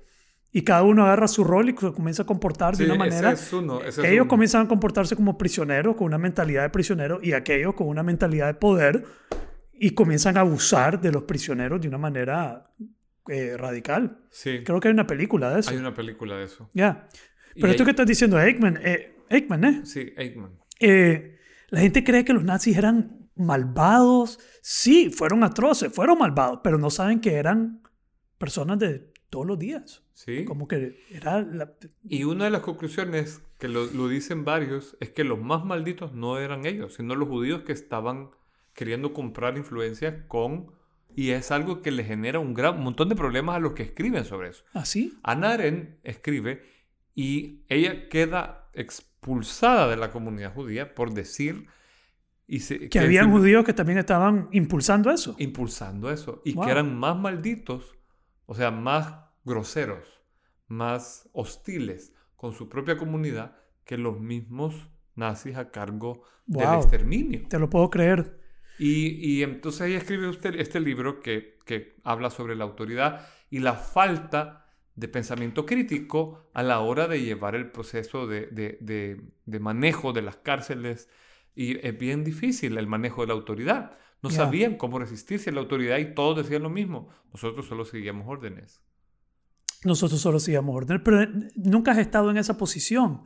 Y 0.51 0.62
cada 0.62 0.82
uno 0.82 1.05
agarra 1.05 1.28
su 1.28 1.45
rol 1.45 1.68
y 1.68 1.74
co- 1.74 1.93
comienza 1.93 2.22
a 2.22 2.26
comportar 2.26 2.74
Sí, 2.74 2.84
de 2.86 2.91
una 2.93 3.05
ese 3.07 3.14
manera. 3.16 3.32
es 3.32 3.53
uno, 3.53 3.82
ese 3.82 4.01
es 4.01 4.07
Ellos 4.09 4.22
uno. 4.22 4.28
comienzan 4.30 4.64
a 4.64 4.68
comportarse 4.68 5.14
como 5.14 5.36
prisioneros, 5.36 5.95
con 5.97 6.07
una 6.07 6.16
mentalidad 6.16 6.62
de 6.62 6.70
prisioneros, 6.70 7.20
y 7.22 7.34
aquellos 7.34 7.74
con 7.74 7.86
una 7.89 8.03
mentalidad 8.03 8.47
de 8.47 8.55
poder, 8.55 9.05
y 9.74 9.91
comienzan 9.91 10.39
a 10.39 10.41
abusar 10.41 10.99
de 11.03 11.12
los 11.12 11.24
prisioneros 11.24 11.82
de 11.82 11.89
una 11.89 11.99
manera 11.99 12.70
eh, 13.28 13.55
radical. 13.59 14.20
Sí, 14.30 14.62
Creo 14.64 14.80
que 14.80 14.89
hay 14.89 14.95
una 14.95 15.07
película 15.07 15.51
de 15.53 15.61
eso. 15.61 15.70
hay 15.70 15.76
una 15.76 15.93
película 15.93 16.36
de 16.39 16.45
eso. 16.45 16.70
Ya. 16.72 17.07
Y 17.12 17.18
Pero 17.61 17.70
esto 17.72 17.84
que 17.84 17.90
estás 17.90 18.06
diciendo, 18.06 18.40
Eichmann, 18.40 18.78
eh, 18.82 19.16
Eichmann, 19.28 19.64
¿eh? 19.64 19.80
Sí, 19.84 20.12
Eichmann. 20.16 20.52
Eh, 20.80 21.38
La 21.70 21.80
gente 21.80 22.02
cree 22.04 22.24
que 22.24 22.32
los 22.32 22.44
nazis 22.44 22.76
eran 22.76 23.28
malvados. 23.36 24.38
Sí, 24.62 25.11
fueron 25.11 25.44
atroces, 25.44 25.92
fueron 25.92 26.18
malvados, 26.18 26.61
pero 26.64 26.78
no 26.78 26.90
saben 26.90 27.20
que 27.20 27.34
eran 27.34 27.82
personas 28.38 28.78
de 28.78 29.12
todos 29.30 29.46
los 29.46 29.59
días. 29.59 30.02
Sí. 30.14 30.44
Como 30.44 30.66
que 30.66 30.98
era 31.11 31.42
la- 31.42 31.74
Y 32.09 32.24
una 32.24 32.44
de 32.44 32.50
las 32.50 32.62
conclusiones 32.62 33.42
que 33.59 33.68
lo, 33.68 33.84
lo 33.86 34.09
dicen 34.09 34.44
varios 34.44 34.96
es 35.00 35.11
que 35.11 35.24
los 35.24 35.38
más 35.40 35.64
malditos 35.64 36.14
no 36.14 36.38
eran 36.38 36.64
ellos, 36.66 36.94
sino 36.94 37.14
los 37.14 37.28
judíos 37.28 37.62
que 37.64 37.72
estaban 37.72 38.30
queriendo 38.74 39.12
comprar 39.12 39.56
influencia 39.59 40.26
con... 40.28 40.72
Y 41.14 41.30
es 41.30 41.50
algo 41.50 41.82
que 41.82 41.90
le 41.90 42.04
genera 42.04 42.38
un 42.38 42.54
gran 42.54 42.76
un 42.78 42.84
montón 42.84 43.09
de 43.09 43.16
problemas 43.16 43.56
a 43.56 43.59
los 43.59 43.72
que 43.74 43.82
escriben 43.82 44.24
sobre 44.24 44.50
eso. 44.50 44.64
así. 44.72 45.18
Ana 45.22 45.50
Arendt 45.52 45.98
escribe 46.04 46.62
y 47.20 47.64
ella 47.68 48.08
queda 48.08 48.68
expulsada 48.74 49.88
de 49.88 49.96
la 49.96 50.10
comunidad 50.12 50.54
judía 50.54 50.94
por 50.94 51.12
decir 51.12 51.66
y 52.46 52.60
se- 52.60 52.88
Que 52.88 53.00
habían 53.00 53.26
decir- 53.26 53.38
judíos 53.40 53.64
que 53.64 53.72
también 53.72 53.98
estaban 53.98 54.48
impulsando 54.52 55.10
eso. 55.10 55.34
impulsando 55.38 56.10
eso 56.12 56.40
y 56.44 56.52
Wow. 56.54 56.64
que 56.64 56.70
eran 56.70 56.96
más 56.96 57.16
malditos, 57.16 57.96
o 58.46 58.54
sea, 58.54 58.70
más 58.70 59.14
groseros, 59.44 60.06
más 60.68 61.28
hostiles 61.32 62.12
con 62.36 62.52
su 62.52 62.68
propia 62.68 62.96
comunidad 62.96 63.56
que 63.84 63.98
los 63.98 64.20
mismos 64.20 64.74
nazis 65.16 65.56
a 65.56 65.70
cargo 65.72 66.22
del 66.46 66.72
exterminio. 66.74 67.46
Te 67.48 67.58
lo 67.58 67.68
puedo 67.68 67.90
creer. 67.90 68.38
Y, 68.78 69.08
y 69.28 69.42
entonces 69.42 69.80
ella 69.88 69.98
escribe 69.98 70.28
usted 70.28 70.54
este 70.54 70.78
libro 70.78 71.18
que, 71.18 71.58
que 71.66 71.96
habla 72.04 72.30
sobre 72.30 72.54
la 72.54 72.62
autoridad 72.64 73.26
y 73.50 73.58
la 73.58 73.72
falta 73.74 74.67
de 74.99 75.07
pensamiento 75.09 75.64
crítico 75.64 76.51
a 76.55 76.62
la 76.62 76.80
hora 76.80 77.07
de 77.07 77.22
llevar 77.22 77.55
el 77.55 77.70
proceso 77.70 78.26
de, 78.26 78.46
de- 78.49 78.78
de- 78.80 79.20
de 79.46 79.61
manejo 79.61 80.12
de 80.12 80.22
las 80.22 80.36
cárceles. 80.36 81.09
Y 81.55 81.78
es 81.86 81.96
bien 81.96 82.24
difícil 82.24 82.76
el 82.78 82.86
manejo 82.86 83.20
de 83.22 83.28
la 83.28 83.34
autoridad. 83.34 83.92
No 84.22 84.30
sabían 84.36 84.76
cómo 84.76 84.99
resistirse 84.99 85.51
a 85.51 85.53
la 85.53 85.61
autoridad 85.61 85.99
y 85.99 86.14
todos 86.14 86.36
decían 86.38 86.62
lo 86.64 86.70
mismo. 86.70 87.09
Nosotros 87.32 87.66
solo 87.66 87.84
seguíamos 87.84 88.26
órdenes. 88.26 88.80
Nosotros 89.84 90.20
solo 90.20 90.40
sigamos 90.40 90.74
órdenes, 90.74 91.03
pero 91.05 91.24
nunca 91.55 91.92
has 91.92 91.99
estado 91.99 92.30
en 92.32 92.36
esa 92.36 92.59
posición. 92.59 93.22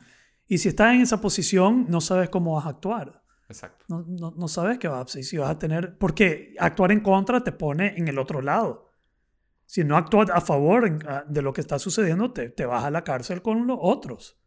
Y 0.47 0.59
si 0.59 0.68
estás 0.68 0.95
en 0.95 1.01
esa 1.01 1.23
posición, 1.23 1.87
no 1.89 2.03
sabes 2.03 2.29
cómo 2.29 2.55
vas 2.57 2.66
a 2.66 2.70
actuar. 2.70 3.23
Exacto. 3.49 3.87
No, 3.89 4.05
no, 4.07 4.35
no 4.37 4.49
sabes 4.49 4.79
qué 4.79 4.89
vas 4.89 4.99
a 4.99 5.03
hacer. 5.03 5.25
Si 5.25 5.39
vas 5.39 5.49
a 5.51 5.59
tener. 5.59 5.97
Porque 5.97 6.55
actuar 6.59 6.93
en 6.93 7.01
contra 7.01 7.43
te 7.43 7.53
pone 7.53 7.95
en 7.97 8.09
el 8.09 8.18
otro 8.18 8.43
lado. 8.43 8.91
Si 9.73 9.85
no 9.85 9.97
actúas 9.97 10.29
a 10.29 10.43
favor 10.43 10.87
en- 10.87 10.99
a- 11.09 11.25
de 11.27 11.41
lo 11.41 11.55
que 11.55 11.62
está 11.62 11.79
sucediendo, 11.79 12.31
te, 12.31 12.51
te 12.51 12.66
vas 12.66 12.85
a 12.85 12.91
la 12.91 13.05
cárcel 13.05 13.41
con 13.41 13.66
los 13.66 13.79
otros. 13.81 14.39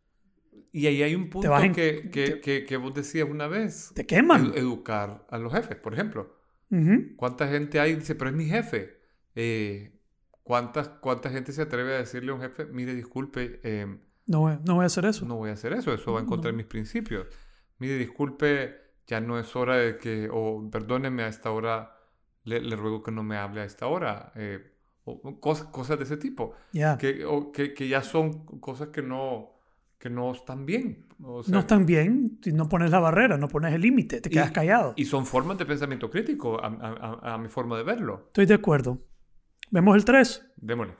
Y 0.71 0.85
ahí 0.85 1.01
hay 1.01 1.15
un 1.15 1.31
punto 1.31 1.57
en- 1.57 1.73
que, 1.73 2.11
que, 2.11 2.25
te- 2.29 2.41
que- 2.41 2.63
que 2.65 2.77
vos 2.77 2.93
decías 2.93 3.27
una 3.27 3.47
vez. 3.47 3.91
Te 3.95 4.05
queman. 4.05 4.51
Edu- 4.53 4.57
educar 4.57 5.25
a 5.31 5.39
los 5.39 5.51
jefes, 5.51 5.77
por 5.77 5.93
ejemplo. 5.95 6.37
Ujú. 6.69 7.15
¿Cuánta 7.15 7.47
gente 7.47 7.79
hay? 7.79 7.95
Dice, 7.95 8.13
pero 8.13 8.29
es 8.29 8.35
mi 8.35 8.45
jefe. 8.45 8.99
Eh, 9.33 9.99
¿cuántas, 10.43 10.89
¿Cuánta 10.89 11.31
gente 11.31 11.53
se 11.53 11.63
atreve 11.63 11.95
a 11.95 11.97
decirle 11.97 12.31
a 12.31 12.35
un 12.35 12.41
jefe, 12.41 12.65
mire, 12.67 12.93
disculpe, 12.93 13.59
eh, 13.63 13.97
no, 14.27 14.41
voy- 14.41 14.59
no 14.63 14.75
voy 14.75 14.83
a 14.83 14.85
hacer 14.85 15.05
eso. 15.05 15.25
no 15.25 15.37
voy 15.37 15.49
a 15.49 15.53
hacer 15.53 15.73
eso, 15.73 15.91
eso 15.91 16.13
va 16.13 16.19
en 16.19 16.27
contra 16.27 16.51
de 16.51 16.57
mis 16.57 16.67
principios? 16.67 17.25
Mire, 17.79 17.97
disculpe, 17.97 18.75
ya 19.07 19.21
no 19.21 19.39
es 19.39 19.55
hora 19.55 19.77
de 19.77 19.97
que, 19.97 20.29
o 20.31 20.69
perdóneme 20.71 21.23
a 21.23 21.29
esta 21.29 21.49
hora, 21.49 21.97
le, 22.43 22.59
le 22.61 22.75
ruego 22.75 23.01
que 23.01 23.11
no 23.11 23.23
me 23.23 23.37
hable 23.37 23.61
a 23.61 23.65
esta 23.65 23.87
hora. 23.87 24.31
eh, 24.35 24.73
o, 25.05 25.39
cosas, 25.39 25.67
cosas 25.67 25.97
de 25.97 26.03
ese 26.03 26.17
tipo, 26.17 26.53
Ya. 26.73 26.97
que, 26.97 27.23
o 27.25 27.51
que, 27.51 27.73
que 27.73 27.87
ya 27.87 28.01
son 28.03 28.45
cosas 28.59 28.89
que 28.89 29.01
no, 29.01 29.51
que 29.97 30.09
no 30.09 30.31
están 30.33 30.65
bien. 30.65 31.05
O 31.23 31.43
sea, 31.43 31.53
no 31.53 31.59
están 31.59 31.85
bien 31.85 32.39
no 32.47 32.67
pones 32.67 32.91
la 32.91 32.99
barrera, 32.99 33.37
no 33.37 33.47
pones 33.47 33.73
el 33.73 33.81
límite, 33.81 34.19
te 34.19 34.29
Y- 34.29 34.33
quedas 34.33 34.51
callado. 34.51 34.93
Y 34.97 35.05
son 35.05 35.25
formas 35.25 35.57
de 35.57 35.65
pensamiento 35.65 36.09
crítico, 36.09 36.59
a, 36.61 36.67
a- 36.67 37.19
a- 37.31 37.33
a 37.35 37.37
mi 37.37 37.47
forma 37.47 37.77
de 37.77 37.83
verlo. 37.83 38.23
Estoy 38.27 38.45
de 38.47 38.55
acuerdo. 38.55 38.99
Vemos 39.71 39.95
el 39.95 40.03
3. 40.05 40.45
Démosle. 40.57 40.93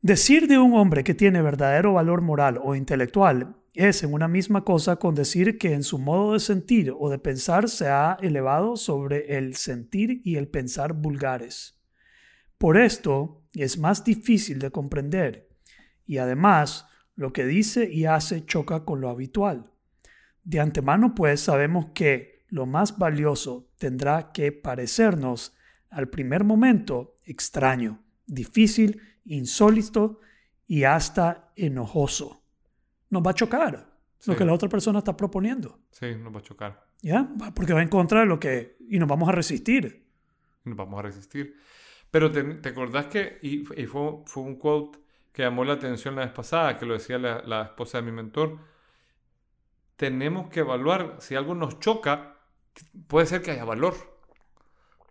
Decir 0.00 0.48
de 0.48 0.58
un 0.58 0.74
hombre 0.74 1.02
que 1.04 1.14
tiene 1.14 1.40
verdadero 1.42 1.94
valor 1.94 2.20
moral 2.20 2.60
o 2.62 2.74
intelectual 2.74 3.56
es 3.72 4.02
en 4.02 4.12
una 4.12 4.28
misma 4.28 4.62
cosa 4.64 4.96
con 4.96 5.14
decir 5.14 5.58
que 5.58 5.72
en 5.72 5.82
su 5.82 5.98
modo 5.98 6.34
de 6.34 6.40
sentir 6.40 6.92
o 6.96 7.08
de 7.10 7.18
pensar 7.18 7.68
se 7.68 7.88
ha 7.88 8.16
elevado 8.20 8.76
sobre 8.76 9.36
el 9.38 9.54
sentir 9.56 10.20
y 10.24 10.36
el 10.36 10.48
pensar 10.48 10.92
vulgares. 10.92 11.80
Por 12.64 12.78
esto 12.78 13.42
es 13.52 13.76
más 13.76 14.06
difícil 14.06 14.58
de 14.58 14.70
comprender 14.70 15.50
y 16.06 16.16
además 16.16 16.88
lo 17.14 17.30
que 17.30 17.44
dice 17.44 17.92
y 17.92 18.06
hace 18.06 18.46
choca 18.46 18.86
con 18.86 19.02
lo 19.02 19.10
habitual. 19.10 19.70
De 20.44 20.60
antemano 20.60 21.14
pues 21.14 21.42
sabemos 21.42 21.88
que 21.94 22.46
lo 22.48 22.64
más 22.64 22.96
valioso 22.96 23.70
tendrá 23.76 24.32
que 24.32 24.50
parecernos 24.50 25.54
al 25.90 26.08
primer 26.08 26.42
momento 26.42 27.16
extraño, 27.26 28.02
difícil, 28.24 28.98
insólito 29.26 30.20
y 30.66 30.84
hasta 30.84 31.52
enojoso. 31.56 32.46
Nos 33.10 33.22
va 33.22 33.32
a 33.32 33.34
chocar 33.34 33.92
lo 34.24 34.36
que 34.36 34.44
la 34.46 34.54
otra 34.54 34.70
persona 34.70 35.00
está 35.00 35.14
proponiendo. 35.14 35.80
Sí, 35.90 36.14
nos 36.16 36.34
va 36.34 36.38
a 36.38 36.42
chocar. 36.42 36.86
¿Ya? 37.02 37.28
Porque 37.54 37.74
va 37.74 37.82
en 37.82 37.90
contra 37.90 38.20
de 38.20 38.26
lo 38.26 38.40
que... 38.40 38.78
Y 38.88 38.98
nos 38.98 39.06
vamos 39.06 39.28
a 39.28 39.32
resistir. 39.32 40.08
Nos 40.64 40.78
vamos 40.78 40.98
a 40.98 41.02
resistir. 41.02 41.58
Pero 42.14 42.30
te, 42.30 42.44
te 42.44 42.68
acordás 42.68 43.06
que, 43.06 43.38
y, 43.42 43.62
y 43.82 43.86
fue, 43.86 44.22
fue 44.24 44.44
un 44.44 44.54
quote 44.54 45.00
que 45.32 45.42
llamó 45.42 45.64
la 45.64 45.72
atención 45.72 46.14
la 46.14 46.22
vez 46.22 46.30
pasada, 46.30 46.78
que 46.78 46.86
lo 46.86 46.94
decía 46.94 47.18
la, 47.18 47.42
la 47.42 47.62
esposa 47.62 47.98
de 47.98 48.04
mi 48.04 48.12
mentor, 48.12 48.56
tenemos 49.96 50.48
que 50.48 50.60
evaluar 50.60 51.16
si 51.18 51.34
algo 51.34 51.56
nos 51.56 51.80
choca, 51.80 52.38
puede 53.08 53.26
ser 53.26 53.42
que 53.42 53.50
haya 53.50 53.64
valor. 53.64 53.94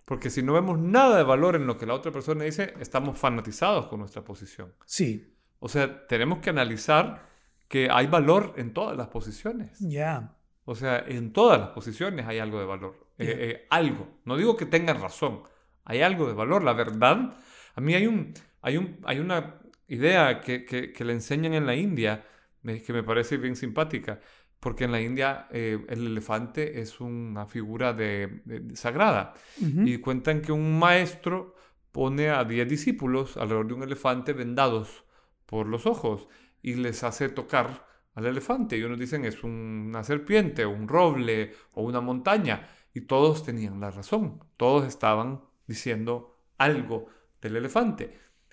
Porque 0.05 0.29
si 0.29 0.43
no 0.43 0.53
vemos 0.53 0.79
nada 0.79 1.17
de 1.17 1.23
valor 1.23 1.57
en 1.57 1.67
lo 1.67 1.77
que 1.77 1.85
la 1.85 1.93
otra 1.93 2.13
persona 2.13 2.45
dice, 2.45 2.73
estamos 2.79 3.17
fanatizados 3.19 3.87
con 3.87 3.99
nuestra 3.99 4.23
posición. 4.23 4.73
Sí, 4.85 5.35
O 5.59 5.67
sea, 5.67 6.07
tenemos 6.07 6.39
que 6.39 6.51
analizar 6.51 7.27
que 7.67 7.89
hay 7.91 8.07
valor 8.07 8.53
en 8.55 8.73
todas 8.73 8.95
las 8.95 9.07
posiciones. 9.07 9.77
ya. 9.79 10.37
O 10.65 10.75
sea, 10.75 10.99
en 11.05 11.33
todas 11.33 11.59
las 11.59 11.69
posiciones 11.71 12.25
hay 12.27 12.39
algo 12.39 12.59
de 12.59 12.65
valor. 12.65 12.95
Eh, 13.17 13.35
eh, 13.39 13.67
algo. 13.69 14.07
No 14.23 14.37
digo 14.37 14.55
que 14.55 14.65
tengan 14.65 15.01
razón. 15.01 15.43
Hay 15.85 16.01
algo 16.01 16.27
de 16.27 16.33
valor. 16.33 16.63
La 16.63 16.73
verdad. 16.73 17.35
A 17.75 17.81
mí 17.81 17.93
hay, 17.95 18.07
un, 18.07 18.33
hay, 18.61 18.77
un, 18.77 18.99
hay 19.03 19.19
una 19.19 19.59
idea 19.87 20.41
que, 20.41 20.65
que, 20.65 20.91
que 20.93 21.05
le 21.05 21.13
enseñan 21.13 21.53
en 21.53 21.65
la 21.65 21.75
India 21.75 22.25
que 22.63 22.93
me 22.93 23.03
parece 23.03 23.37
bien 23.37 23.55
simpática. 23.55 24.19
Porque 24.59 24.85
en 24.85 24.93
la 24.93 25.01
India 25.01 25.47
eh, 25.51 25.85
el 25.89 26.07
elefante 26.07 26.79
es 26.79 27.01
una 27.01 27.45
figura 27.45 27.91
de, 27.93 28.41
sagrada. 28.75 29.33
Y 29.85 29.97
cuentan 29.97 30.41
que 30.41 30.51
un 30.53 30.79
maestro 30.79 31.55
pone 31.91 32.29
a 32.29 32.43
10 32.45 32.67
discípulos 32.69 33.35
alrededor 33.37 33.67
de 33.67 33.73
un 33.73 33.83
elefante 33.83 34.31
vendados 34.33 35.03
por 35.45 35.67
los 35.67 35.85
ojos 35.85 36.27
y 36.61 36.75
les 36.75 37.03
hace 37.03 37.27
tocar 37.29 37.85
al 38.15 38.25
elefante. 38.25 38.77
Y 38.77 38.83
unos 38.83 38.99
dicen 38.99 39.25
es 39.25 39.43
un- 39.43 39.87
una 39.89 40.03
serpiente, 40.03 40.65
un 40.65 40.87
roble 40.87 41.53
o 41.73 41.83
una 41.83 41.99
montaña. 41.99 42.67
Y 42.93 43.01
todos 43.01 43.43
tenían 43.43 43.79
la 43.81 43.91
razón. 43.91 44.39
Todos 44.55 44.85
estaban 44.87 45.41
diciendo 45.73 46.35
algo 46.57 47.07
del 47.41 47.55
elefante. 47.57 48.03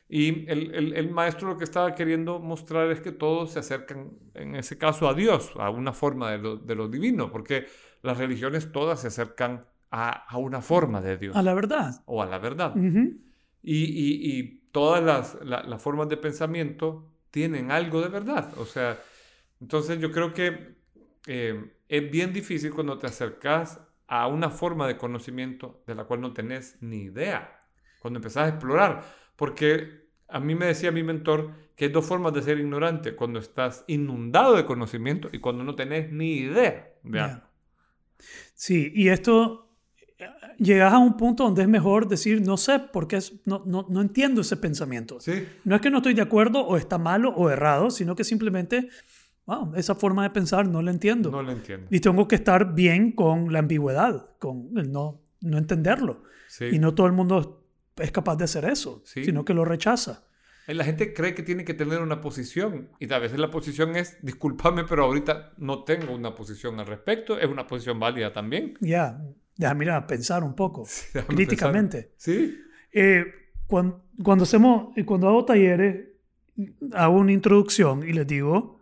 Y 0.08 0.50
el, 0.50 0.74
el- 0.74 0.92
el 1.00 1.10
maestro 1.10 1.48
lo 1.50 1.56
que 1.58 1.64
estaba 1.64 1.94
queriendo 1.94 2.40
mostrar 2.40 2.90
es 2.90 3.00
que 3.00 3.12
todos 3.12 3.52
se 3.52 3.58
acercan, 3.60 4.10
en 4.34 4.56
ese 4.56 4.76
caso, 4.76 5.08
a 5.08 5.14
Dios, 5.14 5.52
a 5.56 5.70
una 5.70 5.92
forma 5.92 6.32
de 6.32 6.38
lo, 6.38 6.56
de 6.56 6.74
lo 6.74 6.88
divino, 6.88 7.30
porque 7.30 7.66
las 8.02 8.18
religiones 8.18 8.72
todas 8.72 9.00
se 9.02 9.08
acercan 9.08 9.64
a, 9.92 10.10
a 10.32 10.36
una 10.38 10.60
forma 10.62 11.00
de 11.00 11.16
Dios 11.16 11.36
A 11.36 11.42
la 11.42 11.54
verdad. 11.54 12.02
o 12.06 12.22
a 12.22 12.26
la 12.26 12.38
verdad. 12.38 12.76
Ujú. 12.76 13.18
Y, 13.62 13.84
y- 13.84 14.38
y 14.38 14.42
todas 14.72 15.02
las, 15.02 15.38
la- 15.44 15.62
las 15.62 15.80
formas 15.82 16.08
de 16.08 16.16
pensamiento 16.16 17.12
tienen 17.30 17.70
algo 17.70 18.00
de 18.00 18.08
verdad. 18.08 18.52
O 18.58 18.64
sea, 18.64 18.98
entonces 19.60 20.00
yo 20.00 20.10
creo 20.10 20.32
que 20.34 20.74
eh, 21.26 21.72
es 21.88 22.10
bien 22.10 22.32
difícil 22.32 22.72
cuando 22.72 22.98
te 22.98 23.06
acercas 23.06 23.80
a 24.10 24.26
una 24.26 24.50
forma 24.50 24.88
de 24.88 24.96
conocimiento 24.96 25.84
de 25.86 25.94
la 25.94 26.02
cual 26.02 26.20
no 26.20 26.32
tenés 26.32 26.76
ni 26.80 27.04
idea. 27.04 27.62
Cuando 28.00 28.18
empezás 28.18 28.46
a 28.46 28.48
explorar. 28.48 29.04
Porque 29.36 30.08
a 30.26 30.40
mí 30.40 30.56
me 30.56 30.66
decía 30.66 30.90
mi 30.90 31.04
mentor 31.04 31.52
que 31.76 31.84
hay 31.84 31.92
dos 31.92 32.04
formas 32.04 32.32
de 32.32 32.42
ser 32.42 32.58
ignorante. 32.58 33.14
Cuando 33.14 33.38
estás 33.38 33.84
inundado 33.86 34.56
de 34.56 34.66
conocimiento 34.66 35.28
y 35.30 35.38
cuando 35.38 35.62
no 35.62 35.76
tenés 35.76 36.10
ni 36.10 36.38
idea 36.38 36.92
de 37.04 37.20
algo. 37.20 37.42
Sí, 38.52 38.90
y 38.96 39.10
esto 39.10 39.76
eh, 40.18 40.26
llegas 40.58 40.92
a 40.92 40.98
un 40.98 41.16
punto 41.16 41.44
donde 41.44 41.62
es 41.62 41.68
mejor 41.68 42.08
decir, 42.08 42.42
no 42.42 42.56
sé, 42.56 42.80
porque 42.92 43.14
es, 43.16 43.40
no, 43.46 43.62
no, 43.64 43.86
no 43.88 44.00
entiendo 44.00 44.40
ese 44.40 44.56
pensamiento. 44.56 45.20
Sí, 45.20 45.46
No 45.62 45.76
es 45.76 45.80
que 45.80 45.88
no 45.88 45.98
estoy 45.98 46.14
de 46.14 46.22
acuerdo 46.22 46.66
o 46.66 46.76
está 46.76 46.98
malo 46.98 47.30
o 47.30 47.48
errado, 47.48 47.92
sino 47.92 48.16
que 48.16 48.24
simplemente, 48.24 48.88
wow, 49.58 49.74
esa 49.74 49.94
forma 49.94 50.22
de 50.22 50.30
pensar 50.30 50.66
no 50.68 50.80
la 50.82 50.90
entiendo. 50.90 51.30
no 51.30 51.42
lo 51.42 51.52
entiendo. 51.52 51.86
Y 51.90 52.00
tengo 52.00 52.26
que 52.28 52.36
estar 52.36 52.74
bien 52.74 53.12
con 53.12 53.52
la 53.52 53.58
ambigüedad, 53.60 54.30
con 54.38 54.70
el 54.76 54.90
no, 54.92 55.20
no 55.40 55.58
entenderlo. 55.58 56.22
Sí. 56.48 56.66
Y 56.72 56.78
no 56.78 56.94
todo 56.94 57.06
el 57.06 57.12
mundo 57.12 57.64
es 57.96 58.12
capaz 58.12 58.36
de 58.36 58.44
hacer 58.44 58.64
eso, 58.64 59.02
Sí. 59.04 59.24
sino 59.24 59.44
que 59.44 59.54
lo 59.54 59.64
rechaza. 59.64 60.24
Eh, 60.66 60.74
La 60.74 60.84
gente 60.84 61.12
cree 61.14 61.34
que 61.34 61.42
tiene 61.42 61.64
que 61.64 61.74
tener 61.74 62.00
una 62.00 62.20
posición 62.20 62.88
y 62.98 63.12
a 63.12 63.18
veces 63.18 63.38
la 63.38 63.50
posición 63.50 63.96
es, 63.96 64.16
discúlpame, 64.22 64.84
pero 64.84 65.04
ahorita 65.04 65.52
no 65.58 65.84
tengo 65.84 66.14
una 66.14 66.34
posición 66.34 66.78
al 66.80 66.86
respecto. 66.86 67.38
Es 67.38 67.48
una 67.48 67.66
posición 67.66 67.98
válida 67.98 68.32
también. 68.32 68.74
Ya, 68.80 69.20
déjame 69.56 69.84
ir 69.86 69.90
a 69.90 70.06
pensar 70.06 70.44
un 70.44 70.54
poco, 70.54 70.86
déjame 71.14 71.34
críticamente. 71.34 72.12
Sí, 72.16 72.56
Eh, 72.92 73.24
cuando, 73.66 74.04
cuando, 74.24 74.42
hacemos, 74.44 74.92
cuando 75.06 75.28
hago 75.28 75.44
talleres, 75.44 76.06
hago 76.92 77.16
una 77.18 77.32
introducción 77.32 78.02
y 78.08 78.12
les 78.12 78.26
digo, 78.26 78.79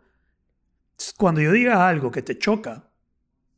cuando 1.16 1.40
yo 1.40 1.53
diga 1.53 1.88
algo 1.88 2.11
que 2.11 2.22
te 2.22 2.38
choca, 2.38 2.90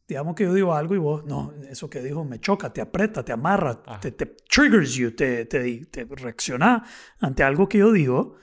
digamos 0.06 0.34
que 0.34 0.44
yo 0.44 0.52
digo 0.52 0.74
algo 0.74 0.94
y 0.94 0.98
vos, 0.98 1.24
no, 1.24 1.52
eso 1.68 1.88
que 1.88 2.02
dijo 2.02 2.24
me 2.24 2.40
choca, 2.40 2.72
te 2.72 2.80
aprieta, 2.80 3.24
te 3.24 3.32
amarra, 3.32 3.80
Ajá. 3.86 4.00
te, 4.00 4.10
te 4.12 4.26
triggers 4.26 4.94
you, 4.94 5.12
te, 5.12 5.46
te, 5.46 5.86
te 5.86 6.04
reacciona 6.04 6.84
ante 7.20 7.42
algo 7.42 7.68
que 7.68 7.78
yo 7.78 7.92
digo, 7.92 8.36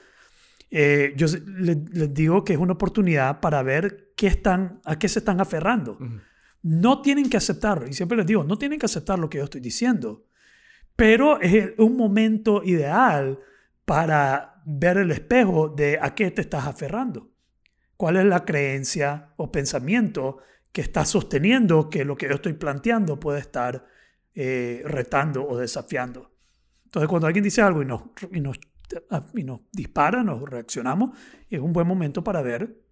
eh, 0.70 1.14
yo 1.16 1.28
les 1.45 2.14
digo 2.14 2.43
que 2.43 2.54
es 2.54 2.60
una 2.60 2.74
oportunidad 2.74 3.39
para 3.39 3.62
ver 3.64 4.14
qué 4.16 4.28
están, 4.28 4.82
a 4.84 4.98
qué 4.98 5.08
se 5.08 5.20
están 5.20 5.39
aferrando. 5.39 5.93
Ujú. 5.93 6.20
No 6.64 7.02
tienen 7.02 7.30
que 7.30 7.38
aceptarlo. 7.38 7.88
Y 7.88 7.93
siempre 7.93 8.18
les 8.18 8.26
digo, 8.26 8.43
no 8.43 8.58
tienen 8.58 8.80
que 8.80 8.86
aceptar 8.86 9.20
lo 9.20 9.30
que 9.30 9.38
yo 9.38 9.45
estoy 9.45 9.62
diciendo. 9.62 10.26
Pero 10.95 11.39
es 11.39 11.74
un 11.78 11.95
momento 11.95 12.64
ideal 12.64 13.39
para 13.86 14.62
ver 14.66 14.98
el 14.98 15.12
espejo 15.12 15.70
de 15.70 16.00
a 16.02 16.14
qué 16.16 16.32
te 16.32 16.41
estás 16.41 16.66
aferrando. 16.66 17.32
¿Cuál 17.98 18.18
es 18.18 18.26
la 18.26 18.45
creencia 18.45 19.34
o 19.38 19.52
pensamiento 19.52 20.38
que 20.72 20.82
estás 20.82 21.10
sosteniendo 21.10 21.89
que 21.89 22.06
lo 22.06 22.16
que 22.16 22.28
yo 22.28 22.36
estoy 22.36 22.54
planteando 22.54 23.20
puede 23.20 23.39
estar 23.39 23.86
eh, 24.34 24.82
retando 24.86 25.48
o 25.48 25.58
desafiando? 25.58 26.32
Entonces, 26.86 27.10
cuando 27.10 27.28
alguien 27.28 27.43
dice 27.43 27.62
algo 27.62 27.82
y 27.82 27.86
nos, 27.86 28.04
y 28.32 28.39
nos, 28.39 28.60
y 29.34 29.43
nos 29.43 29.62
dispara, 29.72 30.24
nos 30.24 30.48
reaccionamos, 30.48 31.18
es 31.50 31.60
un 31.60 31.74
buen 31.74 31.88
momento 31.88 32.24
para 32.24 32.41
ver 32.41 32.88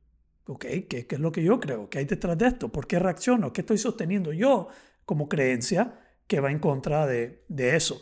Ok, 0.47 0.65
¿qué, 0.87 1.07
¿qué 1.07 1.15
es 1.15 1.19
lo 1.19 1.31
que 1.31 1.43
yo 1.43 1.59
creo? 1.59 1.89
¿Qué 1.89 1.99
hay 1.99 2.05
detrás 2.05 2.37
de 2.37 2.47
esto? 2.47 2.71
¿Por 2.71 2.85
qué 2.85 2.99
reacciono? 2.99 3.51
¿Qué 3.51 3.61
estoy 3.61 3.77
sosteniendo 3.79 4.31
yo 4.31 4.67
como 5.03 5.27
creencia 5.27 5.99
que 6.27 6.39
va 6.39 6.51
en 6.51 6.59
contra 6.59 7.07
de, 7.07 7.43
de 7.47 7.75
eso? 7.75 7.99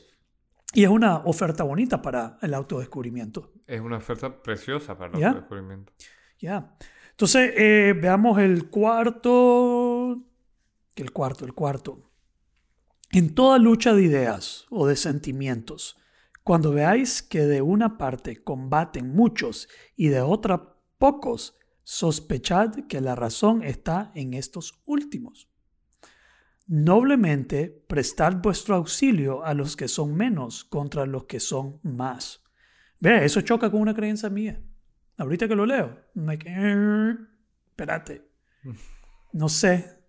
Y 0.74 0.84
es 0.84 0.90
una 0.90 1.18
oferta 1.20 1.64
bonita 1.64 2.02
para 2.02 2.38
el 2.42 2.54
autodescubrimiento. 2.54 3.54
es 3.66 3.80
una 3.80 3.98
oferta 3.98 4.42
preciosa 4.42 4.98
para 4.98 5.14
el 5.14 5.22
¿Ya? 5.22 5.28
autodescubrimiento. 5.30 5.94
Ya. 6.40 6.76
Entonces, 7.14 7.54
eh, 7.56 7.94
veamos 8.00 8.40
el 8.40 8.70
cuarto. 8.70 10.24
El 10.96 11.12
cuarto, 11.12 11.46
el 11.46 11.54
cuarto. 11.54 12.10
En 13.12 13.36
toda 13.36 13.60
lucha 13.60 13.94
de 13.94 14.04
ideas 14.04 14.66
o 14.72 14.88
de 14.88 14.96
sentimientos, 14.96 15.98
cuando 16.44 16.72
veáis 16.72 17.22
que 17.22 17.42
de 17.42 17.62
una 17.62 17.98
parte 17.98 18.44
combaten 18.44 19.14
muchos 19.14 19.70
y 19.96 20.08
de 20.08 20.22
otra 20.22 20.76
pocos, 20.98 21.56
sospechad 21.84 22.88
que 22.88 23.02
la 23.02 23.14
razón 23.14 23.62
está 23.62 24.12
en 24.16 24.34
estos 24.34 24.82
últimos. 24.86 25.50
Noblemente 26.66 27.68
prestad 27.88 28.38
vuestro 28.42 28.76
auxilio 28.76 29.46
a 29.46 29.54
los 29.54 29.76
que 29.76 29.88
son 29.88 30.16
menos 30.16 30.64
contra 30.64 31.06
los 31.06 31.26
que 31.26 31.40
son 31.40 31.80
más. 31.84 32.42
Ve, 33.00 33.26
eso 33.26 33.42
choca 33.42 33.70
con 33.70 33.82
una 33.82 33.94
creencia 33.94 34.30
mía. 34.30 34.60
Ahorita 35.18 35.48
que 35.48 35.56
lo 35.56 35.66
leo, 35.66 35.98
like, 36.16 36.48
"Eh, 36.50 37.16
espérate. 37.70 38.22
No 39.34 39.50
sé. 39.50 40.00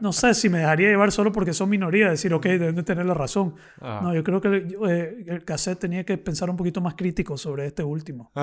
No 0.00 0.12
sé 0.14 0.32
si 0.32 0.48
me 0.48 0.58
dejaría 0.60 0.88
llevar 0.88 1.12
solo 1.12 1.30
porque 1.32 1.52
son 1.52 1.68
minoría, 1.68 2.08
decir, 2.08 2.32
ok, 2.32 2.44
deben 2.46 2.74
de 2.76 2.82
tener 2.84 3.04
la 3.04 3.12
razón. 3.14 3.56
Ah. 3.80 4.00
No, 4.02 4.14
yo 4.14 4.22
creo 4.24 4.40
que 4.40 4.48
eh, 4.88 5.24
el 5.26 5.44
cassette 5.44 5.80
tenía 5.80 6.04
que 6.04 6.16
pensar 6.16 6.48
un 6.48 6.56
poquito 6.56 6.80
más 6.80 6.94
crítico 6.94 7.36
sobre 7.36 7.66
este 7.66 7.82
último. 7.82 8.32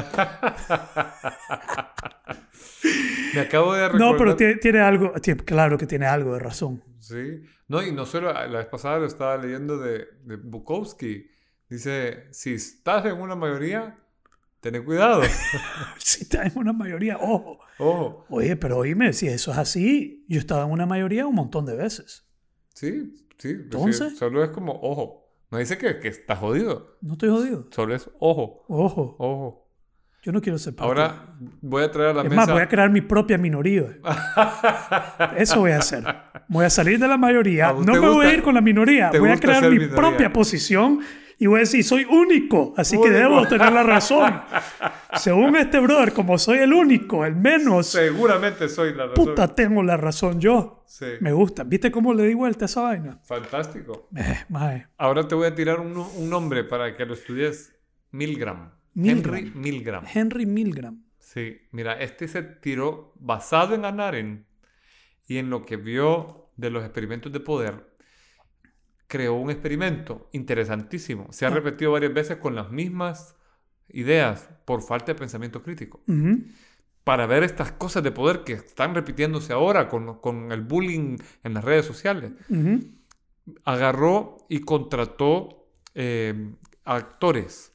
Me 3.33 3.39
acabo 3.41 3.73
de 3.73 3.87
recordar. 3.87 4.11
No, 4.11 4.17
pero 4.17 4.35
tiene, 4.35 4.55
tiene 4.57 4.79
algo, 4.81 5.13
tiene- 5.21 5.43
claro 5.43 5.77
que 5.77 5.87
tiene 5.87 6.05
algo 6.05 6.33
de 6.33 6.39
razón. 6.39 6.83
Sí. 6.99 7.41
No, 7.67 7.81
y 7.81 7.91
no 7.91 8.05
solo, 8.05 8.31
la 8.31 8.45
vez 8.59 8.67
pasada 8.67 8.99
lo 8.99 9.05
estaba 9.05 9.37
leyendo 9.37 9.77
de, 9.79 10.05
de 10.23 10.35
Bukowski. 10.35 11.27
Dice, 11.69 12.27
si 12.31 12.53
estás 12.53 13.05
en 13.05 13.19
una 13.19 13.35
mayoría, 13.35 13.97
ten 14.71 14.83
cuidado. 14.83 15.21
Si 15.97 16.23
está 16.23 16.43
en 16.43 16.51
una 16.55 16.73
mayoría, 16.73 17.17
ojo. 17.17 17.59
Ojo. 17.79 18.25
Oye, 18.29 18.55
pero 18.55 18.77
oíme, 18.77 19.13
si 19.13 19.27
eso 19.27 19.51
es 19.51 19.57
así, 19.57 20.23
yo 20.27 20.39
estaba 20.39 20.63
en 20.65 20.71
una 20.71 20.85
mayoría 20.85 21.25
un 21.27 21.35
montón 21.35 21.65
de 21.65 21.75
veces. 21.75 22.25
Sí, 22.73 23.13
sí. 23.37 23.49
Entonces. 23.49 24.17
solo 24.17 24.43
es 24.43 24.49
como 24.51 24.73
ojo. 24.81 25.31
No 25.51 25.57
dice 25.59 25.77
que, 25.77 25.99
que 25.99 26.07
estás 26.07 26.39
jodido. 26.39 26.97
No 27.01 27.13
estoy 27.13 27.29
jodido. 27.29 27.67
Solo 27.71 27.93
es 27.95 28.09
ojo. 28.19 28.65
Ojo, 28.67 29.15
Ojo. 29.19 29.69
yo 30.23 30.31
no 30.31 30.41
quiero 30.41 30.57
ser 30.57 30.75
parte. 30.75 30.87
Ahora 30.87 31.35
voy 31.61 31.83
a 31.83 31.91
traer 31.91 32.09
a 32.09 32.13
la 32.13 32.21
es 32.23 32.29
mesa. 32.29 32.35
más, 32.41 32.51
voy 32.51 32.61
a 32.61 32.67
crear 32.67 32.89
mi 32.89 33.01
propia 33.01 33.37
minoría. 33.37 33.97
Eso 35.37 35.59
voy 35.59 35.71
a 35.71 35.77
hacer. 35.79 36.03
Voy 36.47 36.65
a 36.65 36.69
salir 36.69 36.99
de 36.99 37.07
la 37.07 37.17
mayoría. 37.17 37.69
¿A 37.69 37.71
vos 37.73 37.85
No 37.85 37.93
me 37.93 37.99
voy 37.99 38.07
a 38.09 38.13
gusta- 38.13 38.33
ir 38.33 38.43
con 38.43 38.53
la 38.55 38.61
minoría. 38.61 39.09
Voy 39.11 39.29
a 39.29 39.33
gusta 39.33 39.47
crear 39.47 39.63
mi 39.63 39.69
minoría? 39.77 39.95
propia 39.95 40.33
posición 40.33 40.99
Y 41.43 41.47
voy 41.47 41.57
a 41.57 41.59
decir, 41.59 41.83
soy 41.83 42.05
único, 42.05 42.73
así 42.77 42.97
que 43.01 43.09
debo 43.09 43.45
tener 43.45 43.73
la 43.73 43.83
razón. 43.83 44.33
Según 45.19 45.57
este 45.57 45.77
brother, 45.81 46.13
como 46.13 46.37
soy 46.37 46.59
el 46.59 46.71
único, 46.71 47.25
el 47.25 47.35
menos, 47.35 47.87
Seguramente 47.87 48.69
soy 48.69 48.93
la 48.93 49.07
razón. 49.07 49.25
puta, 49.25 49.53
tengo 49.53 49.83
la 49.83 49.97
razón 49.97 50.39
yo. 50.39 50.85
Sí. 50.87 51.05
Me 51.19 51.33
gusta. 51.33 51.65
¿Viste 51.65 51.91
cómo 51.91 52.13
le 52.13 52.27
di 52.27 52.33
vuelta 52.33 52.63
a 52.63 52.67
esa 52.67 52.83
vaina? 52.83 53.19
Fantástico. 53.25 54.07
Eh, 54.15 54.45
mae. 54.47 54.87
Ahora 54.97 55.27
te 55.27 55.35
voy 55.35 55.47
a 55.47 55.53
tirar 55.53 55.81
un, 55.81 55.97
un 55.97 56.29
nombre 56.29 56.63
para 56.63 56.95
que 56.95 57.05
lo 57.05 57.13
estudies. 57.13 57.75
Milgram. 58.11 58.71
Milgram. 58.93 59.35
Henry 59.35 59.51
Milgram. 59.53 60.05
Henry 60.13 60.45
Milgram. 60.45 61.03
Sí, 61.19 61.57
mira, 61.71 61.99
este 61.99 62.29
se 62.29 62.41
tiró 62.41 63.11
basado 63.19 63.75
en 63.75 63.83
Anaren 63.83 64.45
y 65.27 65.39
en 65.39 65.49
lo 65.49 65.65
que 65.65 65.75
vio 65.75 66.51
de 66.55 66.69
los 66.69 66.85
experimentos 66.85 67.33
de 67.33 67.41
poder. 67.41 67.92
Creó 69.13 69.35
un 69.35 69.51
experimento 69.51 70.27
interesantísimo. 70.31 71.27
Se 71.31 71.45
ha 71.45 71.49
Ah. 71.49 71.51
repetido 71.51 71.91
varias 71.91 72.15
veces 72.15 72.37
con 72.37 72.55
las 72.55 72.71
mismas 72.71 73.35
ideas 73.89 74.49
por 74.65 74.81
falta 74.81 75.11
de 75.13 75.15
pensamiento 75.15 75.61
crítico. 75.61 76.01
Para 77.03 77.27
ver 77.27 77.43
estas 77.43 77.71
cosas 77.73 78.01
de 78.01 78.11
poder 78.11 78.43
que 78.43 78.53
están 78.53 78.95
repitiéndose 78.95 79.53
ahora 79.53 79.87
con, 79.87 80.19
con 80.19 80.51
el 80.51 80.61
bullying 80.61 81.17
en 81.43 81.53
las 81.53 81.63
redes 81.63 81.85
sociales. 81.85 82.31
Agarró 83.65 84.37
y 84.49 84.61
contrató 84.61 85.67
eh, 85.93 86.33
actores 86.85 87.71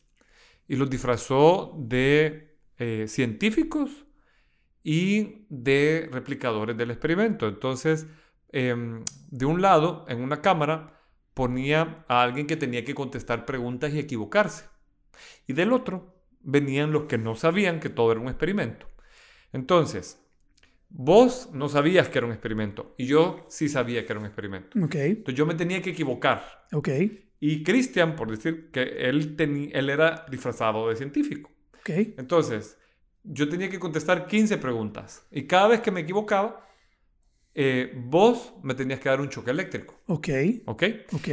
y 0.66 0.74
los 0.74 0.91
disfrazó 0.91 1.72
de 1.78 2.57
eh, 2.78 3.05
científicos 3.07 4.07
y 4.82 5.47
de 5.51 6.09
replicadores 6.11 6.76
del 6.76 6.91
experimento. 6.91 7.47
Entonces, 7.47 8.07
em, 8.51 9.05
de 9.30 9.45
un 9.47 9.62
lado, 9.62 10.05
en 10.09 10.20
una 10.20 10.41
cámara, 10.41 10.98
ponía 11.39 12.05
a 12.09 12.22
alguien 12.24 12.49
que 12.49 12.59
tenía 12.59 12.84
que 12.84 12.95
contestar 12.97 13.47
preguntas 13.47 13.95
y 13.95 14.01
equivocarse. 14.01 14.66
Y 15.49 15.55
del 15.55 15.72
otro, 15.72 16.14
venían 16.43 16.93
los 16.93 17.05
que 17.05 17.18
no 17.18 17.36
sabían 17.36 17.80
que 17.80 17.91
todo 17.91 18.12
era 18.12 18.20
un 18.20 18.28
experimento. 18.28 18.89
Entonces, 19.53 20.20
vos 20.91 21.51
no 21.53 21.68
sabías 21.68 22.09
que 22.11 22.18
era 22.18 22.26
un 22.28 22.32
experimento 22.34 22.95
y 22.99 23.07
yo 23.07 23.47
sí 23.51 23.68
sabía 23.68 24.07
que 24.07 24.12
era 24.14 24.20
un 24.20 24.26
experimento. 24.26 24.78
Ok, 24.82 24.97
Entonces 25.18 25.39
yo 25.39 25.47
me 25.47 25.55
tenía 25.57 25.82
que 25.82 25.91
equivocar. 25.91 26.68
ok, 26.72 26.89
Y 27.41 27.62
Christian, 27.64 28.16
por 28.16 28.30
decir 28.30 28.70
que 28.72 28.82
él, 28.82 29.36
él 29.72 29.91
era 29.91 30.26
disfrazado 30.30 30.89
de 30.89 30.97
científico. 30.97 31.51
ok. 31.80 31.91
Entonces, 32.16 32.78
yo 33.24 33.49
tenía 33.49 33.70
que 33.70 33.80
contestar 33.80 34.28
15 34.28 34.59
preguntas. 34.59 35.26
Y 35.32 35.47
cada 35.47 35.68
vez 35.68 35.80
que 35.82 35.93
me 35.93 36.03
equivocaba, 36.03 36.68
eh, 37.61 37.93
vos 38.07 38.55
me 38.63 38.75
tenías 38.75 39.01
que 39.01 39.09
dar 39.09 39.21
un 39.21 39.29
choque 39.29 39.51
eléctrico. 39.51 39.97
Ok, 40.07 40.29
¿Ok? 40.67 40.83
ok. 41.13 41.29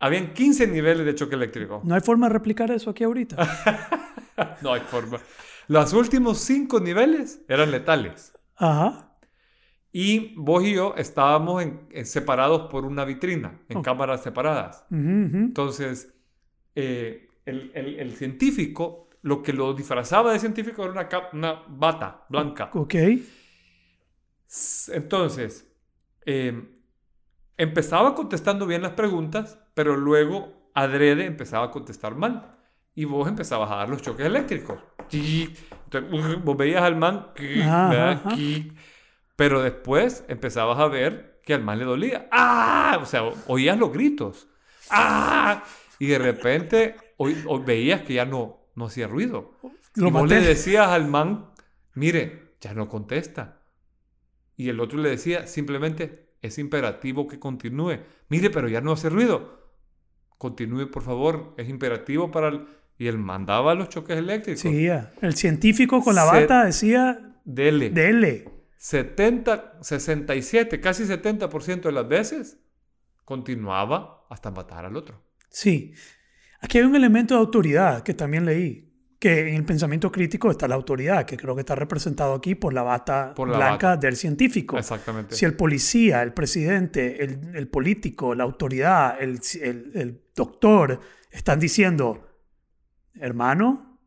Habían 0.00 0.34
15 0.34 0.66
niveles 0.66 1.06
de 1.06 1.14
choque 1.14 1.36
eléctrico. 1.36 1.80
No 1.84 1.94
hay 1.94 2.02
forma 2.02 2.26
de 2.28 2.34
replicar 2.34 2.70
eso 2.70 2.90
aquí 2.90 3.02
ahorita. 3.04 3.36
No 4.62 4.72
hay 4.74 4.80
forma. 4.80 5.18
Los 5.68 5.92
últimos 5.92 6.38
5 6.40 6.80
niveles 6.80 7.40
eran 7.48 7.70
letales. 7.70 8.32
Ajá. 8.56 9.16
Y 9.92 10.34
vos 10.36 10.64
y 10.64 10.74
yo 10.74 10.94
estábamos 10.98 11.62
en- 11.62 11.86
en- 11.92 12.04
separados 12.04 12.68
por 12.70 12.84
una 12.84 13.04
vitrina, 13.04 13.60
en 13.68 13.80
cámaras 13.80 14.22
separadas. 14.24 14.84
Ujú. 14.90 15.36
Entonces, 15.36 16.12
eh, 16.74 17.28
el, 17.46 17.70
el- 17.74 18.00
el 18.00 18.12
científico, 18.16 19.08
lo 19.22 19.40
que 19.42 19.52
lo 19.52 19.72
disfrazaba 19.72 20.32
de 20.32 20.40
científico 20.40 20.82
era 20.82 20.90
una, 20.92 21.08
una 21.32 21.62
bata 21.68 22.26
blanca. 22.28 22.70
Ok. 22.74 22.94
Entonces, 24.92 25.66
eh, 26.26 26.70
empezaba 27.56 28.14
contestando 28.14 28.66
bien 28.66 28.82
las 28.82 28.92
preguntas, 28.92 29.58
pero 29.74 29.96
luego 29.96 30.70
adrede 30.74 31.26
empezaba 31.26 31.66
a 31.66 31.70
contestar 31.70 32.14
mal. 32.14 32.50
Y 32.96 33.06
vos 33.06 33.26
empezabas 33.28 33.70
a 33.72 33.76
dar 33.76 33.88
los 33.88 34.02
choques 34.02 34.24
eléctricos. 34.24 34.78
Entonces, 35.10 36.42
vos 36.44 36.56
veías 36.56 36.82
al 36.82 36.96
man, 36.96 37.28
Ajá, 37.62 38.10
ajá. 38.12 38.36
Pero 39.36 39.62
después 39.62 40.24
empezabas 40.28 40.78
a 40.78 40.86
ver 40.86 41.40
que 41.44 41.54
al 41.54 41.62
man 41.62 41.78
le 41.78 41.84
dolía. 41.84 42.28
¡Ah! 42.30 42.98
O 43.02 43.06
sea, 43.06 43.22
oías 43.48 43.76
los 43.78 43.92
gritos. 43.92 44.46
¡Ah! 44.90 45.64
Y 45.98 46.06
de 46.06 46.18
repente 46.18 46.96
o- 47.16 47.58
veías 47.60 48.02
que 48.02 48.14
ya 48.14 48.24
no, 48.24 48.58
no 48.76 48.86
hacía 48.86 49.08
ruido. 49.08 49.54
Lo 49.96 50.08
y 50.08 50.10
vos 50.12 50.22
maté. 50.22 50.40
le 50.40 50.46
decías 50.46 50.88
al 50.88 51.08
man, 51.08 51.50
mire, 51.94 52.54
ya 52.60 52.74
no 52.74 52.88
contesta. 52.88 53.60
Y 54.56 54.68
el 54.68 54.80
otro 54.80 54.98
le 54.98 55.10
decía, 55.10 55.46
simplemente, 55.46 56.34
es 56.42 56.58
imperativo 56.58 57.26
que 57.26 57.38
continúe. 57.38 57.98
Mire, 58.28 58.50
pero 58.50 58.68
ya 58.68 58.80
no 58.80 58.92
hace 58.92 59.08
ruido. 59.10 59.62
Continúe, 60.38 60.90
por 60.90 61.02
favor, 61.02 61.54
es 61.56 61.68
imperativo 61.68 62.30
para 62.30 62.48
el... 62.48 62.66
Y 62.96 63.08
él 63.08 63.18
mandaba 63.18 63.74
los 63.74 63.88
choques 63.88 64.16
eléctricos. 64.16 64.60
Sí. 64.60 64.86
El 65.20 65.34
científico 65.34 66.00
con 66.00 66.14
la 66.14 66.24
Se- 66.30 66.40
bata 66.40 66.64
decía, 66.64 67.40
Dele. 67.44 67.90
dele. 67.90 68.48
70, 68.76 69.78
67, 69.80 70.80
casi 70.80 71.04
70% 71.04 71.80
de 71.82 71.92
las 71.92 72.06
veces 72.06 72.58
continuaba 73.24 74.26
hasta 74.30 74.50
matar 74.50 74.84
al 74.84 74.96
otro. 74.96 75.20
Sí. 75.50 75.92
Aquí 76.60 76.78
hay 76.78 76.84
un 76.84 76.94
elemento 76.94 77.34
de 77.34 77.40
autoridad 77.40 78.02
que 78.02 78.14
también 78.14 78.44
leí. 78.44 78.93
Que 79.24 79.48
en 79.48 79.54
el 79.54 79.64
pensamiento 79.64 80.12
crítico 80.12 80.50
está 80.50 80.68
la 80.68 80.74
autoridad, 80.74 81.24
que 81.24 81.38
creo 81.38 81.54
que 81.54 81.60
está 81.60 81.74
representado 81.74 82.34
aquí 82.34 82.54
por 82.54 82.74
la 82.74 82.82
bata 82.82 83.32
Por 83.34 83.48
la 83.48 83.56
blanca 83.56 83.88
bata. 83.92 83.96
del 84.06 84.16
científico. 84.16 84.76
Exactamente. 84.76 85.34
Si 85.34 85.46
el 85.46 85.54
policía, 85.56 86.22
el 86.22 86.34
presidente, 86.34 87.24
el, 87.24 87.56
el 87.56 87.68
político, 87.68 88.34
la 88.34 88.44
autoridad, 88.44 89.16
el, 89.22 89.40
el- 89.62 89.92
el 89.94 90.20
doctor 90.36 91.00
están 91.30 91.58
diciendo, 91.58 92.28
hermano, 93.14 93.98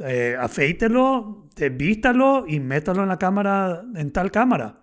eh, 0.00 0.36
afeítelo, 0.38 1.48
eh, 1.56 1.70
vístalo 1.70 2.44
y 2.46 2.60
métalo 2.60 3.02
en 3.02 3.08
la 3.08 3.18
cámara, 3.18 3.82
en 3.94 4.10
tal 4.12 4.30
cámara. 4.30 4.82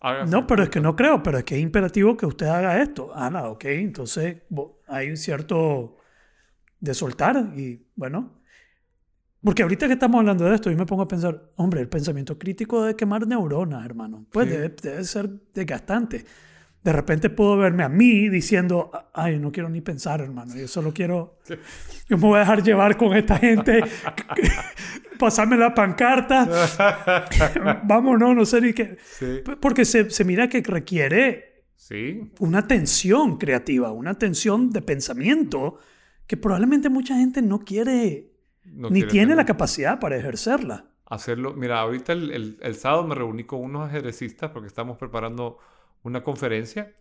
Hágase. 0.00 0.30
No, 0.32 0.46
pero 0.46 0.62
es 0.62 0.70
que 0.70 0.80
no 0.80 0.96
creo, 0.96 1.22
pero 1.22 1.36
es 1.36 1.44
que 1.44 1.56
es 1.56 1.60
imperativo 1.60 2.16
que 2.16 2.24
usted 2.24 2.46
haga 2.46 2.80
esto. 2.80 3.10
Ah, 3.14 3.28
no, 3.28 3.44
ok, 3.50 3.64
entonces 3.66 4.38
bo- 4.48 4.80
hay 4.86 5.10
un 5.10 5.18
cierto 5.18 5.96
de 6.80 6.94
soltar 6.94 7.52
y 7.56 7.86
bueno. 7.94 8.37
Porque 9.42 9.62
ahorita 9.62 9.86
que 9.86 9.92
estamos 9.94 10.18
hablando 10.18 10.44
de 10.44 10.54
esto, 10.54 10.70
yo 10.70 10.76
me 10.76 10.84
pongo 10.86 11.02
a 11.02 11.08
pensar, 11.08 11.50
hombre, 11.56 11.80
el 11.80 11.88
pensamiento 11.88 12.36
crítico 12.38 12.82
debe 12.82 12.96
quemar 12.96 13.26
neuronas, 13.26 13.84
hermano. 13.84 14.26
Pues 14.32 14.46
Sí. 14.48 14.52
debe, 14.54 14.74
debe 14.82 15.04
ser 15.04 15.30
desgastante. 15.54 16.24
De 16.82 16.92
repente 16.92 17.28
puedo 17.30 17.56
verme 17.56 17.82
a 17.84 17.88
mí 17.88 18.28
diciendo, 18.28 18.90
ay, 19.12 19.38
no 19.38 19.50
quiero 19.52 19.68
ni 19.68 19.80
pensar, 19.80 20.20
hermano. 20.20 20.54
Yo 20.56 20.66
solo 20.68 20.92
quiero, 20.92 21.38
yo 22.08 22.16
me 22.16 22.22
voy 22.22 22.36
a 22.36 22.40
dejar 22.40 22.62
llevar 22.62 22.96
con 22.96 23.16
esta 23.16 23.36
gente, 23.38 23.80
pasarme 25.18 25.56
la 25.56 25.74
pancarta, 25.74 26.48
vámonos, 27.84 28.34
no 28.34 28.44
sé 28.44 28.60
ni 28.60 28.72
qué. 28.72 28.96
Sí. 29.18 29.40
Porque 29.60 29.84
se, 29.84 30.10
se 30.10 30.24
mira 30.24 30.48
que 30.48 30.62
requiere 30.62 31.64
Sí. 31.76 32.32
una 32.40 32.66
tensión 32.66 33.38
creativa, 33.38 33.92
una 33.92 34.14
tensión 34.14 34.70
de 34.70 34.82
pensamiento 34.82 35.78
que 36.26 36.36
probablemente 36.36 36.88
mucha 36.90 37.16
gente 37.16 37.40
no 37.40 37.60
quiere 37.60 38.30
No 38.72 38.90
ni 38.90 39.02
tiene 39.04 39.34
la 39.36 39.44
capacidad 39.44 39.98
para 40.00 40.16
ejercerla. 40.16 40.86
hacerlo. 41.06 41.54
Mira, 41.54 41.80
ahorita 41.80 42.12
el, 42.12 42.30
el- 42.30 42.58
el 42.62 42.74
sábado 42.74 43.04
me 43.06 43.14
reuní 43.14 43.44
con 43.44 43.60
unos 43.62 43.88
ajedrecistas 43.88 44.50
porque 44.50 44.68
estamos 44.68 44.98
preparando 44.98 45.58
una 46.02 46.22
conferencia 46.22 46.94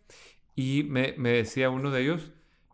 y 0.55 0.83
me, 0.89 1.13
me 1.17 1.31
decía 1.31 1.69
uno 1.69 1.91
de 1.91 2.01
ellos 2.01 2.31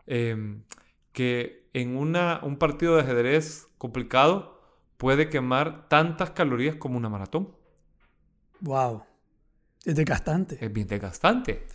em, 0.08 0.64
que 1.12 1.70
en 1.74 1.98
una, 1.98 2.39
un 2.44 2.58
partido 2.58 2.96
de 2.96 3.02
ajedrez 3.02 3.68
complicado 3.78 4.62
puede 4.98 5.30
quemar 5.30 5.89
tantas 5.89 6.32
calorías 6.32 6.76
como 6.78 6.98
una 6.98 7.10
maratón. 7.10 7.56
Wow. 8.62 9.04
Es 9.86 9.96
desgastante. 9.96 10.58
Es 10.64 10.72
bien 10.72 10.88
desgastante. 10.88 11.68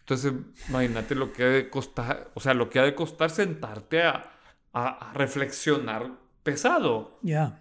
Entonces, 0.00 0.32
imagínate 0.68 1.14
lo 1.14 1.32
que 1.32 1.44
ha 1.44 1.46
de 1.48 1.70
costar, 1.70 2.30
o 2.34 2.40
sea, 2.40 2.54
lo 2.54 2.70
que 2.70 2.78
ha 2.80 2.82
de 2.84 2.94
costar 2.94 3.30
sentarte 3.30 4.02
a, 4.02 4.32
a- 4.72 5.10
a 5.10 5.12
reflexionar 5.14 6.12
pesado. 6.44 7.18
Ya. 7.22 7.60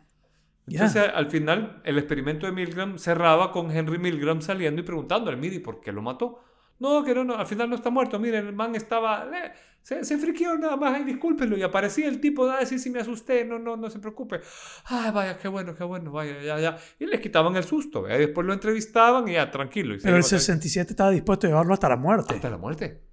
Ya. 0.67 0.85
Entonces, 0.85 1.09
al 1.13 1.29
final, 1.31 1.81
el 1.83 1.97
experimento 1.97 2.45
de 2.45 2.51
Milgram 2.51 2.97
cerraba 2.99 3.51
con 3.51 3.71
Henry 3.71 3.97
Milgram 3.97 4.41
saliendo 4.41 4.81
y 4.81 4.85
preguntándole, 4.85 5.35
mire, 5.35 5.55
¿y 5.55 5.59
¿por 5.59 5.81
qué 5.81 5.91
lo 5.91 6.01
mató? 6.03 6.39
No, 6.79 7.03
que 7.03 7.13
no, 7.15 7.23
no, 7.23 7.35
al 7.35 7.45
final 7.47 7.69
no 7.69 7.75
está 7.75 7.89
muerto. 7.89 8.19
Mire, 8.19 8.37
el 8.39 8.53
man 8.53 8.75
estaba, 8.75 9.25
eh, 9.25 9.51
se, 9.81 10.03
se 10.05 10.17
friqueó 10.17 10.57
nada 10.57 10.75
más, 10.77 10.93
ay, 10.95 11.03
discúlpenlo. 11.03 11.57
Y 11.57 11.63
aparecía 11.63 12.07
el 12.07 12.19
tipo, 12.21 12.49
ah, 12.49 12.65
sí, 12.65 12.79
sí, 12.79 12.89
me 12.89 12.99
asusté, 12.99 13.43
no, 13.45 13.59
no, 13.59 13.75
no 13.77 13.89
se 13.89 13.99
preocupe. 13.99 14.39
Ay, 14.85 15.11
vaya, 15.11 15.37
qué 15.37 15.47
bueno, 15.49 15.75
qué 15.75 15.83
bueno, 15.83 16.11
vaya, 16.11 16.41
ya, 16.41 16.59
ya. 16.59 16.77
Y 16.99 17.05
les 17.07 17.19
quitaban 17.19 17.55
el 17.57 17.63
susto, 17.63 18.07
¿eh? 18.07 18.17
después 18.17 18.47
lo 18.47 18.53
entrevistaban 18.53 19.27
y 19.27 19.33
ya, 19.33 19.51
tranquilo. 19.51 19.95
Y 19.95 19.99
Pero 19.99 20.15
el 20.15 20.21
iba 20.21 20.27
tranqui- 20.27 20.39
67 20.39 20.91
estaba 20.93 21.09
dispuesto 21.11 21.47
a 21.47 21.49
llevarlo 21.49 21.73
hasta 21.73 21.89
la 21.89 21.97
muerte 21.97 22.35
Hasta 22.35 22.49
la 22.49 22.57
muerte, 22.57 23.03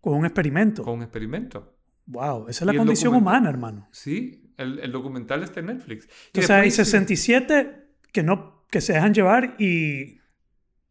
con 0.00 0.14
un 0.14 0.24
experimento. 0.26 0.82
con 0.82 0.94
un 0.94 1.02
experimento. 1.02 1.76
Wow. 2.06 2.48
Esa 2.48 2.64
es 2.64 2.66
la 2.72 2.76
condición 2.76 3.14
humana, 3.14 3.48
hermano. 3.48 3.88
Sí, 3.90 4.43
el, 4.56 4.78
el 4.80 4.92
documental 4.92 5.42
está 5.42 5.60
en 5.60 5.66
Netflix. 5.66 6.06
Y 6.06 6.10
Entonces 6.28 6.50
hay 6.50 6.64
después- 6.68 6.88
67 6.88 7.86
que, 8.12 8.22
no, 8.22 8.64
que 8.70 8.80
se 8.80 8.92
dejan 8.94 9.14
llevar 9.14 9.56
y... 9.58 10.18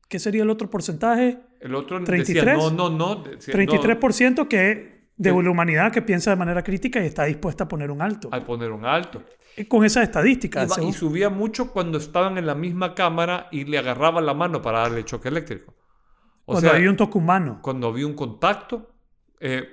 ¿Qué 0.10 0.20
sería 0.20 0.44
el 0.44 0.50
otro 0.52 0.70
porcentaje? 0.70 1.40
El 1.60 1.74
otro 1.74 2.04
33. 2.04 2.46
decía, 2.46 2.54
no, 2.56 2.70
no, 2.70 2.90
no. 2.90 3.24
decía, 3.24 3.54
no, 3.56 3.62
33% 3.64 4.48
que 4.48 5.08
de 5.16 5.30
la 5.32 5.50
humanidad 5.50 5.92
que 5.92 6.02
piensa 6.04 6.30
de 6.30 6.36
manera 6.36 6.64
crítica 6.64 7.02
y 7.02 7.08
está 7.08 7.24
dispuesta 7.24 7.64
a 7.64 7.68
poner 7.68 7.90
un 7.90 8.02
alto. 8.02 8.30
al 8.32 8.44
poner 8.44 8.72
un 8.72 8.86
alto. 8.86 9.24
Con 9.68 9.86
esas 9.86 10.04
estadísticas. 10.04 10.78
y 10.80 10.94
subía 10.94 11.30
mucho 11.30 11.72
cuando 11.72 11.98
estaban 11.98 12.38
en 12.38 12.46
la 12.46 12.54
misma 12.54 12.94
cámara 12.94 13.48
y 13.52 13.66
le 13.66 13.78
agarraban 13.80 14.26
la 14.26 14.34
mano 14.36 14.62
para 14.62 14.80
darle 14.80 15.04
choque 15.04 15.30
eléctrico. 15.30 15.74
O 16.46 16.54
cuando 16.54 16.70
sea, 16.70 16.78
hay 16.78 16.88
un 16.88 16.98
toque 16.98 17.18
humano. 17.18 17.60
cuando 17.64 17.88
había 17.88 18.06
un 18.06 18.14
contacto, 18.16 18.92
eh, 19.40 19.64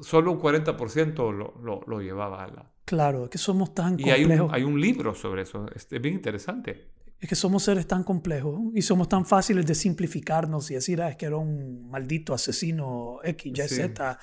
solo 0.00 0.32
un 0.32 0.40
40% 0.40 1.14
lo, 1.32 1.60
lo, 1.62 1.80
lo 1.86 2.00
llevaba 2.00 2.44
a 2.44 2.48
la... 2.48 2.69
Claro, 2.84 3.24
es 3.24 3.30
que 3.30 3.38
somos 3.38 3.72
tan 3.74 3.98
Y 3.98 4.10
hay 4.10 4.22
complejos. 4.22 4.48
un, 4.48 4.54
hay 4.54 4.62
un 4.64 4.80
libro 4.80 5.14
sobre 5.14 5.42
eso, 5.42 5.66
es 5.74 5.86
es 5.90 6.00
bien 6.02 6.14
interesante. 6.14 6.90
Es 7.20 7.28
que 7.28 7.34
somos 7.34 7.62
seres 7.64 7.86
tan 7.86 8.02
complejos 8.02 8.60
y 8.74 8.82
somos 8.82 9.08
tan 9.08 9.26
fáciles 9.26 9.66
de 9.66 9.74
simplificarnos 9.74 10.70
y 10.70 10.74
decir, 10.74 11.02
ah, 11.02 11.10
es 11.10 11.16
que 11.16 11.26
era 11.26 11.36
un 11.36 11.88
maldito 11.90 12.32
asesino 12.32 13.18
X, 13.22 13.52
Y, 13.52 13.68
Sí. 13.68 13.74
Z. 13.76 14.18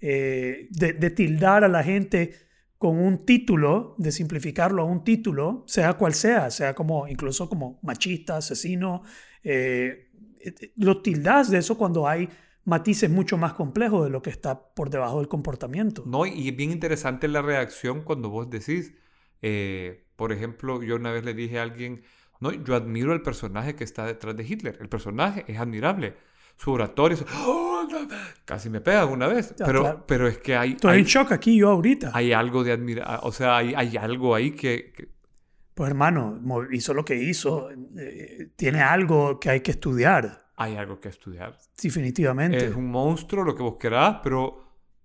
eh, 0.00 0.66
de, 0.70 0.92
de 0.94 1.10
tildar 1.10 1.62
a 1.64 1.68
la 1.68 1.82
gente 1.84 2.34
con 2.76 2.98
un 2.98 3.24
título, 3.24 3.94
de 3.98 4.10
simplificarlo 4.10 4.82
a 4.82 4.84
un 4.86 5.04
título, 5.04 5.64
sea 5.66 5.94
cual 5.94 6.14
sea, 6.14 6.50
sea 6.50 6.74
como 6.74 7.06
incluso 7.06 7.48
como 7.48 7.78
machista, 7.82 8.38
asesino. 8.38 9.02
eh, 9.44 10.08
eh, 10.40 10.72
lo 10.76 11.00
tildas 11.02 11.50
de 11.50 11.58
eso 11.58 11.76
cuando 11.78 12.08
hay 12.08 12.28
matices 12.70 13.10
mucho 13.10 13.36
más 13.36 13.52
complejos 13.52 14.04
de 14.04 14.10
lo 14.10 14.22
que 14.22 14.30
está 14.30 14.58
por 14.74 14.88
debajo 14.88 15.18
del 15.18 15.28
comportamiento. 15.28 16.04
No, 16.06 16.24
y 16.24 16.48
es 16.48 16.56
bien 16.56 16.70
interesante 16.70 17.28
la 17.28 17.42
reacción 17.42 18.02
cuando 18.02 18.30
vos 18.30 18.48
decís, 18.48 18.94
eh, 19.42 20.06
por 20.16 20.32
ejemplo, 20.32 20.82
yo 20.82 20.96
una 20.96 21.10
vez 21.12 21.24
le 21.24 21.34
dije 21.34 21.58
a 21.58 21.62
alguien, 21.62 22.02
no, 22.40 22.52
yo 22.52 22.74
admiro 22.74 23.12
el 23.12 23.22
personaje 23.22 23.74
que 23.74 23.84
está 23.84 24.06
detrás 24.06 24.36
de 24.36 24.44
Hitler, 24.44 24.78
el 24.80 24.88
personaje 24.88 25.44
es 25.48 25.58
admirable, 25.58 26.14
su 26.56 26.72
oratorio, 26.72 27.16
su- 27.16 27.24
¡Oh, 27.46 27.86
no! 27.90 27.98
casi 28.44 28.70
me 28.70 28.80
pega 28.80 29.04
una 29.06 29.26
vez, 29.26 29.54
pero, 29.58 29.80
claro. 29.82 30.04
pero 30.06 30.28
es 30.28 30.38
que 30.38 30.56
hay, 30.56 30.72
Estoy 30.72 30.92
hay, 30.94 31.00
en 31.00 31.04
shock 31.06 31.32
aquí 31.32 31.56
yo 31.58 31.70
ahorita. 31.70 32.10
hay 32.14 32.32
algo 32.32 32.62
de 32.64 32.72
admirar, 32.72 33.20
o 33.22 33.32
sea, 33.32 33.56
hay, 33.58 33.74
hay 33.74 33.96
algo 33.96 34.34
ahí 34.34 34.52
que, 34.52 34.92
que- 34.94 35.08
Pues 35.74 35.88
hermano, 35.88 36.38
hizo 36.72 36.92
lo 36.94 37.04
que 37.04 37.16
hizo. 37.16 37.70
eh, 37.98 38.50
tiene 38.56 38.80
algo 38.80 39.38
que 39.40 39.48
hay 39.50 39.60
que 39.60 39.70
estudiar, 39.70 40.49
hay 40.62 40.76
algo 40.76 41.00
que 41.00 41.08
estudiar. 41.08 41.58
definitivamente. 41.82 42.66
Es 42.66 42.74
un 42.76 42.90
monstruo, 42.90 43.44
lo 43.44 43.54
que 43.54 43.62
vos 43.62 43.76
querás, 43.78 44.18
pero, 44.22 44.42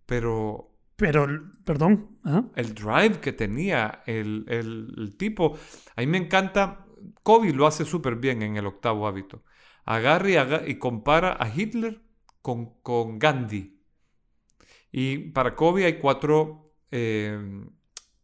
pero 0.06 0.72
Pero, 0.98 1.28
perdón, 1.64 2.20
¿ah? 2.24 2.44
el 2.56 2.74
drive 2.74 3.20
que 3.20 3.34
tenía 3.34 4.04
el, 4.06 4.46
el- 4.48 4.94
el 4.98 5.18
tipo. 5.18 5.58
A 5.96 6.02
mí 6.02 6.08
me 6.08 6.18
encanta. 6.18 6.86
Kobe 7.24 7.54
lo 7.54 7.68
hace 7.68 7.86
súper 7.86 8.16
bien 8.16 8.42
en 8.42 8.58
el 8.58 8.66
octavo 8.66 9.08
hábito. 9.08 9.44
Agarra 9.86 10.68
y, 10.68 10.76
compara 10.80 11.38
a 11.40 11.48
Hitler 11.56 12.02
con, 12.42 12.82
con 12.82 13.20
Gandhi. 13.20 13.64
Y 14.92 15.18
para 15.32 15.56
Kobe 15.56 15.86
hay 15.86 16.00
cuatro, 16.00 16.74
eh, 16.92 17.38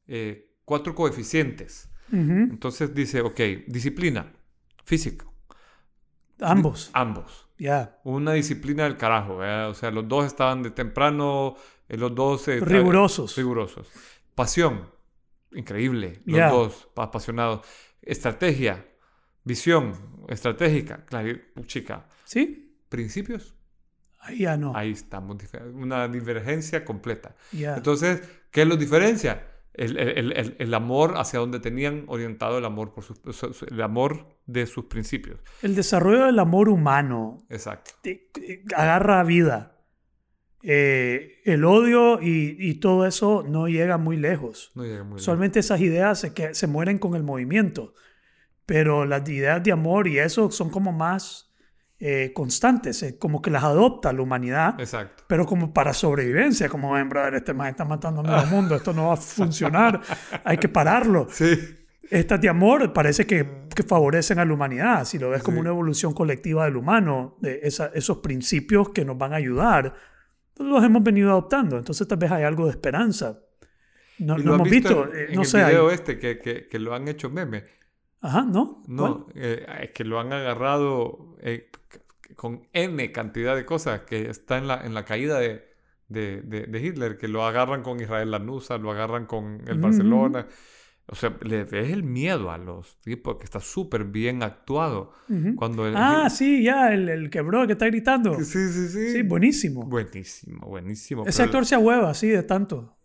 eh, 0.07 0.55
cuatro 0.65 0.95
coeficientes. 0.95 1.89
Entonces 2.49 2.93
dice, 2.93 3.21
ok, 3.21 3.39
disciplina, 3.67 4.33
físico, 4.83 5.30
ambos. 6.41 6.89
ambos. 6.93 7.47
Ya. 7.57 7.99
Una 8.03 8.33
disciplina 8.33 8.83
del 8.85 8.97
carajo, 8.97 9.37
¿verdad? 9.37 9.69
O 9.69 9.73
sea, 9.73 9.91
los 9.91 10.07
dos 10.07 10.25
estaban 10.25 10.63
de 10.63 10.71
temprano, 10.71 11.55
eh, 11.87 11.97
los 11.97 12.13
dos... 12.15 12.47
eh, 12.47 12.59
Rigurosos. 12.59 13.35
Rigurosos. 13.37 13.87
Pasión, 14.35 14.89
increíble, 15.51 16.21
los 16.25 16.51
dos 16.51 16.87
apasionados. 16.95 17.65
Estrategia, 18.01 18.85
visión 19.43 19.93
estratégica, 20.27 21.05
claro, 21.05 21.29
chica. 21.67 22.07
¿Sí? 22.23 22.79
Principios, 22.89 23.53
Ahí 24.19 24.39
ya 24.39 24.55
no. 24.57 24.75
ahí 24.75 24.91
estamos, 24.91 25.37
una 25.73 26.07
divergencia 26.07 26.85
completa. 26.85 27.35
Entonces, 27.51 28.21
¿qué 28.51 28.65
los 28.65 28.77
diferencia? 28.77 29.47
El, 29.73 29.97
el- 29.97 30.33
el- 30.33 30.55
el 30.59 30.73
amor 30.73 31.13
hacia 31.17 31.39
donde 31.39 31.59
tenían 31.61 32.03
orientado 32.07 32.57
el 32.57 32.65
amor, 32.65 32.93
por 32.93 33.03
sus, 33.05 33.19
el 33.63 33.81
amor 33.81 34.27
de 34.45 34.65
sus 34.65 34.85
principios. 34.85 35.39
El 35.61 35.75
desarrollo 35.75 36.25
del 36.25 36.39
amor 36.39 36.67
humano 36.67 37.37
Exacto. 37.49 37.91
agarra 38.75 39.23
vida. 39.23 39.77
Eh, 40.63 41.41
el 41.45 41.65
odio 41.65 42.21
y, 42.21 42.55
y 42.59 42.75
todo 42.75 43.07
eso 43.07 43.43
no 43.47 43.67
llega 43.67 43.97
muy 43.97 44.17
lejos. 44.17 44.71
No 44.75 44.83
llega 44.83 44.99
muy 45.03 45.11
lejos. 45.13 45.21
Usualmente 45.21 45.59
esas 45.59 45.81
ideas 45.81 46.19
se, 46.19 46.33
que, 46.33 46.53
se 46.53 46.67
mueren 46.67 46.99
con 46.99 47.15
el 47.15 47.23
movimiento, 47.23 47.93
pero 48.65 49.05
las 49.05 49.27
ideas 49.27 49.63
de 49.63 49.71
amor 49.71 50.07
y 50.07 50.19
eso 50.19 50.51
son 50.51 50.69
como 50.69 50.91
más 50.91 51.50
eh, 52.03 52.31
constantes, 52.33 53.03
eh, 53.03 53.17
como 53.19 53.41
que 53.43 53.51
las 53.51 53.63
adopta 53.63 54.11
la 54.11 54.23
humanidad, 54.23 54.79
Exacto. 54.79 55.23
pero 55.27 55.45
como 55.45 55.71
para 55.71 55.93
sobrevivencia, 55.93 56.67
como 56.67 56.93
ven, 56.93 57.07
brother, 57.07 57.35
este 57.35 57.53
man 57.53 57.67
está 57.69 57.85
matando 57.85 58.21
a 58.21 58.23
medio 58.23 58.45
mundo, 58.47 58.75
esto 58.75 58.91
no 58.91 59.09
va 59.09 59.13
a 59.13 59.17
funcionar, 59.17 60.01
hay 60.43 60.57
que 60.57 60.67
pararlo. 60.67 61.27
Sí. 61.41 61.77
Estas 62.09 62.41
de 62.41 62.49
amor 62.49 62.91
parece 62.91 63.25
que, 63.25 63.67
que 63.73 63.83
favorecen 63.83 64.37
a 64.39 64.43
la 64.43 64.51
humanidad, 64.53 65.05
si 65.05 65.17
lo 65.17 65.29
ves 65.29 65.41
como 65.43 65.57
Sí. 65.57 65.61
una 65.61 65.69
evolución 65.69 66.13
colectiva 66.13 66.65
del 66.65 66.75
humano, 66.75 67.37
de 67.39 67.61
esa- 67.63 67.89
esos 67.93 68.17
principios 68.17 68.89
que 68.89 69.05
nos 69.05 69.17
van 69.17 69.31
a 69.31 69.37
ayudar, 69.37 69.93
los 70.57 70.83
hemos 70.83 71.01
venido 71.03 71.29
adoptando, 71.29 71.77
entonces 71.77 72.05
tal 72.07 72.17
vez 72.17 72.29
hay 72.31 72.43
algo 72.43 72.65
de 72.65 72.71
esperanza. 72.71 73.39
No, 74.19 74.37
¿Y 74.37 74.43
no 74.43 74.43
lo 74.43 74.51
has 74.55 74.59
hemos 74.59 74.69
visto, 74.69 75.03
en, 75.05 75.15
eh, 75.19 75.25
en 75.29 75.35
no 75.35 75.41
el 75.41 75.47
sé, 75.47 75.61
hay- 75.63 75.71
video 75.71 75.89
este 75.91 76.19
que, 76.19 76.37
que, 76.39 76.67
que 76.67 76.79
lo 76.79 76.93
han 76.93 77.07
hecho 77.07 77.29
meme? 77.29 77.63
Ajá, 78.21 78.43
¿no? 78.43 78.83
No, 78.87 79.27
eh, 79.35 79.65
es 79.81 79.91
que 79.91 80.03
lo 80.03 80.19
han 80.19 80.31
agarrado 80.31 81.35
eh, 81.41 81.69
con 82.35 82.67
N 82.73 83.11
cantidad 83.11 83.55
de 83.55 83.65
cosas 83.65 84.01
que 84.01 84.29
está 84.29 84.57
en 84.57 84.67
la, 84.67 84.85
en 84.85 84.93
la 84.93 85.05
caída 85.05 85.39
de, 85.39 85.65
de, 86.07 86.41
de- 86.41 86.67
de 86.67 86.81
Hitler, 86.81 87.17
que 87.17 87.27
lo 87.27 87.45
agarran 87.45 87.81
con 87.83 87.99
Israel 87.99 88.31
Lanusa, 88.31 88.77
lo 88.77 88.91
agarran 88.91 89.25
con 89.25 89.61
el 89.67 89.77
Mm. 89.79 89.81
Barcelona. 89.81 90.47
O 91.07 91.15
sea, 91.15 91.35
le 91.41 91.63
ves 91.65 91.91
el 91.91 92.03
miedo 92.03 92.51
a 92.51 92.57
los 92.57 92.97
tipos, 93.01 93.35
que 93.37 93.43
está 93.43 93.59
súper 93.59 94.05
bien 94.05 94.43
actuado. 94.43 95.11
Cuando 95.55 95.85
el- 95.87 95.95
Ah, 95.97 96.29
sí, 96.29 96.63
ya, 96.63 96.93
el, 96.93 97.09
el 97.09 97.29
quebró 97.29 97.65
que 97.65 97.73
está 97.73 97.87
gritando. 97.87 98.35
Sí, 98.35 98.45
sí, 98.45 98.87
sí. 98.87 99.11
Sí, 99.13 99.21
buenísimo. 99.23 99.83
Buenísimo, 99.85 100.67
buenísimo. 100.67 101.23
Ese 101.25 101.43
actor 101.43 101.65
se 101.65 101.75
ahueva, 101.75 102.13
sí, 102.13 102.27
de 102.29 102.43
tanto. 102.43 102.95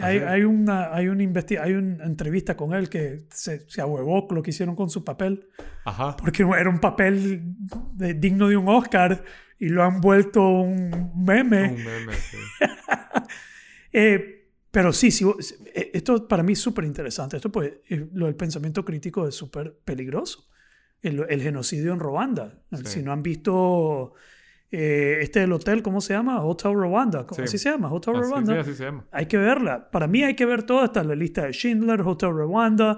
Hay, 0.00 0.18
hay, 0.18 0.42
una, 0.44 0.94
hay, 0.94 1.06
investi- 1.06 1.60
hay 1.60 1.72
una 1.74 2.04
entrevista 2.04 2.56
con 2.56 2.72
él 2.72 2.88
que 2.88 3.26
se, 3.30 3.68
se 3.68 3.80
ahuevó 3.82 4.26
con 4.26 4.36
lo 4.36 4.42
que 4.42 4.50
hicieron 4.50 4.74
con 4.74 4.88
su 4.88 5.04
papel, 5.04 5.48
Ajá. 5.84 6.16
porque 6.16 6.44
era 6.44 6.70
un 6.70 6.78
papel 6.80 7.44
de- 7.92 8.14
digno 8.14 8.48
de 8.48 8.56
un 8.56 8.68
Oscar 8.68 9.22
y 9.58 9.68
lo 9.68 9.82
han 9.82 10.00
vuelto 10.00 10.40
un 10.48 11.12
meme. 11.24 11.64
Un 11.72 11.84
meme, 11.84 12.12
sí. 12.14 12.36
Eh, 13.92 14.48
pero 14.70 14.92
sí, 14.92 15.10
sí, 15.10 15.26
eh, 15.74 15.90
esto 15.92 16.26
para 16.26 16.42
mí 16.42 16.54
es 16.54 16.58
súper 16.60 16.84
interesante. 16.84 17.36
Esto 17.36 17.52
pues, 17.52 17.72
lo 18.14 18.26
del 18.26 18.34
pensamiento 18.36 18.84
crítico 18.84 19.28
es 19.28 19.34
súper 19.34 19.76
peligroso. 19.84 20.48
El, 21.02 21.26
el 21.28 21.42
genocidio 21.42 21.92
en 21.92 22.00
Ruanda. 22.00 22.62
Sí. 22.72 22.82
Si 22.86 23.02
no 23.02 23.12
han 23.12 23.22
visto 23.22 24.14
eh, 24.74 25.18
este 25.20 25.40
del 25.40 25.52
hotel, 25.52 25.82
¿cómo 25.82 26.00
se 26.00 26.14
llama? 26.14 26.42
Hotel 26.42 26.72
Rwanda. 26.72 27.26
Sí. 27.30 27.42
Así 27.42 27.58
se 27.58 27.70
llama, 27.70 27.92
Hotel 27.92 28.16
Así, 28.16 28.30
Rwanda. 28.30 28.54
sí, 28.54 28.58
así 28.58 28.74
se 28.74 28.84
llama. 28.84 29.06
Hay 29.12 29.26
que 29.26 29.36
verla. 29.36 29.90
Para 29.90 30.06
mí 30.06 30.22
hay 30.24 30.34
que 30.34 30.46
ver 30.46 30.62
toda 30.62 30.86
esta 30.86 31.04
la 31.04 31.14
lista 31.14 31.44
de 31.44 31.52
Schindler, 31.52 32.00
Hotel 32.00 32.30
Rwanda. 32.30 32.96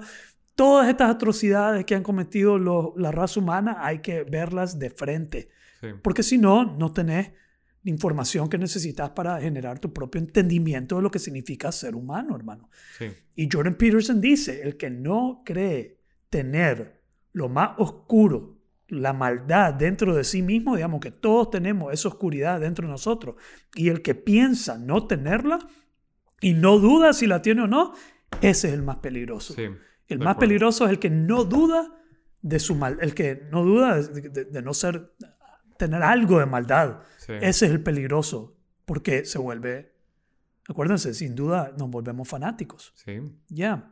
Todas 0.55 0.87
estas 0.87 1.13
atrocidades 1.13 1.83
que 1.83 1.93
han 1.93 2.01
cometido 2.01 2.57
la 2.95 3.11
raza 3.11 3.41
humana 3.41 3.77
hay 3.81 3.99
que 3.99 4.23
verlas 4.23 4.79
de 4.79 4.89
frente. 4.89 5.49
Sí. 5.81 5.87
Porque 6.01 6.23
si 6.23 6.37
no, 6.37 6.77
no 6.77 6.93
tenés 6.93 7.33
la 7.83 7.91
información 7.91 8.47
que 8.47 8.57
necesitas 8.57 9.09
para 9.09 9.39
generar 9.41 9.77
tu 9.79 9.91
propio 9.91 10.19
entendimiento 10.19 10.95
de 10.95 11.01
lo 11.01 11.11
que 11.11 11.19
significa 11.19 11.73
ser 11.73 11.93
humano, 11.93 12.37
hermano. 12.37 12.69
Sí. 12.97 13.07
Y 13.35 13.49
Jordan 13.51 13.75
Peterson 13.75 14.21
dice, 14.21 14.61
el 14.63 14.77
que 14.77 14.89
no 14.89 15.41
cree 15.45 15.99
tener 16.29 17.01
lo 17.33 17.49
más 17.49 17.71
oscuro, 17.79 18.54
la 18.87 19.13
maldad 19.13 19.73
dentro 19.73 20.13
de 20.15 20.23
sí 20.23 20.41
mismo, 20.41 20.75
digamos 20.75 20.99
que 20.99 21.11
todos 21.11 21.49
tenemos 21.49 21.91
esa 21.93 22.07
oscuridad 22.07 22.59
dentro 22.59 22.85
de 22.87 22.91
nosotros, 22.91 23.35
y 23.73 23.89
el 23.89 24.01
que 24.01 24.13
piensa 24.15 24.77
no 24.77 25.07
tenerla 25.07 25.59
y 26.41 26.53
no 26.53 26.77
duda 26.77 27.13
si 27.13 27.25
la 27.27 27.41
tiene 27.41 27.63
o 27.63 27.67
no, 27.67 27.93
ese 28.41 28.67
es 28.67 28.73
el 28.73 28.83
más 28.83 28.97
peligroso. 28.97 29.53
Sí. 29.53 29.63
El 30.07 30.19
más 30.19 30.33
acuerdo. 30.33 30.39
peligroso 30.39 30.85
es 30.85 30.91
el 30.91 30.99
que 30.99 31.09
no 31.09 31.45
duda 31.45 31.91
de 32.41 32.59
su 32.59 32.75
mal, 32.75 32.99
el 33.01 33.15
que 33.15 33.47
no 33.51 33.63
duda 33.63 34.01
de, 34.01 34.21
de- 34.29 34.45
de 34.45 34.61
no 34.61 34.73
ser, 34.75 35.13
tener 35.77 36.03
algo 36.03 36.37
de 36.39 36.45
maldad. 36.45 36.99
Sí. 37.17 37.33
Ese 37.41 37.65
es 37.65 37.71
el 37.71 37.81
peligroso, 37.81 38.55
porque 38.85 39.25
se 39.25 39.39
vuelve, 39.39 39.93
acuérdense, 40.69 41.13
sin 41.15 41.33
duda 41.33 41.73
nos 41.77 41.89
volvemos 41.89 42.27
fanáticos. 42.27 42.93
Sí. 42.95 43.19
Ya. 43.49 43.91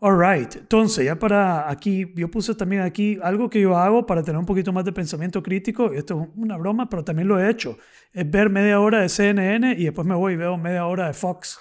Alright, 0.00 0.54
entonces 0.54 1.06
ya 1.06 1.18
para 1.18 1.68
aquí, 1.68 2.12
yo 2.14 2.30
puse 2.30 2.54
también 2.54 2.82
aquí 2.82 3.18
algo 3.20 3.50
que 3.50 3.60
yo 3.60 3.76
hago 3.76 4.06
para 4.06 4.22
tener 4.22 4.38
un 4.38 4.46
poquito 4.46 4.72
más 4.72 4.84
de 4.84 4.92
pensamiento 4.92 5.42
crítico, 5.42 5.92
esto 5.92 6.22
es 6.22 6.28
una 6.36 6.56
broma, 6.56 6.88
pero 6.88 7.02
también 7.02 7.26
lo 7.26 7.40
he 7.40 7.50
hecho, 7.50 7.76
es 8.12 8.30
ver 8.30 8.48
media 8.48 8.78
hora 8.78 9.00
de 9.00 9.08
CNN 9.08 9.72
y 9.72 9.84
después 9.84 10.06
me 10.06 10.14
voy 10.14 10.34
y 10.34 10.36
veo 10.36 10.56
media 10.56 10.86
hora 10.86 11.08
de 11.08 11.14
Fox. 11.14 11.58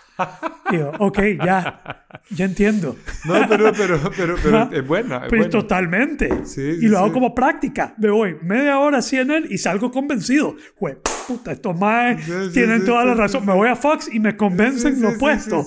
Y 0.69 0.77
digo, 0.77 0.91
ok, 0.99 1.19
ya, 1.43 2.05
ya 2.29 2.45
entiendo. 2.45 2.95
No, 3.25 3.33
pero, 3.49 3.71
pero, 3.73 3.99
pero, 4.15 4.35
pero 4.41 4.71
es 4.71 4.87
buena. 4.87 5.15
Es 5.17 5.29
Pero 5.29 5.43
buena. 5.43 5.49
totalmente. 5.49 6.45
Sí, 6.45 6.61
y 6.61 6.79
sí, 6.81 6.87
lo 6.87 6.99
hago 6.99 7.07
sí. 7.07 7.13
como 7.13 7.33
práctica. 7.33 7.95
Me 7.97 8.09
voy 8.11 8.37
media 8.43 8.77
hora 8.79 8.99
a 8.99 9.01
CNN 9.01 9.47
y 9.49 9.57
salgo 9.57 9.91
convencido. 9.91 10.55
Jue, 10.75 10.99
puta, 11.27 11.51
estos 11.51 11.77
más 11.77 12.17
tienen 12.53 12.85
toda 12.85 13.03
la 13.03 13.15
razón. 13.15 13.45
Me 13.45 13.53
voy 13.53 13.67
a 13.67 13.75
Fox 13.75 14.09
y 14.11 14.19
me 14.19 14.35
convencen 14.37 15.01
lo 15.01 15.09
opuesto. 15.09 15.65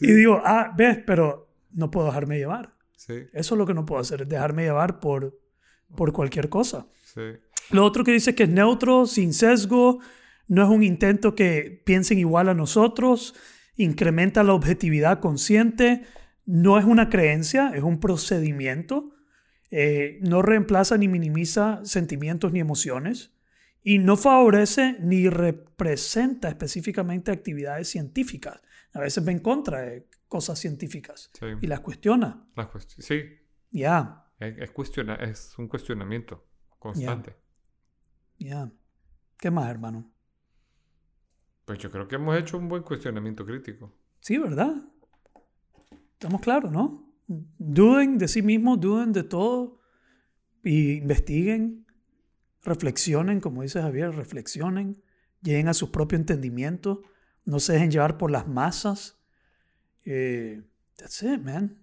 Y 0.00 0.12
digo, 0.12 0.42
ah, 0.44 0.72
ves, 0.76 0.98
pero 1.06 1.45
no 1.76 1.90
puedo 1.90 2.06
dejarme 2.06 2.38
llevar. 2.38 2.74
Sí, 2.96 3.12
Eso 3.32 3.54
es 3.54 3.58
lo 3.58 3.66
que 3.66 3.74
no 3.74 3.84
puedo 3.84 4.00
hacer, 4.00 4.22
es 4.22 4.28
dejarme 4.28 4.64
llevar 4.64 4.98
por, 4.98 5.38
por 5.94 6.12
cualquier 6.12 6.48
cosa. 6.48 6.88
sí. 7.14 7.20
Lo 7.70 7.84
otro 7.84 8.04
que 8.04 8.12
dice 8.12 8.36
que 8.36 8.44
es 8.44 8.48
neutro, 8.48 9.06
sin 9.06 9.32
sesgo, 9.32 9.98
no 10.46 10.62
es 10.62 10.68
un 10.68 10.84
intento 10.84 11.34
que 11.34 11.82
piensen 11.84 12.18
igual 12.18 12.48
a 12.48 12.54
nosotros, 12.54 13.34
incrementa 13.74 14.44
la 14.44 14.52
objetividad 14.52 15.18
consciente, 15.18 16.04
no 16.44 16.78
es 16.78 16.84
una 16.84 17.08
creencia, 17.10 17.72
es 17.74 17.82
un 17.82 17.98
procedimiento, 17.98 19.10
eh, 19.72 20.20
no 20.22 20.42
reemplaza 20.42 20.96
ni 20.96 21.08
minimiza 21.08 21.80
sentimientos 21.84 22.52
ni 22.52 22.60
emociones 22.60 23.32
y 23.82 23.98
no 23.98 24.16
favorece 24.16 24.96
ni 25.00 25.28
representa 25.28 26.48
específicamente 26.48 27.32
actividades 27.32 27.88
científicas. 27.88 28.60
A 28.92 29.00
veces 29.00 29.26
va 29.26 29.32
en 29.32 29.40
contra 29.40 29.80
de 29.80 30.06
cosas 30.28 30.58
científicas 30.58 31.30
Sí. 31.38 31.46
y 31.60 31.66
las 31.66 31.80
cuestiona. 31.80 32.46
Sí, 32.98 33.22
Ya, 33.70 34.26
es, 34.38 34.58
es 34.58 34.70
cuestiona, 34.70 35.14
es 35.16 35.56
un 35.58 35.68
cuestionamiento 35.68 36.46
constante. 36.78 37.36
ya. 38.38 38.70
¿Qué 39.38 39.50
más, 39.50 39.68
hermano? 39.70 40.10
Pues 41.66 41.78
yo 41.78 41.90
creo 41.90 42.08
que 42.08 42.14
hemos 42.16 42.36
hecho 42.38 42.56
un 42.58 42.68
buen 42.68 42.82
cuestionamiento 42.82 43.44
crítico. 43.44 43.92
Sí, 44.20 44.38
¿verdad? 44.38 44.74
Estamos 46.12 46.40
claros, 46.40 46.72
¿no? 46.72 47.12
Duden 47.28 48.18
de 48.18 48.28
sí 48.28 48.40
mismos, 48.40 48.80
duden 48.80 49.12
de 49.12 49.24
todo 49.24 49.80
y 50.64 50.92
investiguen, 50.98 51.86
reflexionen, 52.62 53.40
como 53.40 53.62
dice 53.62 53.82
Javier, 53.82 54.14
reflexionen, 54.14 55.02
lleguen 55.42 55.68
a 55.68 55.74
su 55.74 55.90
propio 55.92 56.16
entendimiento, 56.16 57.02
no 57.44 57.58
se 57.60 57.74
dejen 57.74 57.90
llevar 57.90 58.16
por 58.16 58.30
las 58.30 58.46
masas. 58.48 59.20
Eh, 60.06 60.62
that's 60.96 61.22
it, 61.22 61.40
man. 61.40 61.82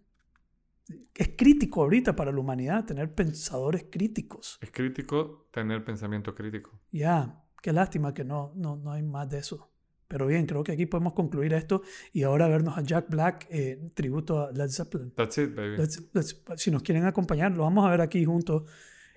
Es 1.15 1.29
crítico 1.37 1.81
ahorita 1.83 2.15
para 2.15 2.31
la 2.31 2.39
humanidad 2.39 2.85
tener 2.85 3.13
pensadores 3.13 3.85
críticos. 3.89 4.57
Es 4.61 4.71
crítico 4.71 5.47
tener 5.51 5.83
pensamiento 5.83 6.33
crítico. 6.33 6.79
Ya, 6.91 7.43
qué 7.61 7.71
lástima 7.71 8.13
que 8.13 8.23
no, 8.23 8.53
no, 8.55 8.75
no 8.77 8.91
hay 8.91 9.03
más 9.03 9.29
de 9.29 9.39
eso. 9.39 9.69
Pero 10.07 10.27
bien, 10.27 10.45
creo 10.45 10.63
que 10.63 10.73
aquí 10.73 10.85
podemos 10.85 11.13
concluir 11.13 11.53
esto 11.53 11.81
y 12.11 12.23
ahora 12.23 12.47
vernos 12.47 12.77
a 12.77 12.81
Jack 12.81 13.09
Black, 13.09 13.47
eh, 13.49 13.89
tributo 13.93 14.41
a 14.47 14.51
Led 14.51 14.69
Zeppelin. 14.69 15.11
That's 15.15 15.37
it, 15.37 15.55
baby. 15.55 15.77
Let's- 15.77 16.09
let's- 16.13 16.57
si 16.57 16.69
nos 16.71 16.83
quieren 16.83 17.05
acompañar, 17.05 17.51
lo 17.53 17.63
vamos 17.63 17.85
a 17.85 17.89
ver 17.91 18.01
aquí 18.01 18.23
juntos 18.25 18.63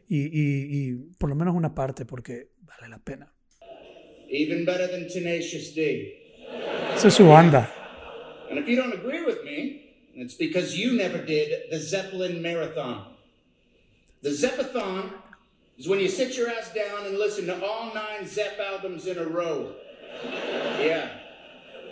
y, 0.09 0.21
y- 0.23 0.89
y 0.91 0.93
por 1.19 1.29
lo 1.29 1.35
menos 1.35 1.55
una 1.55 1.75
parte 1.75 2.07
porque 2.07 2.53
vale 2.61 2.89
la 2.89 2.99
pena. 2.99 3.33
Even 4.29 4.65
better 4.65 4.89
than 4.91 5.07
Tenacious 5.09 5.75
D. 5.75 6.23
Esa 6.95 7.09
es 7.09 7.15
su 7.15 7.27
banda. 7.27 7.71
And 8.57 8.65
if 8.65 8.71
you 8.71 8.77
don't 8.77 8.95
agree 8.95 9.23
with 9.23 9.45
me, 9.45 9.83
it's 10.15 10.33
because 10.33 10.79
you 10.79 10.95
never 10.95 11.19
did 11.19 11.71
the 11.71 11.79
Zeppelin 11.79 12.41
Marathon. 12.41 13.05
The 14.23 14.31
Zeppathon 14.31 15.13
is 15.77 15.87
when 15.87 16.01
you 16.01 16.09
sit 16.09 16.39
your 16.39 16.49
ass 16.49 16.73
down 16.73 17.05
and 17.05 17.19
listen 17.19 17.45
to 17.49 17.63
all 17.63 17.93
nine 17.93 18.27
Zepp 18.27 18.59
albums 18.59 19.07
in 19.07 19.19
a 19.19 19.27
row. 19.27 19.75
Yeah. 20.25 21.19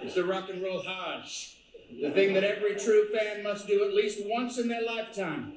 It's 0.00 0.14
the 0.14 0.24
rock 0.24 0.48
and 0.48 0.62
roll 0.62 0.80
Hodge. 0.80 1.58
The 2.00 2.10
thing 2.12 2.32
that 2.32 2.44
every 2.44 2.76
true 2.76 3.10
fan 3.10 3.42
must 3.42 3.66
do 3.66 3.84
at 3.84 3.92
least 3.92 4.20
once 4.24 4.56
in 4.56 4.68
their 4.68 4.86
lifetime. 4.86 5.52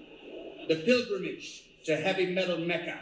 The 0.67 0.75
pilgrimage 0.75 1.63
to 1.85 1.95
heavy 1.95 2.33
metal 2.33 2.57
Mecca. 2.57 2.99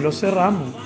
Lo 0.00 0.12
cerramos. 0.12 0.79